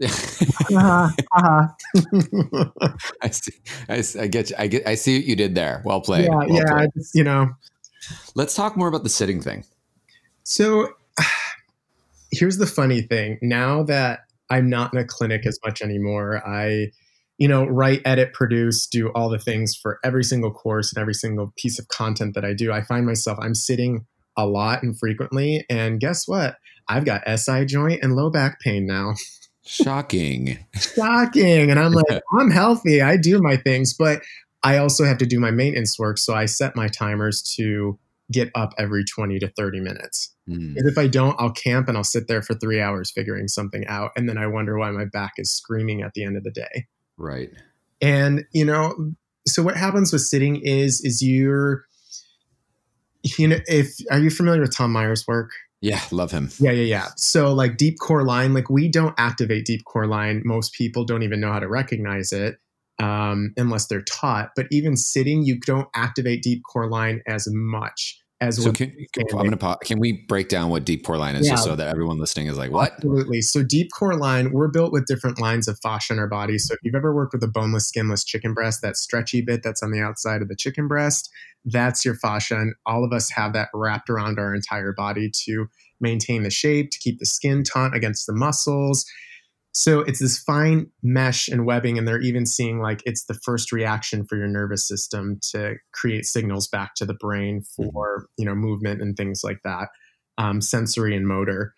uh-huh, 0.02 1.10
uh-huh. 1.32 1.68
I 3.22 3.28
see. 3.28 3.52
I, 3.88 4.02
I, 4.22 4.26
get 4.26 4.50
you. 4.50 4.56
I 4.58 4.66
get. 4.66 4.86
I 4.86 4.94
see 4.94 5.18
what 5.18 5.24
you 5.26 5.36
did 5.36 5.54
there. 5.54 5.82
Well 5.84 6.00
played. 6.00 6.24
Yeah, 6.24 6.30
well 6.30 6.48
yeah. 6.48 6.72
Played. 6.72 6.90
Just, 6.96 7.14
you 7.14 7.24
know. 7.24 7.50
Let's 8.34 8.54
talk 8.54 8.76
more 8.76 8.88
about 8.88 9.04
the 9.04 9.10
sitting 9.10 9.42
thing. 9.42 9.64
So, 10.44 10.94
here's 12.32 12.58
the 12.58 12.66
funny 12.66 13.02
thing. 13.02 13.38
Now 13.42 13.82
that 13.84 14.20
I'm 14.50 14.68
not 14.68 14.92
in 14.92 14.98
a 14.98 15.04
clinic 15.04 15.46
as 15.46 15.58
much 15.64 15.82
anymore, 15.82 16.42
I, 16.46 16.88
you 17.38 17.48
know, 17.48 17.64
write, 17.64 18.02
edit, 18.04 18.32
produce, 18.32 18.86
do 18.86 19.08
all 19.08 19.28
the 19.28 19.38
things 19.38 19.74
for 19.74 19.98
every 20.04 20.24
single 20.24 20.50
course 20.50 20.92
and 20.92 21.00
every 21.00 21.14
single 21.14 21.52
piece 21.56 21.78
of 21.78 21.88
content 21.88 22.34
that 22.34 22.44
I 22.44 22.52
do. 22.52 22.72
I 22.72 22.82
find 22.82 23.06
myself 23.06 23.38
I'm 23.40 23.54
sitting 23.54 24.06
a 24.36 24.46
lot 24.46 24.82
and 24.82 24.98
frequently, 24.98 25.64
and 25.68 26.00
guess 26.00 26.26
what? 26.26 26.56
I've 26.88 27.04
got 27.04 27.22
SI 27.38 27.64
joint 27.64 28.02
and 28.02 28.14
low 28.14 28.30
back 28.30 28.60
pain 28.60 28.86
now. 28.86 29.14
Shocking. 29.64 30.58
Shocking. 30.74 31.70
And 31.70 31.78
I'm 31.78 31.92
like, 31.92 32.22
I'm 32.38 32.50
healthy. 32.50 33.00
I 33.00 33.16
do 33.16 33.40
my 33.40 33.56
things, 33.56 33.94
but 33.94 34.22
I 34.62 34.78
also 34.78 35.04
have 35.04 35.18
to 35.18 35.26
do 35.26 35.40
my 35.40 35.50
maintenance 35.50 35.98
work. 35.98 36.18
So 36.18 36.34
I 36.34 36.46
set 36.46 36.76
my 36.76 36.88
timers 36.88 37.42
to 37.56 37.98
get 38.32 38.50
up 38.54 38.72
every 38.78 39.04
20 39.04 39.38
to 39.40 39.48
30 39.48 39.80
minutes. 39.80 40.34
Mm. 40.48 40.76
And 40.76 40.88
if 40.88 40.98
I 40.98 41.06
don't, 41.06 41.36
I'll 41.38 41.52
camp 41.52 41.88
and 41.88 41.96
I'll 41.96 42.04
sit 42.04 42.28
there 42.28 42.42
for 42.42 42.54
three 42.54 42.80
hours 42.80 43.10
figuring 43.10 43.48
something 43.48 43.86
out. 43.86 44.10
And 44.16 44.28
then 44.28 44.38
I 44.38 44.46
wonder 44.46 44.78
why 44.78 44.90
my 44.90 45.04
back 45.04 45.32
is 45.36 45.52
screaming 45.52 46.02
at 46.02 46.14
the 46.14 46.24
end 46.24 46.36
of 46.36 46.44
the 46.44 46.50
day. 46.50 46.86
Right. 47.16 47.50
And, 48.00 48.44
you 48.52 48.64
know, 48.64 49.12
so 49.46 49.62
what 49.62 49.76
happens 49.76 50.12
with 50.12 50.22
sitting 50.22 50.56
is, 50.56 51.00
is 51.02 51.22
you're, 51.22 51.84
you 53.38 53.48
know, 53.48 53.58
if, 53.66 53.94
are 54.10 54.18
you 54.18 54.30
familiar 54.30 54.60
with 54.60 54.76
Tom 54.76 54.92
Myers' 54.92 55.26
work? 55.26 55.50
Yeah, 55.80 56.00
love 56.12 56.30
him. 56.30 56.50
Yeah, 56.58 56.70
yeah, 56.70 56.84
yeah. 56.84 57.06
So 57.16 57.52
like 57.52 57.76
deep 57.76 57.98
core 57.98 58.24
line, 58.24 58.54
like 58.54 58.70
we 58.70 58.88
don't 58.88 59.14
activate 59.18 59.64
deep 59.64 59.84
core 59.84 60.06
line. 60.06 60.42
Most 60.44 60.74
people 60.74 61.04
don't 61.04 61.24
even 61.24 61.40
know 61.40 61.52
how 61.52 61.58
to 61.58 61.68
recognize 61.68 62.32
it 62.32 62.58
um, 63.00 63.52
unless 63.56 63.86
they're 63.86 64.02
taught. 64.02 64.50
But 64.54 64.66
even 64.70 64.96
sitting, 64.96 65.44
you 65.44 65.58
don't 65.58 65.88
activate 65.94 66.42
deep 66.42 66.62
core 66.62 66.88
line 66.88 67.20
as 67.26 67.48
much 67.50 68.21
as 68.42 68.62
so 68.62 68.72
can, 68.72 68.92
I'm 69.16 69.44
gonna 69.44 69.56
pause. 69.56 69.78
Can 69.84 70.00
we 70.00 70.12
break 70.12 70.48
down 70.48 70.68
what 70.68 70.84
deep 70.84 71.04
core 71.04 71.16
line 71.16 71.36
is 71.36 71.46
yeah. 71.46 71.52
just 71.52 71.64
so 71.64 71.76
that 71.76 71.88
everyone 71.88 72.18
listening 72.18 72.48
is 72.48 72.58
like, 72.58 72.72
what? 72.72 72.92
Absolutely. 72.94 73.40
So 73.40 73.62
deep 73.62 73.90
core 73.92 74.16
line, 74.16 74.52
we're 74.52 74.68
built 74.68 74.92
with 74.92 75.06
different 75.06 75.40
lines 75.40 75.68
of 75.68 75.78
fascia 75.80 76.12
in 76.12 76.18
our 76.18 76.26
body. 76.26 76.58
So 76.58 76.74
if 76.74 76.80
you've 76.82 76.96
ever 76.96 77.14
worked 77.14 77.32
with 77.32 77.42
a 77.44 77.48
boneless, 77.48 77.86
skinless 77.86 78.24
chicken 78.24 78.52
breast, 78.52 78.82
that 78.82 78.96
stretchy 78.96 79.42
bit 79.42 79.62
that's 79.62 79.82
on 79.82 79.92
the 79.92 80.00
outside 80.00 80.42
of 80.42 80.48
the 80.48 80.56
chicken 80.56 80.88
breast, 80.88 81.30
that's 81.64 82.04
your 82.04 82.16
fascia. 82.16 82.56
And 82.56 82.74
all 82.84 83.04
of 83.04 83.12
us 83.12 83.30
have 83.30 83.52
that 83.52 83.68
wrapped 83.72 84.10
around 84.10 84.40
our 84.40 84.54
entire 84.54 84.92
body 84.92 85.30
to 85.44 85.68
maintain 86.00 86.42
the 86.42 86.50
shape, 86.50 86.90
to 86.90 86.98
keep 86.98 87.20
the 87.20 87.26
skin 87.26 87.62
taut 87.62 87.94
against 87.94 88.26
the 88.26 88.34
muscles. 88.34 89.06
So 89.74 90.00
it's 90.00 90.20
this 90.20 90.38
fine 90.38 90.90
mesh 91.02 91.48
and 91.48 91.64
webbing, 91.64 91.96
and 91.96 92.06
they're 92.06 92.20
even 92.20 92.44
seeing 92.44 92.80
like 92.80 93.02
it's 93.06 93.24
the 93.24 93.34
first 93.34 93.72
reaction 93.72 94.24
for 94.26 94.36
your 94.36 94.46
nervous 94.46 94.86
system 94.86 95.40
to 95.50 95.76
create 95.92 96.26
signals 96.26 96.68
back 96.68 96.94
to 96.96 97.06
the 97.06 97.14
brain 97.14 97.62
for 97.74 98.26
you 98.36 98.44
know 98.44 98.54
movement 98.54 99.00
and 99.00 99.16
things 99.16 99.42
like 99.42 99.60
that, 99.64 99.88
um, 100.36 100.60
sensory 100.60 101.16
and 101.16 101.26
motor. 101.26 101.72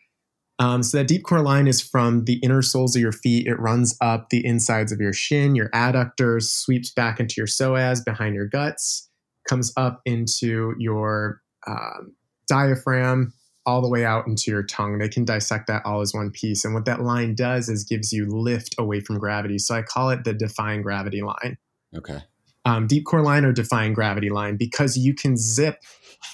Um, 0.59 0.83
so 0.83 0.99
that 0.99 1.09
deep 1.09 1.25
core 1.25 1.43
line 1.43 1.67
is 1.67 1.81
from 1.81 2.25
the 2.25 2.39
inner 2.43 2.63
soles 2.63 2.95
of 2.95 3.03
your 3.03 3.13
feet. 3.13 3.47
It 3.47 3.59
runs 3.59 3.97
up 4.01 4.31
the 4.31 4.45
insides 4.45 4.93
of 4.93 5.01
your 5.01 5.13
shin, 5.13 5.55
your 5.55 5.69
adductors, 5.71 6.45
sweeps 6.45 6.93
back 6.93 7.19
into 7.19 7.35
your 7.37 7.47
psoas 7.47 8.05
behind 8.05 8.35
your 8.35 8.47
guts, 8.47 9.09
comes 9.49 9.73
up 9.77 10.01
into 10.05 10.75
your 10.79 11.41
um, 11.67 12.15
diaphragm, 12.49 13.33
all 13.67 13.81
the 13.81 13.89
way 13.89 14.05
out 14.05 14.27
into 14.27 14.51
your 14.51 14.63
tongue. 14.63 14.99
They 14.99 15.09
can 15.09 15.25
dissect 15.25 15.67
that 15.69 15.85
all 15.85 16.01
as 16.01 16.13
one 16.13 16.31
piece. 16.31 16.65
And 16.65 16.75
what 16.75 16.85
that 16.85 17.01
line 17.01 17.35
does 17.35 17.69
is 17.69 17.85
gives 17.85 18.13
you 18.13 18.27
lift 18.27 18.75
away 18.79 19.01
from 19.01 19.19
gravity. 19.19 19.59
So 19.59 19.75
I 19.75 19.83
call 19.83 20.11
it 20.11 20.25
the 20.25 20.35
defying 20.35 20.83
gravity 20.83 21.23
line. 21.23 21.57
Okay. 21.97 22.21
Um, 22.67 22.87
deep 22.87 23.05
core 23.05 23.23
line 23.23 23.45
or 23.45 23.53
defying 23.53 23.93
gravity 23.93 24.31
line 24.31 24.57
because 24.57 24.97
you 24.97 25.15
can 25.15 25.37
zip. 25.37 25.83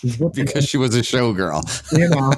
zip 0.07 0.33
because 0.35 0.69
she 0.69 0.77
was 0.77 0.95
a 0.95 1.01
showgirl. 1.01 1.63
you 1.93 2.09
know, 2.09 2.33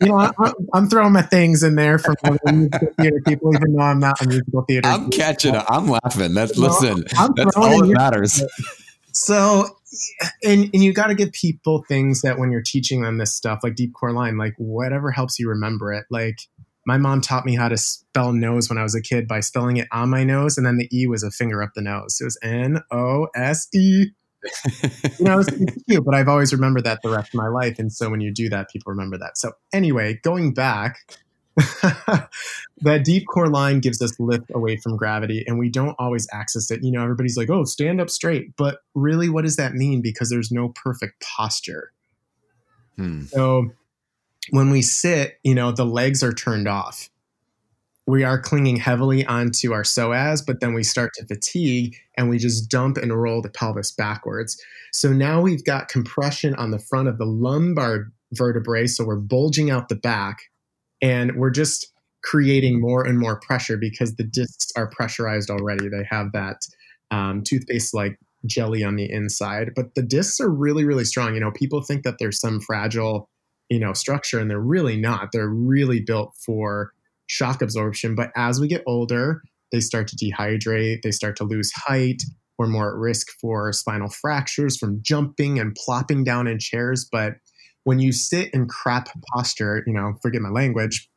you 0.00 0.08
know, 0.08 0.30
I, 0.38 0.78
am 0.78 0.88
throwing 0.88 1.12
my 1.12 1.22
things 1.22 1.62
in 1.62 1.74
there 1.74 1.98
from 1.98 2.16
musical 2.44 2.88
theater 2.98 3.20
people, 3.26 3.54
even 3.54 3.74
though 3.74 3.82
I'm 3.82 3.98
not 3.98 4.20
a 4.22 4.28
musical 4.28 4.62
theater. 4.62 4.88
I'm 4.88 5.10
catching 5.10 5.54
it. 5.54 5.64
I'm 5.68 5.86
laughing. 5.88 6.34
That's 6.34 6.56
listen. 6.58 7.04
I'm 7.16 7.32
that's 7.34 7.56
all 7.56 7.80
that 7.80 7.88
matters. 7.88 8.42
So 9.12 9.79
and 10.44 10.70
and 10.72 10.84
you 10.84 10.92
got 10.92 11.08
to 11.08 11.14
give 11.14 11.32
people 11.32 11.84
things 11.88 12.22
that 12.22 12.38
when 12.38 12.50
you're 12.50 12.62
teaching 12.62 13.02
them 13.02 13.18
this 13.18 13.32
stuff 13.32 13.60
like 13.62 13.74
deep 13.74 13.92
core 13.94 14.12
line 14.12 14.38
like 14.38 14.54
whatever 14.58 15.10
helps 15.10 15.38
you 15.38 15.48
remember 15.48 15.92
it. 15.92 16.06
Like 16.10 16.40
my 16.86 16.96
mom 16.96 17.20
taught 17.20 17.44
me 17.44 17.54
how 17.54 17.68
to 17.68 17.76
spell 17.76 18.32
nose 18.32 18.68
when 18.68 18.78
i 18.78 18.82
was 18.82 18.94
a 18.94 19.02
kid 19.02 19.28
by 19.28 19.40
spelling 19.40 19.76
it 19.76 19.86
on 19.92 20.08
my 20.08 20.24
nose 20.24 20.56
and 20.56 20.66
then 20.66 20.78
the 20.78 20.88
e 20.96 21.06
was 21.06 21.22
a 21.22 21.30
finger 21.30 21.62
up 21.62 21.70
the 21.74 21.82
nose. 21.82 22.18
It 22.20 22.24
was 22.24 22.38
n-o-s-e 22.42 24.12
you 25.18 25.24
know 25.24 25.40
it's, 25.40 25.52
it's 25.52 25.82
cute 25.84 26.02
but 26.02 26.14
i've 26.14 26.28
always 26.28 26.50
remembered 26.50 26.84
that 26.84 27.00
the 27.02 27.10
rest 27.10 27.28
of 27.28 27.34
my 27.34 27.48
life 27.48 27.78
and 27.78 27.92
so 27.92 28.08
when 28.08 28.22
you 28.22 28.32
do 28.32 28.48
that 28.48 28.70
people 28.70 28.90
remember 28.90 29.18
that. 29.18 29.36
So 29.36 29.52
anyway 29.72 30.18
going 30.22 30.54
back 30.54 30.96
that 32.80 33.04
deep 33.04 33.26
core 33.26 33.48
line 33.48 33.80
gives 33.80 34.00
us 34.00 34.18
lift 34.18 34.50
away 34.54 34.76
from 34.76 34.96
gravity 34.96 35.44
and 35.46 35.58
we 35.58 35.68
don't 35.68 35.96
always 35.98 36.26
access 36.32 36.70
it. 36.70 36.82
You 36.82 36.92
know, 36.92 37.02
everybody's 37.02 37.36
like, 37.36 37.50
oh, 37.50 37.64
stand 37.64 38.00
up 38.00 38.10
straight. 38.10 38.56
But 38.56 38.78
really, 38.94 39.28
what 39.28 39.44
does 39.44 39.56
that 39.56 39.74
mean? 39.74 40.00
Because 40.00 40.30
there's 40.30 40.50
no 40.50 40.70
perfect 40.70 41.20
posture. 41.20 41.92
Hmm. 42.96 43.24
So 43.24 43.70
when 44.50 44.70
we 44.70 44.82
sit, 44.82 45.38
you 45.42 45.54
know, 45.54 45.72
the 45.72 45.84
legs 45.84 46.22
are 46.22 46.32
turned 46.32 46.68
off. 46.68 47.10
We 48.06 48.24
are 48.24 48.40
clinging 48.40 48.76
heavily 48.76 49.24
onto 49.26 49.72
our 49.72 49.82
psoas, 49.82 50.44
but 50.44 50.60
then 50.60 50.74
we 50.74 50.82
start 50.82 51.12
to 51.14 51.26
fatigue 51.26 51.94
and 52.16 52.28
we 52.28 52.38
just 52.38 52.68
dump 52.68 52.96
and 52.96 53.12
roll 53.12 53.40
the 53.40 53.50
pelvis 53.50 53.92
backwards. 53.92 54.60
So 54.92 55.12
now 55.12 55.40
we've 55.40 55.64
got 55.64 55.88
compression 55.88 56.54
on 56.54 56.70
the 56.70 56.78
front 56.78 57.08
of 57.08 57.18
the 57.18 57.26
lumbar 57.26 58.10
vertebrae. 58.32 58.86
So 58.86 59.04
we're 59.04 59.16
bulging 59.16 59.70
out 59.70 59.88
the 59.88 59.96
back 59.96 60.49
and 61.02 61.36
we're 61.36 61.50
just 61.50 61.92
creating 62.22 62.80
more 62.80 63.06
and 63.06 63.18
more 63.18 63.40
pressure 63.40 63.76
because 63.76 64.16
the 64.16 64.24
discs 64.24 64.70
are 64.76 64.90
pressurized 64.90 65.50
already. 65.50 65.88
They 65.88 66.04
have 66.08 66.32
that 66.32 66.56
um, 67.10 67.42
toothpaste 67.42 67.94
like 67.94 68.18
jelly 68.46 68.84
on 68.84 68.96
the 68.96 69.10
inside, 69.10 69.70
but 69.74 69.94
the 69.94 70.02
discs 70.02 70.40
are 70.40 70.50
really, 70.50 70.84
really 70.84 71.04
strong. 71.04 71.34
You 71.34 71.40
know, 71.40 71.52
people 71.52 71.82
think 71.82 72.04
that 72.04 72.16
there's 72.18 72.40
some 72.40 72.60
fragile, 72.60 73.28
you 73.68 73.78
know, 73.78 73.92
structure, 73.92 74.38
and 74.38 74.50
they're 74.50 74.60
really 74.60 74.96
not. 74.96 75.32
They're 75.32 75.48
really 75.48 76.00
built 76.00 76.34
for 76.44 76.92
shock 77.26 77.62
absorption. 77.62 78.14
But 78.14 78.30
as 78.36 78.60
we 78.60 78.68
get 78.68 78.82
older, 78.86 79.42
they 79.72 79.80
start 79.80 80.08
to 80.08 80.16
dehydrate, 80.16 81.02
they 81.02 81.12
start 81.12 81.36
to 81.36 81.44
lose 81.44 81.72
height. 81.72 82.22
We're 82.58 82.66
more 82.66 82.90
at 82.92 82.98
risk 82.98 83.28
for 83.40 83.72
spinal 83.72 84.10
fractures 84.10 84.76
from 84.76 85.00
jumping 85.00 85.58
and 85.58 85.74
plopping 85.74 86.24
down 86.24 86.46
in 86.46 86.58
chairs. 86.58 87.08
But 87.10 87.34
when 87.84 87.98
you 87.98 88.12
sit 88.12 88.52
in 88.52 88.68
crap 88.68 89.08
posture, 89.32 89.82
you 89.86 89.92
know, 89.92 90.14
forget 90.22 90.42
my 90.42 90.50
language, 90.50 91.08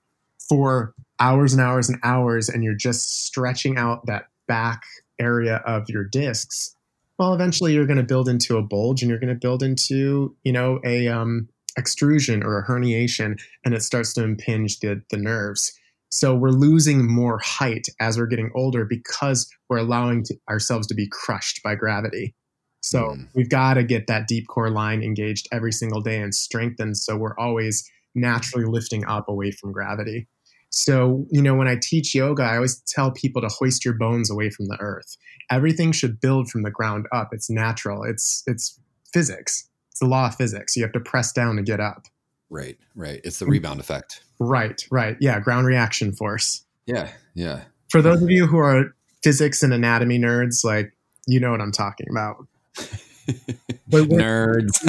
for 0.49 0.93
hours 1.19 1.54
and 1.54 1.62
hours 1.62 1.89
and 1.89 1.99
hours, 2.04 2.49
and 2.49 2.63
you're 2.63 2.73
just 2.73 3.26
stretching 3.26 3.78
out 3.78 4.06
that 4.06 4.26
back 4.47 4.84
area 5.19 5.58
of 5.65 5.89
your 5.89 6.04
discs, 6.04 6.76
well, 7.19 7.34
eventually 7.34 7.73
you're 7.73 7.86
going 7.86 7.97
to 7.97 8.04
build 8.04 8.28
into 8.28 8.58
a 8.58 8.62
bulge 8.62 9.02
and 9.02 9.10
you're 9.10 9.19
going 9.19 9.34
to 9.34 9.39
build 9.39 9.63
into, 9.63 10.36
you 10.43 10.52
know, 10.52 10.80
a 10.84 11.08
um, 11.08 11.47
extrusion 11.78 12.43
or 12.43 12.60
a 12.60 12.65
herniation, 12.65 13.39
and 13.63 13.73
it 13.73 13.84
starts 13.84 14.13
to 14.13 14.23
impinge 14.23 14.80
the, 14.80 15.02
the 15.10 15.17
nerves. 15.17 15.71
So 16.10 16.36
we're 16.36 16.49
losing 16.49 17.08
more 17.08 17.39
height 17.39 17.88
as 17.99 18.17
we're 18.17 18.28
getting 18.28 18.52
older 18.54 18.86
because 18.86 19.49
we're 19.69 19.78
allowing 19.78 20.23
to, 20.26 20.36
ourselves 20.49 20.86
to 20.88 20.93
be 20.93 21.08
crushed 21.12 21.62
by 21.63 21.76
gravity. 21.76 22.36
So 22.83 23.15
mm. 23.15 23.27
we've 23.33 23.49
got 23.49 23.75
to 23.75 23.83
get 23.83 24.07
that 24.07 24.27
deep 24.27 24.47
core 24.47 24.69
line 24.69 25.01
engaged 25.01 25.47
every 25.51 25.71
single 25.71 26.01
day 26.01 26.19
and 26.19 26.35
strengthened 26.35 26.97
so 26.97 27.15
we're 27.15 27.37
always 27.37 27.89
naturally 28.13 28.65
lifting 28.65 29.05
up 29.05 29.27
away 29.29 29.51
from 29.51 29.71
gravity. 29.71 30.27
So, 30.69 31.25
you 31.29 31.41
know, 31.41 31.55
when 31.55 31.67
I 31.67 31.77
teach 31.81 32.13
yoga, 32.13 32.43
I 32.43 32.55
always 32.55 32.81
tell 32.81 33.11
people 33.11 33.41
to 33.41 33.47
hoist 33.47 33.85
your 33.85 33.93
bones 33.93 34.29
away 34.29 34.49
from 34.49 34.65
the 34.65 34.77
earth. 34.79 35.15
Everything 35.49 35.91
should 35.91 36.19
build 36.19 36.49
from 36.49 36.63
the 36.63 36.71
ground 36.71 37.07
up. 37.11 37.29
It's 37.31 37.49
natural. 37.49 38.03
It's 38.03 38.43
it's 38.47 38.79
physics. 39.13 39.69
It's 39.91 39.99
the 39.99 40.07
law 40.07 40.27
of 40.27 40.35
physics. 40.35 40.75
You 40.75 40.83
have 40.83 40.91
to 40.93 40.99
press 40.99 41.31
down 41.31 41.55
to 41.55 41.61
get 41.61 41.79
up. 41.79 42.07
Right, 42.49 42.77
right. 42.95 43.21
It's 43.23 43.39
the 43.39 43.45
rebound 43.45 43.79
effect. 43.79 44.23
Right, 44.39 44.85
right. 44.91 45.15
Yeah, 45.19 45.39
ground 45.39 45.67
reaction 45.67 46.11
force. 46.11 46.65
Yeah, 46.85 47.09
yeah. 47.33 47.61
For 47.89 48.01
those 48.01 48.21
of 48.21 48.29
you 48.29 48.47
who 48.47 48.57
are 48.57 48.95
physics 49.23 49.63
and 49.63 49.73
anatomy 49.73 50.19
nerds, 50.19 50.65
like 50.65 50.91
you 51.27 51.39
know 51.39 51.51
what 51.51 51.61
I'm 51.61 51.71
talking 51.71 52.07
about. 52.09 52.45
but 53.88 54.09
Nerds. 54.09 54.79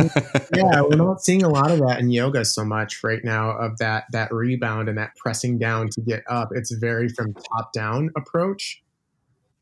yeah, 0.57 0.81
we're 0.81 0.97
not 0.97 1.23
seeing 1.23 1.42
a 1.42 1.49
lot 1.49 1.70
of 1.70 1.79
that 1.81 2.01
in 2.01 2.11
yoga 2.11 2.44
so 2.44 2.64
much 2.64 3.03
right 3.05 3.25
now 3.25 3.51
of 3.51 3.79
that 3.79 4.05
that 4.12 4.33
rebound 4.33 4.88
and 4.88 4.99
that 4.99 5.14
pressing 5.16 5.59
down 5.59 5.88
to 5.90 6.01
get 6.01 6.23
up. 6.29 6.51
It's 6.53 6.73
very 6.73 7.09
from 7.09 7.35
top 7.35 7.73
down 7.73 8.11
approach 8.16 8.83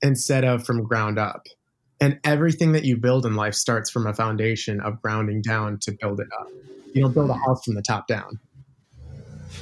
instead 0.02 0.44
of 0.44 0.64
from 0.64 0.82
ground 0.82 1.18
up. 1.18 1.46
And 2.00 2.18
everything 2.24 2.72
that 2.72 2.84
you 2.84 2.96
build 2.96 3.24
in 3.26 3.36
life 3.36 3.54
starts 3.54 3.88
from 3.90 4.06
a 4.06 4.12
foundation 4.12 4.80
of 4.80 5.00
grounding 5.00 5.40
down 5.40 5.78
to 5.82 5.92
build 5.92 6.18
it 6.18 6.26
up. 6.40 6.48
You 6.94 7.02
don't 7.02 7.14
build 7.14 7.30
a 7.30 7.34
house 7.34 7.64
from 7.64 7.74
the 7.74 7.82
top 7.82 8.08
down. 8.08 8.40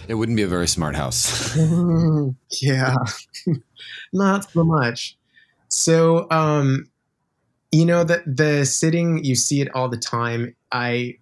It 0.08 0.14
wouldn't 0.14 0.36
be 0.36 0.42
a 0.42 0.48
very 0.48 0.66
smart 0.66 0.96
house. 0.96 1.56
yeah, 2.62 2.94
not 4.12 4.50
so 4.50 4.64
much. 4.64 5.16
So, 5.68 6.26
um, 6.30 6.90
you 7.72 7.84
know 7.84 8.04
that 8.04 8.22
the 8.26 8.64
sitting 8.64 9.24
you 9.24 9.34
see 9.34 9.60
it 9.60 9.74
all 9.74 9.88
the 9.88 9.96
time. 9.96 10.54
I 10.72 11.16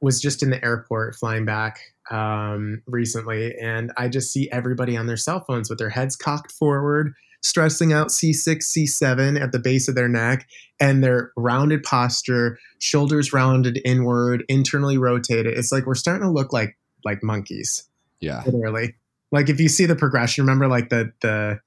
was 0.00 0.20
just 0.20 0.42
in 0.42 0.50
the 0.50 0.62
airport 0.64 1.14
flying 1.14 1.44
back 1.44 1.80
um, 2.10 2.82
recently, 2.86 3.56
and 3.58 3.92
I 3.96 4.08
just 4.08 4.32
see 4.32 4.50
everybody 4.50 4.96
on 4.96 5.06
their 5.06 5.16
cell 5.16 5.44
phones 5.44 5.70
with 5.70 5.78
their 5.78 5.90
heads 5.90 6.16
cocked 6.16 6.50
forward, 6.50 7.14
stressing 7.42 7.92
out 7.92 8.08
C6, 8.08 8.58
C7 8.58 9.40
at 9.40 9.52
the 9.52 9.60
base 9.60 9.88
of 9.88 9.94
their 9.94 10.08
neck, 10.08 10.48
and 10.80 11.04
their 11.04 11.32
rounded 11.36 11.84
posture, 11.84 12.58
shoulders 12.80 13.32
rounded 13.32 13.80
inward, 13.84 14.44
internally 14.48 14.98
rotated. 14.98 15.56
It's 15.56 15.70
like 15.70 15.86
we're 15.86 15.94
starting 15.94 16.26
to 16.26 16.32
look 16.32 16.52
like 16.52 16.76
like 17.04 17.22
monkeys. 17.22 17.88
Yeah, 18.20 18.42
literally. 18.44 18.94
Like 19.30 19.48
if 19.48 19.60
you 19.60 19.68
see 19.68 19.86
the 19.86 19.96
progression, 19.96 20.44
remember 20.44 20.66
like 20.66 20.88
the 20.88 21.12
the 21.20 21.60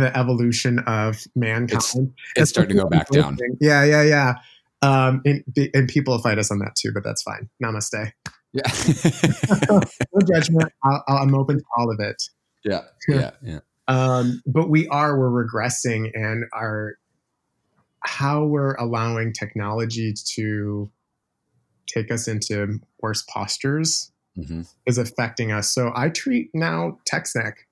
the 0.00 0.16
evolution 0.16 0.78
of 0.80 1.24
mankind. 1.34 1.72
It's, 1.72 1.96
it's 2.36 2.50
starting 2.50 2.76
to 2.76 2.82
go 2.82 2.88
back 2.88 3.08
down. 3.08 3.36
Yeah, 3.60 3.84
yeah, 3.84 4.02
yeah. 4.02 4.34
Um, 4.82 5.22
and, 5.24 5.44
and 5.74 5.88
people 5.88 6.18
fight 6.18 6.38
us 6.38 6.50
on 6.50 6.58
that 6.58 6.74
too, 6.74 6.90
but 6.92 7.04
that's 7.04 7.22
fine. 7.22 7.48
Namaste. 7.62 8.12
Yeah. 8.52 8.62
no 10.12 10.20
judgment. 10.26 10.72
i 10.84 11.00
am 11.08 11.34
open 11.34 11.58
to 11.58 11.64
all 11.76 11.90
of 11.90 12.00
it. 12.00 12.22
Yeah. 12.64 12.82
Yeah. 13.08 13.30
Yeah. 13.42 13.60
Um, 13.88 14.42
but 14.46 14.68
we 14.68 14.88
are, 14.88 15.18
we're 15.18 15.46
regressing 15.46 16.10
and 16.14 16.44
our, 16.52 16.96
how 18.00 18.44
we're 18.44 18.74
allowing 18.74 19.32
technology 19.32 20.14
to 20.34 20.90
take 21.86 22.10
us 22.10 22.26
into 22.26 22.80
worse 23.00 23.22
postures 23.22 24.10
mm-hmm. 24.36 24.62
is 24.86 24.98
affecting 24.98 25.52
us. 25.52 25.70
So 25.70 25.92
I 25.94 26.08
treat 26.08 26.50
now 26.54 26.98
Text 27.04 27.36
Neck 27.36 27.66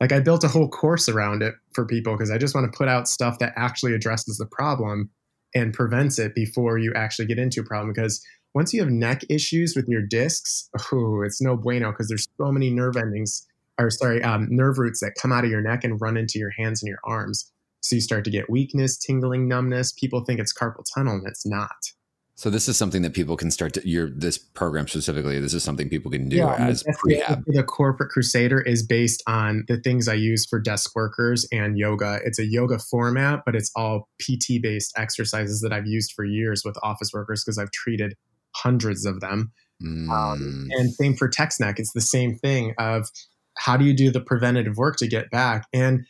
like 0.00 0.12
I 0.12 0.20
built 0.20 0.44
a 0.44 0.48
whole 0.48 0.68
course 0.68 1.08
around 1.08 1.42
it 1.42 1.54
for 1.74 1.86
people 1.86 2.14
because 2.14 2.30
I 2.30 2.38
just 2.38 2.54
want 2.54 2.70
to 2.70 2.76
put 2.76 2.88
out 2.88 3.08
stuff 3.08 3.38
that 3.38 3.52
actually 3.56 3.94
addresses 3.94 4.36
the 4.36 4.46
problem 4.46 5.10
and 5.54 5.72
prevents 5.72 6.18
it 6.18 6.34
before 6.34 6.78
you 6.78 6.92
actually 6.94 7.26
get 7.26 7.38
into 7.38 7.60
a 7.60 7.64
problem. 7.64 7.92
Because 7.92 8.24
once 8.54 8.74
you 8.74 8.80
have 8.80 8.90
neck 8.90 9.22
issues 9.30 9.74
with 9.74 9.86
your 9.88 10.02
discs, 10.02 10.68
oh, 10.92 11.22
it's 11.22 11.40
no 11.40 11.56
bueno 11.56 11.92
because 11.92 12.08
there's 12.08 12.28
so 12.38 12.52
many 12.52 12.70
nerve 12.70 12.96
endings 12.96 13.46
or 13.78 13.90
sorry, 13.90 14.22
um, 14.22 14.46
nerve 14.50 14.78
roots 14.78 15.00
that 15.00 15.14
come 15.20 15.32
out 15.32 15.44
of 15.44 15.50
your 15.50 15.60
neck 15.60 15.84
and 15.84 16.00
run 16.00 16.16
into 16.16 16.38
your 16.38 16.50
hands 16.50 16.82
and 16.82 16.88
your 16.88 17.00
arms. 17.04 17.50
So 17.80 17.94
you 17.94 18.00
start 18.00 18.24
to 18.24 18.30
get 18.30 18.50
weakness, 18.50 18.96
tingling, 18.96 19.48
numbness. 19.48 19.92
People 19.92 20.24
think 20.24 20.40
it's 20.40 20.52
carpal 20.52 20.84
tunnel, 20.94 21.14
and 21.14 21.26
it's 21.26 21.46
not. 21.46 21.92
So 22.38 22.50
this 22.50 22.68
is 22.68 22.76
something 22.76 23.00
that 23.00 23.14
people 23.14 23.34
can 23.34 23.50
start 23.50 23.72
to 23.74 23.88
your 23.88 24.10
this 24.10 24.36
program 24.36 24.86
specifically. 24.86 25.40
This 25.40 25.54
is 25.54 25.64
something 25.64 25.88
people 25.88 26.10
can 26.10 26.28
do 26.28 26.36
yeah, 26.36 26.54
as 26.54 26.82
prehab. 26.82 27.44
The 27.46 27.62
corporate 27.62 28.10
crusader 28.10 28.60
is 28.60 28.86
based 28.86 29.22
on 29.26 29.64
the 29.68 29.78
things 29.78 30.06
I 30.06 30.14
use 30.14 30.44
for 30.44 30.60
desk 30.60 30.94
workers 30.94 31.48
and 31.50 31.78
yoga. 31.78 32.20
It's 32.26 32.38
a 32.38 32.44
yoga 32.44 32.78
format, 32.78 33.42
but 33.46 33.56
it's 33.56 33.72
all 33.74 34.10
PT 34.20 34.60
based 34.62 34.92
exercises 34.98 35.62
that 35.62 35.72
I've 35.72 35.86
used 35.86 36.12
for 36.12 36.26
years 36.26 36.62
with 36.62 36.76
office 36.82 37.10
workers 37.14 37.42
because 37.42 37.56
I've 37.56 37.70
treated 37.70 38.14
hundreds 38.54 39.06
of 39.06 39.20
them. 39.20 39.50
Um, 39.82 39.88
mm. 39.88 40.10
Um, 40.10 40.68
and 40.72 40.92
same 40.92 41.14
for 41.14 41.28
Text 41.28 41.58
Neck. 41.58 41.78
It's 41.78 41.92
the 41.92 42.02
same 42.02 42.36
thing 42.36 42.74
of 42.78 43.08
how 43.56 43.78
do 43.78 43.86
you 43.86 43.94
do 43.94 44.10
the 44.10 44.20
preventative 44.20 44.76
work 44.76 44.96
to 44.98 45.08
get 45.08 45.30
back? 45.30 45.66
And 45.72 46.04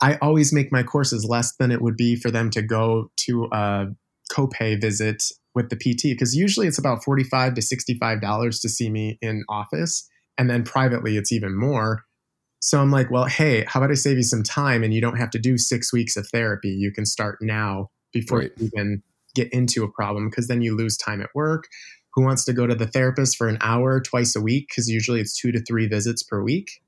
I 0.00 0.16
always 0.16 0.52
make 0.52 0.72
my 0.72 0.82
courses 0.82 1.24
less 1.24 1.54
than 1.54 1.70
it 1.70 1.80
would 1.82 1.96
be 1.96 2.16
for 2.16 2.32
them 2.32 2.50
to 2.50 2.62
go 2.62 3.12
to 3.18 3.44
a 3.52 3.86
copay 4.32 4.80
visit 4.80 5.22
with 5.54 5.70
the 5.70 5.76
PT 5.76 6.02
because 6.04 6.36
usually 6.36 6.66
it's 6.66 6.78
about 6.78 7.02
45 7.02 7.54
to 7.54 7.62
65 7.62 8.20
dollars 8.20 8.60
to 8.60 8.68
see 8.68 8.90
me 8.90 9.18
in 9.22 9.44
office 9.48 10.08
and 10.36 10.48
then 10.48 10.62
privately 10.62 11.16
it's 11.16 11.32
even 11.32 11.56
more. 11.56 12.04
So 12.60 12.80
I'm 12.80 12.90
like, 12.90 13.10
well, 13.10 13.24
hey, 13.24 13.64
how 13.66 13.80
about 13.80 13.90
I 13.90 13.94
save 13.94 14.16
you 14.16 14.22
some 14.22 14.42
time 14.42 14.82
and 14.82 14.92
you 14.92 15.00
don't 15.00 15.16
have 15.16 15.30
to 15.30 15.38
do 15.38 15.58
6 15.58 15.92
weeks 15.92 16.16
of 16.16 16.26
therapy. 16.28 16.70
You 16.70 16.92
can 16.92 17.06
start 17.06 17.38
now 17.40 17.90
before 18.12 18.40
right. 18.40 18.52
you 18.56 18.70
even 18.74 19.02
get 19.34 19.52
into 19.52 19.84
a 19.84 19.92
problem 19.92 20.28
because 20.28 20.48
then 20.48 20.62
you 20.62 20.76
lose 20.76 20.96
time 20.96 21.20
at 21.20 21.30
work. 21.34 21.68
Who 22.14 22.22
wants 22.24 22.44
to 22.46 22.52
go 22.52 22.66
to 22.66 22.74
the 22.74 22.86
therapist 22.86 23.36
for 23.36 23.48
an 23.48 23.58
hour 23.60 24.00
twice 24.00 24.34
a 24.34 24.40
week 24.40 24.68
because 24.68 24.88
usually 24.88 25.20
it's 25.20 25.38
2 25.38 25.52
to 25.52 25.60
3 25.60 25.86
visits 25.86 26.22
per 26.22 26.42
week 26.42 26.82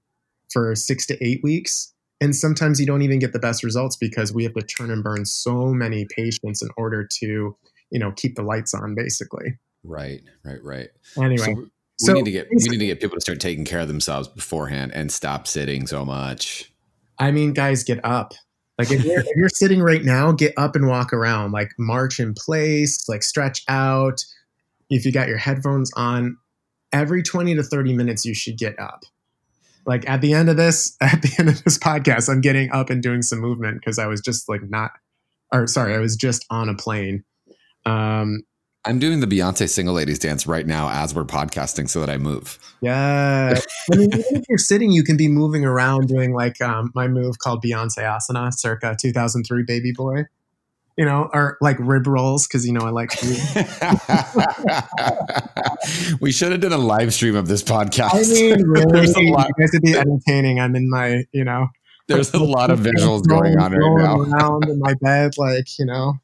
for 0.52 0.74
6 0.74 1.06
to 1.06 1.24
8 1.24 1.40
weeks? 1.42 1.92
And 2.20 2.36
sometimes 2.36 2.78
you 2.78 2.86
don't 2.86 3.02
even 3.02 3.18
get 3.18 3.32
the 3.32 3.38
best 3.38 3.62
results 3.62 3.96
because 3.96 4.32
we 4.32 4.44
have 4.44 4.52
to 4.54 4.62
turn 4.62 4.90
and 4.90 5.02
burn 5.02 5.24
so 5.24 5.72
many 5.72 6.04
patients 6.04 6.62
in 6.62 6.68
order 6.76 7.06
to 7.20 7.56
you 7.90 7.98
know 7.98 8.12
keep 8.12 8.36
the 8.36 8.42
lights 8.42 8.74
on 8.74 8.94
basically. 8.94 9.58
Right 9.82 10.22
right 10.44 10.62
right. 10.62 10.88
Anyway 11.16 11.54
so 12.00 12.12
we 12.12 12.12
so 12.12 12.12
need 12.14 12.24
to 12.24 12.30
get 12.30 12.48
we 12.48 12.56
need 12.56 12.78
to 12.78 12.86
get 12.86 13.00
people 13.00 13.16
to 13.16 13.20
start 13.20 13.40
taking 13.40 13.66
care 13.66 13.80
of 13.80 13.88
themselves 13.88 14.26
beforehand 14.26 14.92
and 14.94 15.12
stop 15.12 15.46
sitting 15.46 15.86
so 15.86 16.02
much. 16.02 16.72
I 17.18 17.30
mean 17.30 17.52
guys 17.52 17.84
get 17.84 18.02
up. 18.04 18.32
Like 18.78 18.90
if 18.90 19.04
you're, 19.04 19.20
if 19.20 19.26
you're 19.36 19.50
sitting 19.50 19.82
right 19.82 20.02
now 20.02 20.32
get 20.32 20.54
up 20.56 20.76
and 20.76 20.88
walk 20.88 21.12
around. 21.12 21.52
Like 21.52 21.72
march 21.78 22.18
in 22.18 22.32
place 22.32 23.06
like 23.06 23.22
stretch 23.22 23.62
out. 23.68 24.24
If 24.88 25.04
you 25.04 25.12
got 25.12 25.28
your 25.28 25.36
headphones 25.36 25.90
on 25.94 26.38
every 26.90 27.22
20 27.22 27.54
to 27.56 27.62
30 27.62 27.92
minutes 27.92 28.24
you 28.24 28.34
should 28.34 28.56
get 28.56 28.78
up. 28.80 29.04
Like 29.84 30.08
at 30.08 30.22
the 30.22 30.32
end 30.32 30.48
of 30.48 30.56
this 30.56 30.96
at 31.02 31.20
the 31.20 31.34
end 31.38 31.50
of 31.50 31.62
this 31.64 31.76
podcast 31.76 32.30
i'm 32.30 32.40
getting 32.40 32.70
up 32.70 32.88
and 32.88 33.02
doing 33.02 33.22
some 33.22 33.40
movement 33.40 33.80
because 33.80 33.98
i 33.98 34.06
was 34.06 34.20
just 34.20 34.48
like 34.48 34.62
not 34.68 34.92
or 35.52 35.66
sorry 35.66 35.94
i 35.94 35.98
was 35.98 36.16
just 36.16 36.46
on 36.50 36.68
a 36.68 36.74
plane 36.74 37.24
um, 37.86 38.42
I'm 38.84 38.98
doing 38.98 39.20
the 39.20 39.26
Beyonce 39.26 39.68
single 39.68 39.94
ladies 39.94 40.18
dance 40.18 40.46
right 40.46 40.66
now 40.66 40.88
as 40.88 41.14
we're 41.14 41.24
podcasting 41.24 41.86
so 41.88 42.00
that 42.00 42.08
I 42.08 42.16
move. 42.16 42.58
Yeah. 42.80 43.60
I 43.92 43.96
mean, 43.96 44.08
even 44.12 44.36
if 44.36 44.44
you're 44.48 44.56
sitting, 44.56 44.90
you 44.90 45.04
can 45.04 45.18
be 45.18 45.28
moving 45.28 45.66
around 45.66 46.08
doing 46.08 46.32
like 46.32 46.58
um, 46.62 46.90
my 46.94 47.06
move 47.06 47.38
called 47.38 47.62
Beyonce 47.62 47.98
Asana 47.98 48.54
circa 48.54 48.96
2003 48.98 49.64
baby 49.64 49.92
boy, 49.92 50.24
you 50.96 51.04
know, 51.04 51.28
or 51.34 51.58
like 51.60 51.76
rib 51.78 52.06
rolls 52.06 52.46
because, 52.46 52.66
you 52.66 52.72
know, 52.72 52.80
I 52.80 52.88
like 52.90 53.10
we 56.22 56.32
should 56.32 56.52
have 56.52 56.62
done 56.62 56.72
a 56.72 56.78
live 56.78 57.12
stream 57.12 57.36
of 57.36 57.48
this 57.48 57.62
podcast. 57.62 58.14
I 58.14 58.22
mean, 58.32 58.62
really, 58.66 59.26
you 59.26 59.36
guys 59.58 59.72
would 59.74 59.82
be 59.82 59.94
entertaining. 59.94 60.58
I'm 60.58 60.74
in 60.74 60.88
my, 60.88 61.24
you 61.32 61.44
know, 61.44 61.68
there's 62.08 62.32
a 62.32 62.42
lot 62.42 62.70
of 62.70 62.80
visuals 62.80 63.28
going 63.28 63.58
on 63.58 63.72
right 63.72 64.02
now. 64.02 64.20
around 64.20 64.70
in 64.70 64.78
my 64.78 64.94
bed, 64.94 65.36
like, 65.36 65.78
you 65.78 65.84
know, 65.84 66.14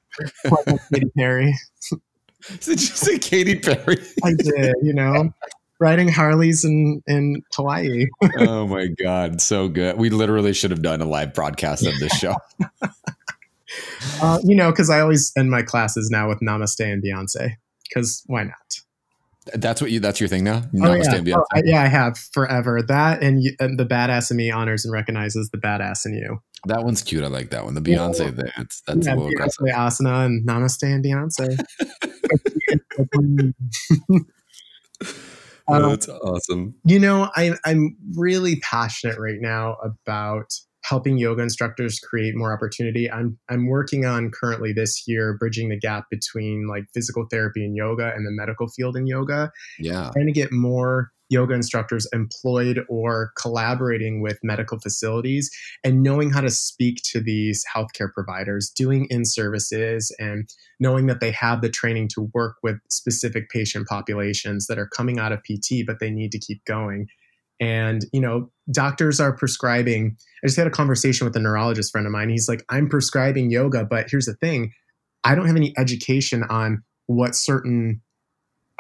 Katy 0.93 1.11
Perry. 1.17 1.55
Did 2.61 2.81
you 2.81 2.87
say 2.87 3.19
Katy 3.19 3.59
Perry? 3.59 3.97
I 4.23 4.35
did, 4.35 4.77
you 4.81 4.93
know, 4.93 5.33
riding 5.81 6.09
Harleys 6.09 6.65
in, 6.65 7.03
in 7.07 7.43
Hawaii. 7.53 8.07
oh 8.39 8.67
my 8.67 8.87
God. 8.87 9.41
So 9.41 9.69
good. 9.69 9.97
We 9.97 10.11
literally 10.11 10.53
should 10.53 10.71
have 10.71 10.83
done 10.83 11.01
a 11.01 11.07
live 11.07 11.35
broadcast 11.35 11.85
of 11.85 11.99
this 11.99 12.17
show. 12.17 12.35
uh, 14.23 14.39
you 14.45 14.55
know, 14.55 14.71
because 14.71 14.91
I 14.91 15.01
always 15.01 15.33
end 15.37 15.51
my 15.51 15.63
classes 15.63 16.09
now 16.11 16.29
with 16.29 16.41
Namaste 16.41 16.93
and 16.93 17.03
Beyonce. 17.03 17.57
Because 17.89 18.23
why 18.27 18.45
not? 18.45 18.81
That's 19.55 19.81
what 19.81 19.91
you. 19.91 20.01
That's 20.01 20.21
your 20.21 20.29
thing 20.29 20.45
now. 20.45 20.63
Oh, 20.83 20.95
yeah. 20.95 21.37
Oh, 21.37 21.45
I, 21.55 21.63
yeah, 21.65 21.83
I 21.83 21.87
have 21.87 22.19
forever. 22.33 22.83
That 22.83 23.23
and, 23.23 23.43
you, 23.43 23.55
and, 23.61 23.79
the 23.79 23.87
badass 23.87 24.31
in 24.31 24.37
me 24.37 24.51
honors 24.51 24.85
and 24.85 24.93
recognizes 24.93 25.51
the 25.51 25.59
badass 25.59 26.05
in 26.05 26.15
you. 26.15 26.41
That 26.67 26.83
one's 26.83 27.03
cute. 27.03 27.23
I 27.23 27.29
like 27.29 27.51
that 27.51 27.65
one. 27.65 27.75
The 27.75 27.81
Beyonce 27.81 28.19
yeah. 28.19 28.31
thing. 28.31 28.53
That's 28.57 28.83
that's 28.87 29.07
yeah, 29.07 29.15
a 29.15 29.15
little 29.15 29.31
aggressive. 29.31 29.67
Asana 29.67 30.27
and 30.27 30.47
Namaste 30.47 30.83
and 30.83 31.05
Beyonce. 31.05 31.57
um, 35.69 35.91
that's 35.91 36.09
awesome. 36.09 36.75
You 36.85 36.99
know, 36.99 37.31
I, 37.37 37.55
I'm 37.65 37.97
really 38.17 38.57
passionate 38.61 39.19
right 39.19 39.41
now 39.41 39.77
about 39.83 40.53
helping 40.89 41.19
yoga 41.19 41.43
instructors 41.43 41.99
create 41.99 42.37
more 42.37 42.53
opportunity. 42.53 43.11
I'm 43.11 43.39
I'm 43.49 43.67
working 43.67 44.05
on 44.05 44.31
currently 44.31 44.73
this 44.73 45.07
year 45.07 45.37
bridging 45.39 45.69
the 45.69 45.79
gap 45.79 46.05
between 46.11 46.69
like 46.69 46.85
physical 46.95 47.27
therapy 47.31 47.65
and 47.65 47.75
yoga 47.75 48.13
and 48.15 48.27
the 48.27 48.31
medical 48.31 48.69
field 48.69 48.97
in 48.97 49.07
yoga. 49.07 49.51
Yeah. 49.79 50.11
Trying 50.13 50.27
to 50.27 50.33
get 50.33 50.53
more 50.53 51.11
yoga 51.29 51.55
instructors 51.55 52.07
employed 52.13 52.85
or 52.89 53.33
collaborating 53.37 54.21
with 54.21 54.39
medical 54.45 54.79
facilities 54.79 55.51
and 55.83 56.05
knowing 56.05 56.31
how 56.31 56.41
to 56.41 56.51
speak 56.51 57.03
to 57.03 57.21
these 57.21 57.65
healthcare 57.75 58.13
providers, 58.13 58.71
doing 58.71 59.09
in 59.11 59.25
services 59.25 60.15
and 60.21 60.49
knowing 60.79 61.07
that 61.07 61.19
they 61.19 61.33
have 61.33 61.63
the 61.63 61.69
training 61.69 62.07
to 62.07 62.31
work 62.33 62.59
with 62.63 62.77
specific 62.91 63.51
patient 63.51 63.89
populations 63.89 64.69
that 64.69 64.79
are 64.79 64.87
coming 64.87 65.19
out 65.19 65.33
of 65.33 65.43
PT, 65.43 65.85
but 65.85 65.99
they 65.99 66.11
need 66.11 66.31
to 66.31 66.39
keep 66.39 66.65
going 66.65 67.09
and, 67.61 68.05
you 68.13 68.21
know, 68.21 68.51
doctors 68.71 69.21
are 69.21 69.33
prescribing. 69.33 70.17
I 70.43 70.47
just 70.47 70.57
had 70.57 70.67
a 70.67 70.71
conversation 70.71 71.25
with 71.25 71.37
a 71.37 71.41
neurologist 71.41 71.93
friend 71.93 72.07
of 72.07 72.13
mine. 72.13 72.29
He's 72.29 72.49
like, 72.49 72.65
I'm 72.69 72.89
prescribing 72.89 73.51
yoga, 73.51 73.85
but 73.85 74.11
here's 74.11 74.27
the 74.27 74.35
thing 74.35 74.73
I 75.25 75.35
don't 75.35 75.47
have 75.47 75.57
any 75.57 75.75
education 75.79 76.45
on 76.45 76.83
what 77.07 77.35
certain 77.35 78.01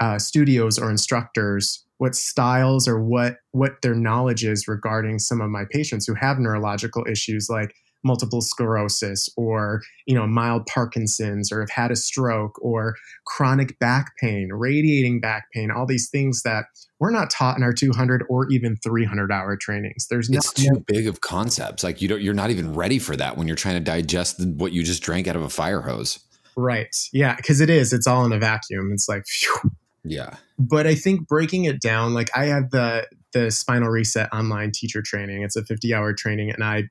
uh, 0.00 0.18
studios 0.18 0.78
or 0.78 0.90
instructors 0.90 1.86
what 1.98 2.14
styles 2.14 2.86
or 2.86 3.02
what 3.02 3.36
what 3.52 3.80
their 3.82 3.94
knowledge 3.94 4.44
is 4.44 4.68
regarding 4.68 5.18
some 5.18 5.40
of 5.40 5.50
my 5.50 5.64
patients 5.70 6.06
who 6.06 6.14
have 6.14 6.38
neurological 6.38 7.04
issues 7.10 7.48
like 7.50 7.74
multiple 8.04 8.40
sclerosis 8.40 9.28
or 9.36 9.82
you 10.06 10.14
know 10.14 10.26
mild 10.26 10.64
parkinson's 10.66 11.50
or 11.50 11.60
have 11.60 11.70
had 11.70 11.90
a 11.90 11.96
stroke 11.96 12.56
or 12.62 12.94
chronic 13.24 13.78
back 13.78 14.12
pain 14.20 14.50
radiating 14.52 15.20
back 15.20 15.46
pain 15.52 15.70
all 15.70 15.86
these 15.86 16.08
things 16.08 16.42
that 16.42 16.66
we're 16.98 17.10
not 17.10 17.30
taught 17.30 17.56
in 17.56 17.62
our 17.62 17.72
200 17.72 18.24
or 18.28 18.48
even 18.50 18.76
300 18.76 19.30
hour 19.30 19.56
trainings. 19.56 20.06
There's 20.08 20.30
it's 20.30 20.52
too 20.52 20.82
big 20.86 21.06
of 21.06 21.20
concepts 21.20 21.84
like 21.84 22.00
you 22.00 22.08
don't 22.08 22.22
you're 22.22 22.34
not 22.34 22.50
even 22.50 22.74
ready 22.74 22.98
for 22.98 23.16
that 23.16 23.36
when 23.36 23.46
you're 23.46 23.56
trying 23.56 23.74
to 23.74 23.80
digest 23.80 24.44
what 24.44 24.72
you 24.72 24.82
just 24.82 25.02
drank 25.02 25.28
out 25.28 25.36
of 25.36 25.42
a 25.42 25.50
fire 25.50 25.82
hose. 25.82 26.20
Right. 26.56 26.94
Yeah 27.12 27.36
because 27.36 27.60
it 27.60 27.68
is 27.68 27.92
it's 27.92 28.06
all 28.06 28.24
in 28.24 28.32
a 28.32 28.38
vacuum 28.38 28.92
it's 28.92 29.08
like 29.08 29.26
phew. 29.26 29.72
yeah. 30.04 30.36
But 30.58 30.86
i 30.86 30.94
think 30.94 31.28
breaking 31.28 31.66
it 31.66 31.80
down 31.82 32.14
like 32.14 32.30
i 32.34 32.46
have 32.46 32.70
the 32.70 33.06
the 33.34 33.50
spinal 33.50 33.90
reset 33.90 34.32
online 34.32 34.72
teacher 34.72 35.02
training 35.02 35.42
it's 35.42 35.56
a 35.56 35.64
50 35.64 35.92
hour 35.92 36.14
training 36.14 36.50
and 36.50 36.64
i 36.64 36.84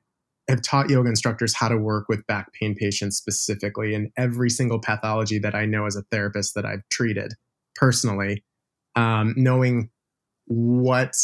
have 0.48 0.62
taught 0.62 0.90
yoga 0.90 1.08
instructors 1.08 1.54
how 1.54 1.68
to 1.68 1.76
work 1.76 2.08
with 2.08 2.26
back 2.26 2.52
pain 2.52 2.74
patients 2.74 3.16
specifically 3.16 3.94
in 3.94 4.10
every 4.16 4.50
single 4.50 4.78
pathology 4.78 5.38
that 5.38 5.54
I 5.54 5.66
know 5.66 5.86
as 5.86 5.96
a 5.96 6.02
therapist 6.10 6.54
that 6.54 6.64
I've 6.64 6.88
treated 6.90 7.32
personally, 7.74 8.44
um, 8.94 9.34
knowing 9.36 9.90
what 10.46 11.16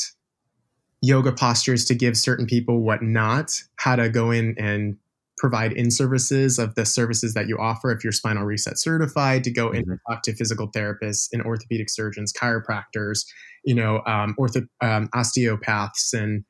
yoga 1.01 1.33
postures 1.33 1.85
to 1.87 1.95
give 1.95 2.17
certain 2.17 2.47
people, 2.47 2.81
what 2.81 3.03
not, 3.03 3.63
how 3.77 3.97
to 3.97 4.09
go 4.09 4.31
in 4.31 4.55
and 4.59 4.97
provide 5.39 5.73
in 5.73 5.91
services 5.91 6.59
of 6.59 6.75
the 6.77 6.87
services 6.87 7.35
that 7.35 7.49
you 7.49 7.59
offer 7.59 7.91
if 7.91 8.05
you're 8.05 8.13
spinal 8.13 8.45
reset 8.45 8.79
certified 8.79 9.43
to 9.43 9.51
go 9.51 9.73
in 9.73 9.83
and 9.91 9.99
talk 10.09 10.23
to 10.23 10.33
physical 10.35 10.71
therapists 10.71 11.29
and 11.33 11.43
orthopedic 11.43 11.91
surgeons 11.91 12.33
chiropractors 12.33 13.25
you 13.65 13.75
know 13.75 14.03
um, 14.07 14.37
ortho, 14.39 14.65
um, 14.83 15.09
osteopaths 15.15 16.13
and 16.13 16.45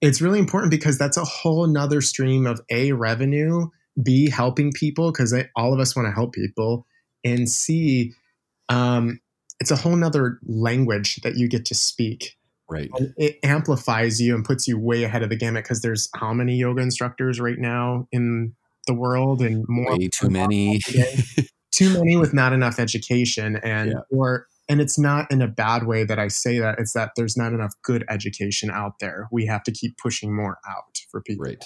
it's 0.00 0.20
really 0.20 0.38
important 0.38 0.70
because 0.70 0.98
that's 0.98 1.16
a 1.16 1.24
whole 1.24 1.66
nother 1.66 2.00
stream 2.00 2.46
of 2.46 2.60
a 2.70 2.92
revenue 2.92 3.66
b 4.02 4.28
helping 4.28 4.72
people 4.72 5.10
because 5.10 5.34
all 5.56 5.72
of 5.72 5.80
us 5.80 5.96
want 5.96 6.06
to 6.06 6.12
help 6.12 6.32
people 6.34 6.86
and 7.24 7.48
c 7.48 8.12
um, 8.68 9.20
it's 9.60 9.70
a 9.70 9.76
whole 9.76 9.96
nother 9.96 10.38
language 10.46 11.16
that 11.22 11.36
you 11.36 11.48
get 11.48 11.64
to 11.66 11.74
speak. 11.74 12.36
Right. 12.68 12.90
And 12.98 13.14
it 13.16 13.38
amplifies 13.42 14.20
you 14.20 14.34
and 14.34 14.44
puts 14.44 14.66
you 14.66 14.78
way 14.78 15.04
ahead 15.04 15.22
of 15.22 15.30
the 15.30 15.36
gamut 15.36 15.64
because 15.64 15.82
there's 15.82 16.08
how 16.14 16.32
many 16.32 16.56
yoga 16.56 16.82
instructors 16.82 17.40
right 17.40 17.58
now 17.58 18.08
in 18.10 18.54
the 18.86 18.94
world 18.94 19.40
and 19.40 19.64
more 19.68 19.96
way 19.96 20.08
too 20.08 20.28
many. 20.28 20.80
Too 21.72 21.92
many 21.92 22.16
with 22.16 22.32
not 22.32 22.54
enough 22.54 22.78
education 22.78 23.56
and 23.56 23.90
yeah. 23.90 23.98
or 24.10 24.46
and 24.68 24.80
it's 24.80 24.98
not 24.98 25.30
in 25.30 25.42
a 25.42 25.48
bad 25.48 25.86
way 25.86 26.04
that 26.04 26.18
I 26.18 26.28
say 26.28 26.58
that. 26.58 26.78
It's 26.78 26.92
that 26.92 27.12
there's 27.16 27.36
not 27.36 27.52
enough 27.52 27.74
good 27.82 28.04
education 28.08 28.70
out 28.70 28.94
there. 29.00 29.28
We 29.30 29.46
have 29.46 29.62
to 29.64 29.72
keep 29.72 29.96
pushing 29.98 30.34
more 30.34 30.58
out 30.68 30.98
for 31.10 31.20
people. 31.20 31.46
Right. 31.46 31.64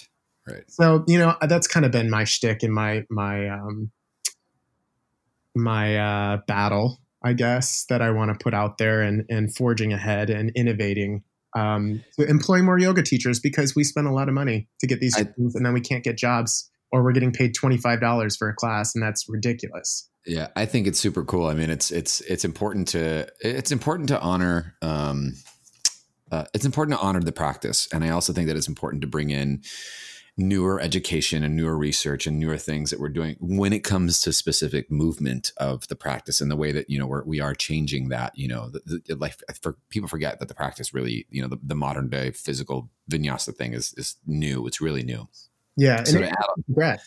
Right. 0.49 0.65
So 0.69 1.05
you 1.07 1.19
know 1.19 1.37
that's 1.43 1.67
kind 1.67 1.85
of 1.85 1.93
been 1.93 2.11
my 2.11 2.25
shtick 2.25 2.63
and 2.63 2.73
my 2.73 3.05
my 3.11 3.49
um, 3.49 3.91
my 5.55 5.97
uh, 5.97 6.39
battle, 6.47 6.99
I 7.25 7.35
guess, 7.35 7.85
that 7.89 8.03
I 8.03 8.11
want 8.11 8.37
to 8.37 8.43
put 8.43 8.55
out 8.55 8.79
there 8.79 9.03
and 9.03 9.25
and 9.29 9.55
forging 9.55 9.93
ahead 9.93 10.31
and 10.31 10.51
innovating 10.55 11.23
um, 11.57 12.03
to 12.19 12.27
employ 12.27 12.63
more 12.63 12.79
yoga 12.79 13.03
teachers 13.03 13.41
because 13.41 13.75
we 13.75 13.85
spend 13.85 14.07
a 14.07 14.13
lot 14.13 14.29
of 14.29 14.35
money 14.35 14.69
to 14.81 14.87
get 14.87 15.01
these 15.01 15.17
I, 15.17 15.25
things 15.25 15.55
and 15.55 15.65
then 15.65 15.73
we 15.73 15.81
can't 15.81 16.05
get 16.05 16.17
jobs 16.17 16.71
or 16.93 17.03
we're 17.03 17.13
getting 17.13 17.33
paid 17.33 17.55
twenty 17.55 17.77
five 17.77 18.01
dollars 18.01 18.37
for 18.37 18.49
a 18.49 18.55
class 18.55 18.95
and 18.95 19.03
that's 19.03 19.27
ridiculous. 19.29 20.09
Yeah, 20.27 20.49
I 20.55 20.67
think 20.67 20.87
it's 20.87 20.99
super 20.99 21.25
cool. 21.25 21.47
I 21.47 21.55
mean, 21.55 21.71
it's 21.71 21.91
it's 21.91 22.21
it's 22.23 22.45
important 22.45 22.89
to 22.89 23.27
it's 23.41 23.73
important 23.73 24.09
to 24.11 24.21
honor 24.21 24.77
um, 24.83 25.35
uh, 26.31 26.45
it's 26.55 26.65
important 26.65 26.99
to 26.99 27.05
honor 27.05 27.21
the 27.21 27.33
practice, 27.33 27.89
and 27.93 28.05
I 28.05 28.11
also 28.11 28.33
think 28.33 28.47
that 28.49 28.57
it's 28.57 28.69
important 28.69 29.03
to 29.03 29.09
bring 29.09 29.31
in 29.31 29.63
newer 30.37 30.81
education 30.81 31.45
and 31.45 31.57
newer 31.57 31.77
research 31.77 32.27
and 32.27 32.39
newer 32.39 32.57
things 32.57 32.91
that 32.91 33.01
we're 33.01 33.09
doing 33.09 33.37
when 33.41 33.73
it 33.73 33.81
comes 33.81 34.21
to 34.21 34.33
specific 34.33 34.91
movement 34.91 35.53
of 35.59 35.87
the 35.89 35.97
practice 35.97 36.41
and 36.41 36.51
the 36.51 36.57
way 36.57 36.73
that 36.73 36.89
you 36.89 36.99
know 36.99 37.07
we're, 37.07 37.25
we 37.25 37.41
are 37.41 37.55
changing 37.55 38.09
that 38.09 38.33
you 38.37 38.49
know 38.49 38.71
the, 38.71 39.03
the, 39.07 39.15
like 39.17 39.35
for 39.61 39.77
people 39.91 40.09
forget 40.09 40.39
that 40.39 40.49
the 40.49 40.55
practice 40.55 40.95
really 40.95 41.27
you 41.31 41.43
know 41.43 41.49
the, 41.49 41.59
the 41.63 41.75
modern 41.75 42.09
day 42.09 42.31
physical 42.31 42.89
vinyasa 43.11 43.55
thing 43.55 43.73
is 43.73 43.93
is 43.95 44.17
new. 44.27 44.67
It's 44.67 44.81
really 44.81 45.03
new. 45.03 45.29
Yeah 45.77 46.05
so 46.05 46.17
and 46.17 46.27
it 46.27 46.35
progress. 46.67 47.07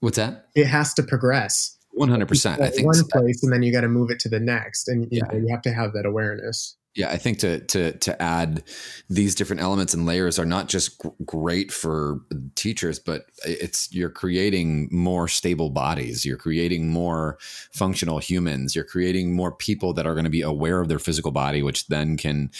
what's 0.00 0.16
that? 0.16 0.48
It 0.54 0.66
has 0.66 0.92
to 0.94 1.02
progress 1.02 1.75
one 1.96 2.08
hundred 2.08 2.28
percent. 2.28 2.60
I 2.60 2.70
think 2.70 2.86
one 2.86 3.02
place, 3.10 3.42
and 3.42 3.52
then 3.52 3.62
you 3.62 3.72
got 3.72 3.80
to 3.80 3.88
move 3.88 4.10
it 4.10 4.20
to 4.20 4.28
the 4.28 4.40
next, 4.40 4.86
and 4.88 5.04
you, 5.10 5.18
yeah. 5.18 5.32
know, 5.32 5.38
you 5.38 5.48
have 5.50 5.62
to 5.62 5.72
have 5.72 5.92
that 5.94 6.06
awareness. 6.06 6.76
Yeah, 6.94 7.10
I 7.10 7.18
think 7.18 7.38
to 7.40 7.60
to 7.60 7.92
to 7.92 8.22
add 8.22 8.62
these 9.10 9.34
different 9.34 9.60
elements 9.60 9.92
and 9.92 10.06
layers 10.06 10.38
are 10.38 10.46
not 10.46 10.68
just 10.68 11.02
g- 11.02 11.10
great 11.26 11.70
for 11.70 12.20
teachers, 12.54 12.98
but 12.98 13.26
it's 13.44 13.92
you're 13.92 14.08
creating 14.08 14.88
more 14.90 15.28
stable 15.28 15.68
bodies. 15.68 16.24
You're 16.24 16.38
creating 16.38 16.88
more 16.88 17.36
functional 17.70 18.18
humans. 18.18 18.74
You're 18.74 18.84
creating 18.84 19.34
more 19.34 19.52
people 19.52 19.92
that 19.92 20.06
are 20.06 20.14
going 20.14 20.24
to 20.24 20.30
be 20.30 20.40
aware 20.40 20.80
of 20.80 20.88
their 20.88 20.98
physical 20.98 21.32
body, 21.32 21.62
which 21.62 21.86
then 21.88 22.16
can, 22.16 22.50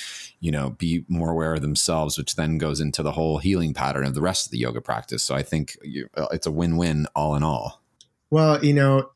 you 0.41 0.51
know, 0.51 0.71
be 0.71 1.07
more 1.09 1.31
aware 1.31 1.55
of 1.55 1.63
themselves, 1.63 2.19
which 2.19 2.37
then 2.37 2.59
goes 2.59 2.79
into 2.79 3.03
the 3.03 3.13
whole 3.13 3.39
healing 3.39 3.73
pattern 3.73 4.05
of 4.05 4.15
the 4.15 4.21
rest 4.21 4.47
of 4.47 4.51
the 4.51 4.59
yoga 4.59 4.83
practice. 4.83 5.23
So 5.23 5.35
I 5.35 5.43
think 5.43 5.79
you, 5.83 6.09
uh, 6.15 6.27
it's 6.31 6.47
a 6.47 6.53
win 6.53 6.77
win 6.77 7.07
all 7.15 7.37
in 7.37 7.43
all. 7.43 7.83
Well, 8.29 8.63
you 8.63 8.75
know, 8.75 9.13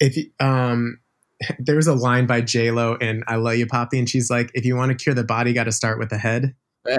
if 0.00 0.16
um 0.40 0.98
there's 1.58 1.86
a 1.86 1.94
line 1.94 2.26
by 2.26 2.40
J 2.40 2.70
Lo 2.70 2.96
and 3.00 3.24
I 3.26 3.36
love 3.36 3.56
you, 3.56 3.66
Poppy, 3.66 3.98
and 3.98 4.08
she's 4.08 4.30
like, 4.30 4.50
if 4.54 4.64
you 4.64 4.76
want 4.76 4.90
to 4.90 4.96
cure 4.96 5.14
the 5.14 5.24
body, 5.24 5.52
got 5.52 5.64
to 5.64 5.72
start 5.72 5.98
with 5.98 6.10
the 6.10 6.18
head. 6.18 6.54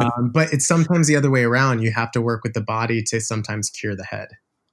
um, 0.00 0.30
but 0.32 0.52
it's 0.52 0.66
sometimes 0.66 1.08
the 1.08 1.16
other 1.16 1.30
way 1.30 1.42
around. 1.42 1.82
You 1.82 1.90
have 1.92 2.12
to 2.12 2.20
work 2.20 2.42
with 2.44 2.54
the 2.54 2.60
body 2.60 3.02
to 3.04 3.20
sometimes 3.20 3.70
cure 3.70 3.96
the 3.96 4.04
head. 4.04 4.28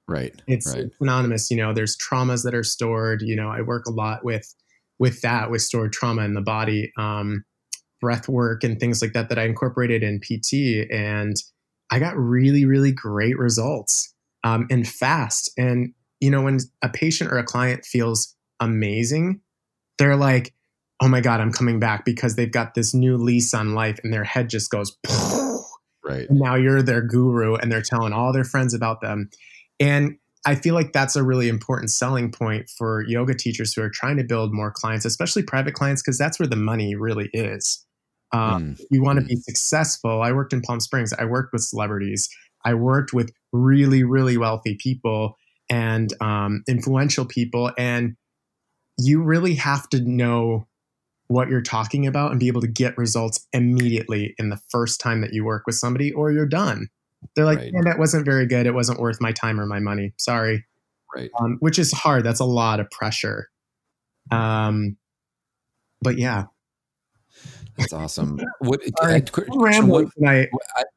Right. 0.08 0.34
It's 0.46 0.72
right. 0.72 0.86
anonymous. 1.00 1.50
You 1.50 1.56
know, 1.56 1.72
there's 1.72 1.96
traumas 1.96 2.44
that 2.44 2.54
are 2.54 2.62
stored. 2.62 3.22
You 3.22 3.36
know, 3.36 3.48
I 3.48 3.62
work 3.62 3.86
a 3.86 3.90
lot 3.90 4.24
with 4.24 4.54
with 4.98 5.20
that, 5.22 5.50
with 5.50 5.62
stored 5.62 5.92
trauma 5.92 6.22
in 6.22 6.34
the 6.34 6.40
body, 6.40 6.92
um, 6.96 7.44
breath 8.00 8.28
work 8.28 8.62
and 8.62 8.78
things 8.78 9.02
like 9.02 9.12
that 9.14 9.28
that 9.28 9.38
I 9.38 9.44
incorporated 9.44 10.02
in 10.02 10.20
PT, 10.20 10.88
and 10.92 11.36
I 11.90 11.98
got 11.98 12.16
really, 12.16 12.64
really 12.64 12.92
great 12.92 13.38
results 13.38 14.14
um, 14.44 14.66
and 14.70 14.86
fast. 14.86 15.50
And 15.56 15.92
you 16.22 16.30
know, 16.30 16.40
when 16.40 16.60
a 16.82 16.88
patient 16.88 17.32
or 17.32 17.38
a 17.38 17.42
client 17.42 17.84
feels 17.84 18.36
amazing, 18.60 19.40
they're 19.98 20.16
like, 20.16 20.54
oh 21.02 21.08
my 21.08 21.20
God, 21.20 21.40
I'm 21.40 21.50
coming 21.50 21.80
back 21.80 22.04
because 22.04 22.36
they've 22.36 22.50
got 22.50 22.74
this 22.74 22.94
new 22.94 23.16
lease 23.16 23.52
on 23.52 23.74
life 23.74 23.98
and 24.04 24.12
their 24.12 24.22
head 24.22 24.48
just 24.48 24.70
goes, 24.70 24.96
right. 26.04 26.30
And 26.30 26.38
now 26.38 26.54
you're 26.54 26.80
their 26.80 27.02
guru 27.02 27.56
and 27.56 27.72
they're 27.72 27.82
telling 27.82 28.12
all 28.12 28.32
their 28.32 28.44
friends 28.44 28.72
about 28.72 29.00
them. 29.00 29.30
And 29.80 30.16
I 30.46 30.54
feel 30.54 30.76
like 30.76 30.92
that's 30.92 31.16
a 31.16 31.24
really 31.24 31.48
important 31.48 31.90
selling 31.90 32.30
point 32.30 32.70
for 32.70 33.02
yoga 33.08 33.34
teachers 33.34 33.74
who 33.74 33.82
are 33.82 33.90
trying 33.90 34.16
to 34.18 34.24
build 34.24 34.52
more 34.52 34.70
clients, 34.70 35.04
especially 35.04 35.42
private 35.42 35.74
clients, 35.74 36.02
because 36.02 36.18
that's 36.18 36.38
where 36.38 36.48
the 36.48 36.54
money 36.54 36.94
really 36.94 37.30
is. 37.32 37.84
Um, 38.30 38.76
mm. 38.76 38.80
You 38.90 39.02
want 39.02 39.18
to 39.18 39.24
mm. 39.24 39.28
be 39.28 39.36
successful. 39.36 40.22
I 40.22 40.30
worked 40.30 40.52
in 40.52 40.60
Palm 40.60 40.78
Springs. 40.78 41.12
I 41.12 41.24
worked 41.24 41.52
with 41.52 41.62
celebrities. 41.62 42.28
I 42.64 42.74
worked 42.74 43.12
with 43.12 43.32
really, 43.52 44.04
really 44.04 44.36
wealthy 44.36 44.76
people 44.76 45.36
and 45.72 46.12
um, 46.20 46.62
influential 46.68 47.24
people. 47.24 47.72
And 47.78 48.14
you 48.98 49.22
really 49.22 49.54
have 49.54 49.88
to 49.88 50.00
know 50.02 50.66
what 51.28 51.48
you're 51.48 51.62
talking 51.62 52.06
about 52.06 52.30
and 52.30 52.38
be 52.38 52.48
able 52.48 52.60
to 52.60 52.68
get 52.68 52.98
results 52.98 53.48
immediately 53.54 54.34
in 54.36 54.50
the 54.50 54.60
first 54.68 55.00
time 55.00 55.22
that 55.22 55.32
you 55.32 55.46
work 55.46 55.62
with 55.64 55.74
somebody, 55.76 56.12
or 56.12 56.30
you're 56.30 56.46
done. 56.46 56.88
They're 57.34 57.46
like, 57.46 57.58
right. 57.58 57.72
that 57.84 57.98
wasn't 57.98 58.26
very 58.26 58.46
good. 58.46 58.66
It 58.66 58.74
wasn't 58.74 59.00
worth 59.00 59.16
my 59.18 59.32
time 59.32 59.58
or 59.58 59.64
my 59.64 59.78
money. 59.78 60.12
Sorry. 60.18 60.66
Right. 61.16 61.30
Um, 61.40 61.56
which 61.60 61.78
is 61.78 61.90
hard. 61.90 62.22
That's 62.22 62.40
a 62.40 62.44
lot 62.44 62.78
of 62.78 62.90
pressure. 62.90 63.48
Um, 64.30 64.98
but 66.02 66.18
yeah, 66.18 66.44
that's 67.76 67.92
awesome. 67.92 68.40
What, 68.60 68.80
I, 69.00 69.20
what 69.82 70.08
I, 70.24 70.48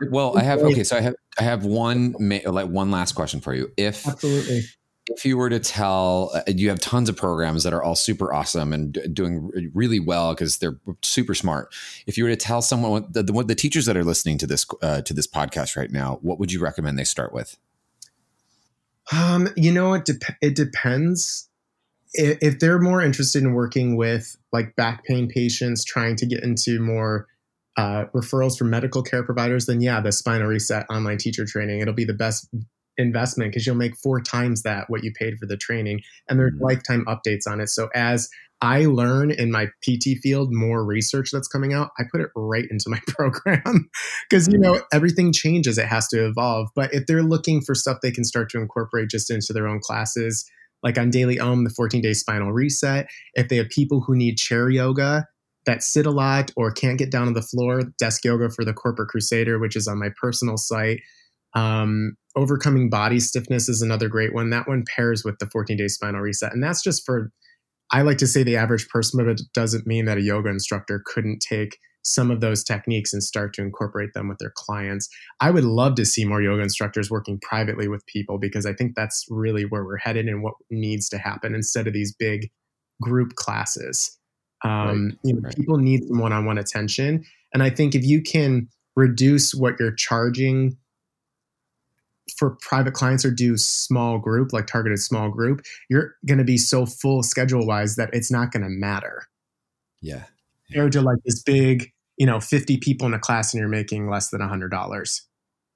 well, 0.09 0.38
I 0.38 0.43
have 0.43 0.59
okay. 0.59 0.83
So 0.83 0.97
I 0.97 1.01
have 1.01 1.15
I 1.39 1.43
have 1.43 1.65
one 1.65 2.13
like 2.45 2.67
one 2.67 2.91
last 2.91 3.13
question 3.13 3.41
for 3.41 3.53
you. 3.53 3.71
If 3.75 4.07
absolutely, 4.07 4.61
if 5.07 5.25
you 5.25 5.38
were 5.38 5.49
to 5.49 5.59
tell, 5.59 6.31
uh, 6.33 6.41
you 6.47 6.69
have 6.69 6.79
tons 6.79 7.09
of 7.09 7.17
programs 7.17 7.63
that 7.63 7.73
are 7.73 7.83
all 7.83 7.95
super 7.95 8.33
awesome 8.33 8.73
and 8.73 8.97
doing 9.13 9.71
really 9.73 9.99
well 9.99 10.33
because 10.33 10.57
they're 10.57 10.79
super 11.01 11.35
smart. 11.35 11.73
If 12.07 12.17
you 12.17 12.23
were 12.23 12.29
to 12.31 12.35
tell 12.35 12.61
someone 12.61 13.07
the, 13.09 13.23
the, 13.23 13.43
the 13.43 13.55
teachers 13.55 13.85
that 13.85 13.95
are 13.97 14.03
listening 14.03 14.38
to 14.39 14.47
this 14.47 14.65
uh, 14.81 15.01
to 15.01 15.13
this 15.13 15.27
podcast 15.27 15.77
right 15.77 15.91
now, 15.91 16.19
what 16.21 16.39
would 16.39 16.51
you 16.51 16.59
recommend 16.59 16.97
they 16.97 17.03
start 17.03 17.33
with? 17.33 17.57
Um, 19.11 19.49
you 19.55 19.71
know, 19.71 19.93
it 19.93 20.05
de- 20.05 20.38
it 20.41 20.55
depends 20.55 21.49
if 22.17 22.60
they're 22.60 22.80
more 22.80 23.01
interested 23.01 23.43
in 23.43 23.54
working 23.54 23.95
with 23.95 24.36
like 24.51 24.75
back 24.75 25.04
pain 25.04 25.28
patients 25.28 25.84
trying 25.84 26.15
to 26.15 26.25
get 26.25 26.43
into 26.43 26.80
more 26.80 27.28
uh, 27.78 28.06
referrals 28.15 28.58
from 28.58 28.69
medical 28.69 29.04
care 29.04 29.23
providers 29.23 29.65
then 29.65 29.82
yeah 29.82 29.99
the 29.99 30.12
spinal 30.12 30.47
reset 30.47 30.86
online 30.89 31.18
teacher 31.18 31.45
training 31.45 31.82
it'll 31.82 31.93
be 31.93 32.05
the 32.05 32.13
best 32.13 32.47
investment 32.97 33.51
because 33.51 33.68
you'll 33.68 33.76
make 33.76 33.97
four 33.97 34.22
times 34.22 34.63
that 34.63 34.86
what 34.89 35.03
you 35.03 35.11
paid 35.11 35.38
for 35.38 35.45
the 35.45 35.57
training 35.57 35.99
and 36.30 36.39
there's 36.39 36.53
mm-hmm. 36.53 36.63
lifetime 36.63 37.03
updates 37.05 37.45
on 37.47 37.59
it 37.59 37.68
so 37.68 37.89
as 37.93 38.30
I 38.61 38.86
learn 38.86 39.32
in 39.32 39.51
my 39.51 39.68
PT 39.84 40.18
field 40.24 40.53
more 40.53 40.86
research 40.86 41.30
that's 41.32 41.47
coming 41.47 41.74
out, 41.74 41.91
I 41.99 42.03
put 42.09 42.22
it 42.22 42.30
right 42.36 42.66
into 42.70 42.89
my 42.89 42.99
program 43.07 43.89
because 44.30 44.47
you 44.47 44.57
know 44.57 44.82
everything 44.93 45.34
changes. 45.34 45.78
It 45.78 45.88
has 45.88 46.07
to 46.09 46.26
evolve. 46.26 46.70
But 46.74 46.93
if 46.93 47.05
they're 47.05 47.24
looking 47.24 47.61
for 47.61 47.76
stuff 47.76 47.97
they 48.01 48.11
can 48.11 48.24
start 48.24 48.49
to 48.51 48.59
incorporate 48.59 49.09
just 49.09 49.30
into 49.30 49.51
their 49.51 49.68
own 49.68 49.82
classes, 49.82 50.49
like 50.86 50.97
on 50.99 51.09
Daily 51.09 51.39
Om, 51.39 51.63
the 51.63 51.71
14 51.71 52.01
day 52.01 52.13
spinal 52.13 52.53
reset. 52.53 53.09
If 53.33 53.49
they 53.49 53.57
have 53.57 53.69
people 53.69 54.01
who 54.01 54.15
need 54.15 54.38
chair 54.38 54.69
yoga 54.69 55.27
that 55.65 55.81
sit 55.81 56.05
a 56.05 56.11
lot 56.11 56.51
or 56.55 56.71
can't 56.71 56.99
get 56.99 57.11
down 57.11 57.27
on 57.27 57.33
the 57.33 57.41
floor, 57.41 57.81
desk 57.97 58.23
yoga 58.23 58.49
for 58.49 58.63
the 58.63 58.73
corporate 58.73 59.09
crusader, 59.09 59.57
which 59.57 59.75
is 59.75 59.88
on 59.88 59.99
my 59.99 60.09
personal 60.21 60.57
site. 60.57 61.01
Um, 61.55 62.15
overcoming 62.36 62.89
body 62.89 63.19
stiffness 63.19 63.67
is 63.67 63.81
another 63.81 64.07
great 64.07 64.33
one. 64.33 64.51
That 64.51 64.67
one 64.67 64.86
pairs 64.95 65.23
with 65.25 65.39
the 65.39 65.47
14 65.47 65.75
day 65.75 65.88
spinal 65.88 66.21
reset. 66.21 66.53
And 66.53 66.63
that's 66.63 66.83
just 66.83 67.03
for, 67.03 67.31
I 67.91 68.03
like 68.03 68.19
to 68.19 68.27
say 68.27 68.43
the 68.43 68.57
average 68.57 68.88
person, 68.88 69.17
but 69.17 69.39
it 69.39 69.41
doesn't 69.53 69.88
mean 69.88 70.05
that 70.05 70.19
a 70.19 70.21
yoga 70.21 70.49
instructor 70.49 71.01
couldn't 71.03 71.39
take 71.39 71.79
some 72.06 72.30
of 72.30 72.39
those 72.39 72.64
techniques 72.64 73.14
and 73.14 73.24
start 73.24 73.51
to 73.51 73.64
incorporate 73.64 74.14
them 74.14 74.28
with 74.30 74.38
their 74.38 74.51
clients. 74.51 75.10
I 75.41 75.49
would 75.49 75.64
love 75.66 75.95
to 75.95 76.06
see 76.06 76.24
more 76.24 76.39
yoga 76.41 76.62
instructors 76.62 77.10
working 77.10 77.39
privately 77.39 77.88
with 77.88 78.06
people 78.06 78.38
because 78.38 78.66
I 78.68 78.74
think 78.74 78.95
that's 78.95 79.26
really 79.30 79.64
where 79.64 79.84
we're 79.84 79.97
headed 79.97 80.28
and 80.28 80.43
what 80.43 80.53
needs 80.70 81.10
to 81.10 81.18
happen 81.18 81.56
instead 81.56 81.88
of 81.88 81.93
these 81.93 82.14
big 82.14 82.51
group 83.01 83.34
classes. 83.36 84.18
Um, 84.64 85.08
right. 85.08 85.18
You 85.24 85.34
know, 85.34 85.41
right. 85.41 85.56
people 85.56 85.78
need 85.78 86.08
some 86.08 86.20
one-on-one 86.20 86.60
attention, 86.60 87.26
and 87.53 87.64
I 87.64 87.72
think 87.72 87.95
if 87.95 88.03
you 88.03 88.22
can 88.22 88.70
reduce 88.95 89.53
what 89.53 89.80
you're 89.80 89.91
charging 89.91 90.78
for 92.38 92.58
private 92.62 92.93
clients 92.93 93.26
or 93.26 93.32
do 93.32 93.58
small 93.58 94.20
group, 94.20 94.53
like 94.53 94.68
targeted 94.68 94.99
small 94.99 95.30
group, 95.30 95.62
you're 95.89 96.16
going 96.28 96.38
to 96.38 96.43
be 96.43 96.58
so 96.58 96.86
full 96.86 97.24
schedule 97.24 97.66
wise 97.66 97.95
that 97.95 98.10
it's 98.14 98.32
not 98.32 98.51
going 98.51 98.64
to 98.64 98.70
matter. 98.70 99.24
Yeah. 100.01 100.24
Compared 100.68 100.93
to 100.93 101.01
like 101.01 101.18
this 101.26 101.43
big 101.43 101.91
you 102.18 102.26
know 102.26 102.39
50 102.39 102.78
people 102.78 103.07
in 103.07 103.13
a 103.13 103.20
class 103.20 103.53
and 103.53 103.59
you're 103.59 103.70
making 103.70 104.09
less 104.09 104.30
than 104.30 104.41
$100 104.41 105.22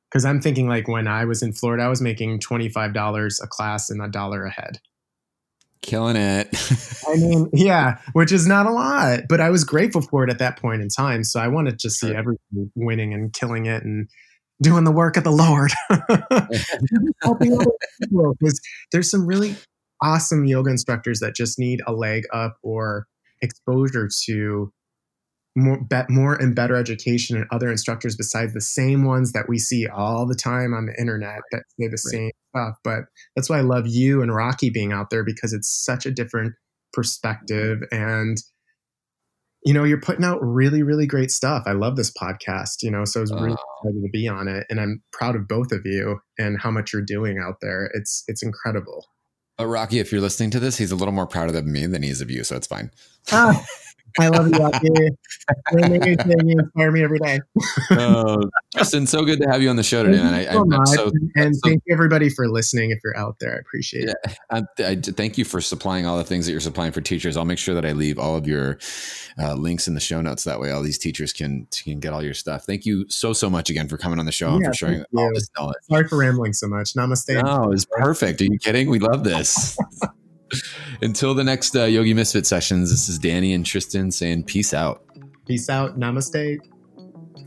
because 0.10 0.26
i'm 0.26 0.42
thinking 0.42 0.68
like 0.68 0.88
when 0.88 1.08
i 1.08 1.26
was 1.26 1.42
in 1.42 1.54
florida 1.54 1.84
i 1.84 1.88
was 1.88 2.02
making 2.02 2.40
$25 2.40 3.44
a 3.44 3.48
class 3.48 3.90
and 3.90 4.02
a 4.02 4.08
dollar 4.08 4.46
a 4.46 4.52
head. 4.52 4.80
Killing 5.82 6.18
it. 6.18 6.50
I 7.08 7.16
mean 7.16 7.50
yeah 7.54 8.00
which 8.14 8.34
is 8.34 8.46
not 8.46 8.66
a 8.66 8.72
lot 8.72 9.22
but 9.30 9.40
i 9.40 9.50
was 9.50 9.64
grateful 9.64 10.02
for 10.02 10.26
it 10.26 10.30
at 10.30 10.40
that 10.40 10.60
point 10.60 10.82
in 10.82 10.90
time 10.90 11.24
so 11.24 11.40
i 11.40 11.48
wanted 11.48 11.80
to 11.80 11.90
see 11.90 12.14
everyone 12.14 12.40
winning 12.76 13.14
and 13.14 13.32
killing 13.32 13.66
it 13.66 13.84
and 13.84 14.10
doing 14.62 14.84
the 14.84 14.92
work 14.92 15.18
of 15.18 15.24
the 15.24 15.32
lord. 15.32 15.72
Because 18.40 18.62
there's 18.92 19.10
some 19.10 19.26
really 19.26 19.56
awesome 20.02 20.46
yoga 20.46 20.72
instructors 20.72 21.20
that 21.20 21.36
just 21.36 21.60
need 21.60 21.82
a 21.86 21.94
leg 21.94 22.24
up 22.34 22.58
or 22.64 23.08
exposure 23.42 24.10
to 24.26 24.72
more, 25.60 25.80
be, 25.82 26.02
more 26.10 26.36
and 26.36 26.56
better 26.56 26.76
education 26.76 27.38
and 27.38 27.46
other 27.52 27.70
instructors 27.70 28.16
besides 28.16 28.54
the 28.54 28.62
same 28.62 29.06
ones 29.06 29.34
that 29.34 29.48
we 29.48 29.58
see 29.58 29.88
all 29.88 30.26
the 30.26 30.36
time 30.36 30.74
on 30.74 30.86
the 30.86 30.96
internet 31.00 31.42
that 31.52 31.64
say 31.80 31.88
the 31.88 31.92
right. 31.92 32.00
same 32.00 32.32
stuff. 32.56 32.76
But 32.84 33.06
that's 33.36 33.50
why 33.50 33.60
I 33.60 33.62
love 33.62 33.88
you 33.88 34.22
and 34.22 34.34
Rocky 34.34 34.70
being 34.70 34.92
out 34.92 35.10
there 35.10 35.24
because 35.24 35.54
it's 35.54 35.70
such 35.70 36.06
a 36.06 36.12
different 36.12 36.54
perspective 36.94 37.82
and 37.92 38.38
you 39.66 39.74
know 39.74 39.84
you're 39.84 40.00
putting 40.00 40.26
out 40.26 40.40
really 40.42 40.84
really 40.84 41.06
great 41.06 41.32
stuff 41.32 41.64
i 41.66 41.72
love 41.72 41.96
this 41.96 42.12
podcast 42.12 42.82
you 42.82 42.90
know 42.90 43.06
so 43.06 43.20
i 43.20 43.22
was 43.22 43.34
really 43.34 43.52
oh. 43.52 43.88
excited 43.88 44.02
to 44.02 44.10
be 44.12 44.28
on 44.28 44.48
it 44.48 44.66
and 44.70 44.80
i'm 44.80 45.04
proud 45.12 45.36
of 45.36 45.48
both 45.48 45.72
of 45.72 45.82
you 45.86 46.20
and 46.38 46.60
how 46.60 46.72
much 46.72 46.94
you're 46.94 47.02
doing 47.02 47.38
out 47.38 47.56
there 47.62 47.92
it's 47.94 48.24
it's 48.28 48.42
incredible 48.42 49.06
but 49.58 49.68
rocky 49.68 50.00
if 50.00 50.12
you're 50.12 50.22
listening 50.22 50.50
to 50.50 50.60
this 50.60 50.78
he's 50.78 50.92
a 50.92 50.96
little 50.96 51.14
more 51.14 51.28
proud 51.28 51.54
of 51.54 51.66
me 51.66 51.86
than 51.86 52.04
he 52.04 52.10
is 52.10 52.22
of 52.22 52.32
you 52.32 52.44
so 52.44 52.56
it's 52.56 52.68
fine 52.68 52.90
ah. 53.32 53.64
I 54.18 54.30
love 54.30 54.48
you, 54.50 54.60
Rocky. 54.60 54.90
you 54.94 56.60
inspire 56.60 56.92
me 56.92 57.04
every 57.04 57.20
day. 57.20 57.40
uh, 57.92 58.38
Justin, 58.76 59.06
so 59.06 59.24
good 59.24 59.40
to 59.42 59.50
have 59.50 59.62
you 59.62 59.70
on 59.70 59.76
the 59.76 59.84
show 59.84 60.04
today. 60.04 60.18
Thank 60.18 60.50
I, 60.50 60.54
so 60.54 60.68
I, 60.72 60.86
so, 60.86 61.12
and 61.36 61.56
so, 61.56 61.62
thank 61.64 61.84
you 61.86 61.94
everybody 61.94 62.30
for 62.30 62.48
listening. 62.48 62.92
If 62.92 63.00
you're 63.04 63.18
out 63.18 63.38
there, 63.40 63.56
I 63.56 63.60
appreciate 63.60 64.08
yeah, 64.08 64.14
it. 64.24 64.38
I, 64.80 64.92
I, 64.92 64.96
thank 64.96 65.38
you 65.38 65.46
for 65.46 65.62
supplying 65.62 66.06
all 66.06 66.18
the 66.18 66.24
things 66.24 66.46
that 66.46 66.52
you're 66.52 66.62
supplying 66.62 66.92
for 66.92 67.02
teachers. 67.02 67.38
I'll 67.38 67.46
make 67.46 67.58
sure 67.58 67.76
that 67.76 67.86
I 67.86 67.92
leave 67.92 68.18
all 68.18 68.36
of 68.36 68.48
your 68.48 68.80
uh, 69.38 69.54
links 69.54 69.88
in 69.88 69.94
the 69.94 70.00
show 70.00 70.22
notes. 70.22 70.44
That 70.44 70.60
way, 70.60 70.72
all 70.72 70.82
these 70.82 70.98
teachers 70.98 71.34
can 71.34 71.68
can 71.72 72.00
get 72.00 72.14
all 72.14 72.24
your 72.24 72.34
stuff. 72.34 72.66
Thank 72.66 72.86
you 72.86 73.08
so 73.10 73.34
so 73.34 73.50
much 73.50 73.70
again 73.70 73.88
for 73.88 73.98
coming 73.98 74.20
on 74.20 74.26
the 74.26 74.32
show 74.32 74.50
yeah, 74.50 74.56
and 74.56 74.66
for 74.66 74.74
sharing 74.74 75.04
all 75.16 75.32
this 75.34 75.50
knowledge. 75.58 75.78
Sorry 75.84 76.08
for 76.08 76.18
rambling 76.18 76.54
so 76.54 76.68
much. 76.68 76.94
Namaste. 76.94 77.44
No, 77.44 77.72
it's 77.72 77.86
perfect. 77.86 78.42
Are 78.42 78.46
you 78.46 78.58
kidding? 78.60 78.90
We 78.90 79.00
love 79.00 79.24
this. 79.24 79.78
Until 81.02 81.34
the 81.34 81.44
next 81.44 81.76
uh, 81.76 81.84
Yogi 81.86 82.14
Misfit 82.14 82.46
sessions, 82.46 82.90
this 82.90 83.10
is 83.10 83.20
Danny 83.20 83.54
and 83.54 83.66
Tristan 83.66 84.12
saying 84.12 84.44
peace 84.44 84.74
out. 84.74 85.04
Peace 85.48 85.70
out. 85.70 86.00
Namaste. 86.00 86.60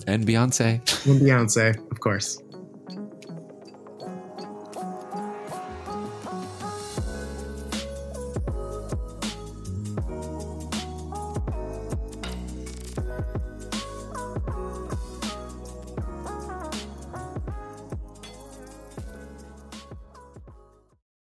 And 0.06 0.26
Beyonce. 0.26 0.80
And 1.06 1.20
Beyonce, 1.20 1.78
of 1.90 2.00
course. 2.00 2.42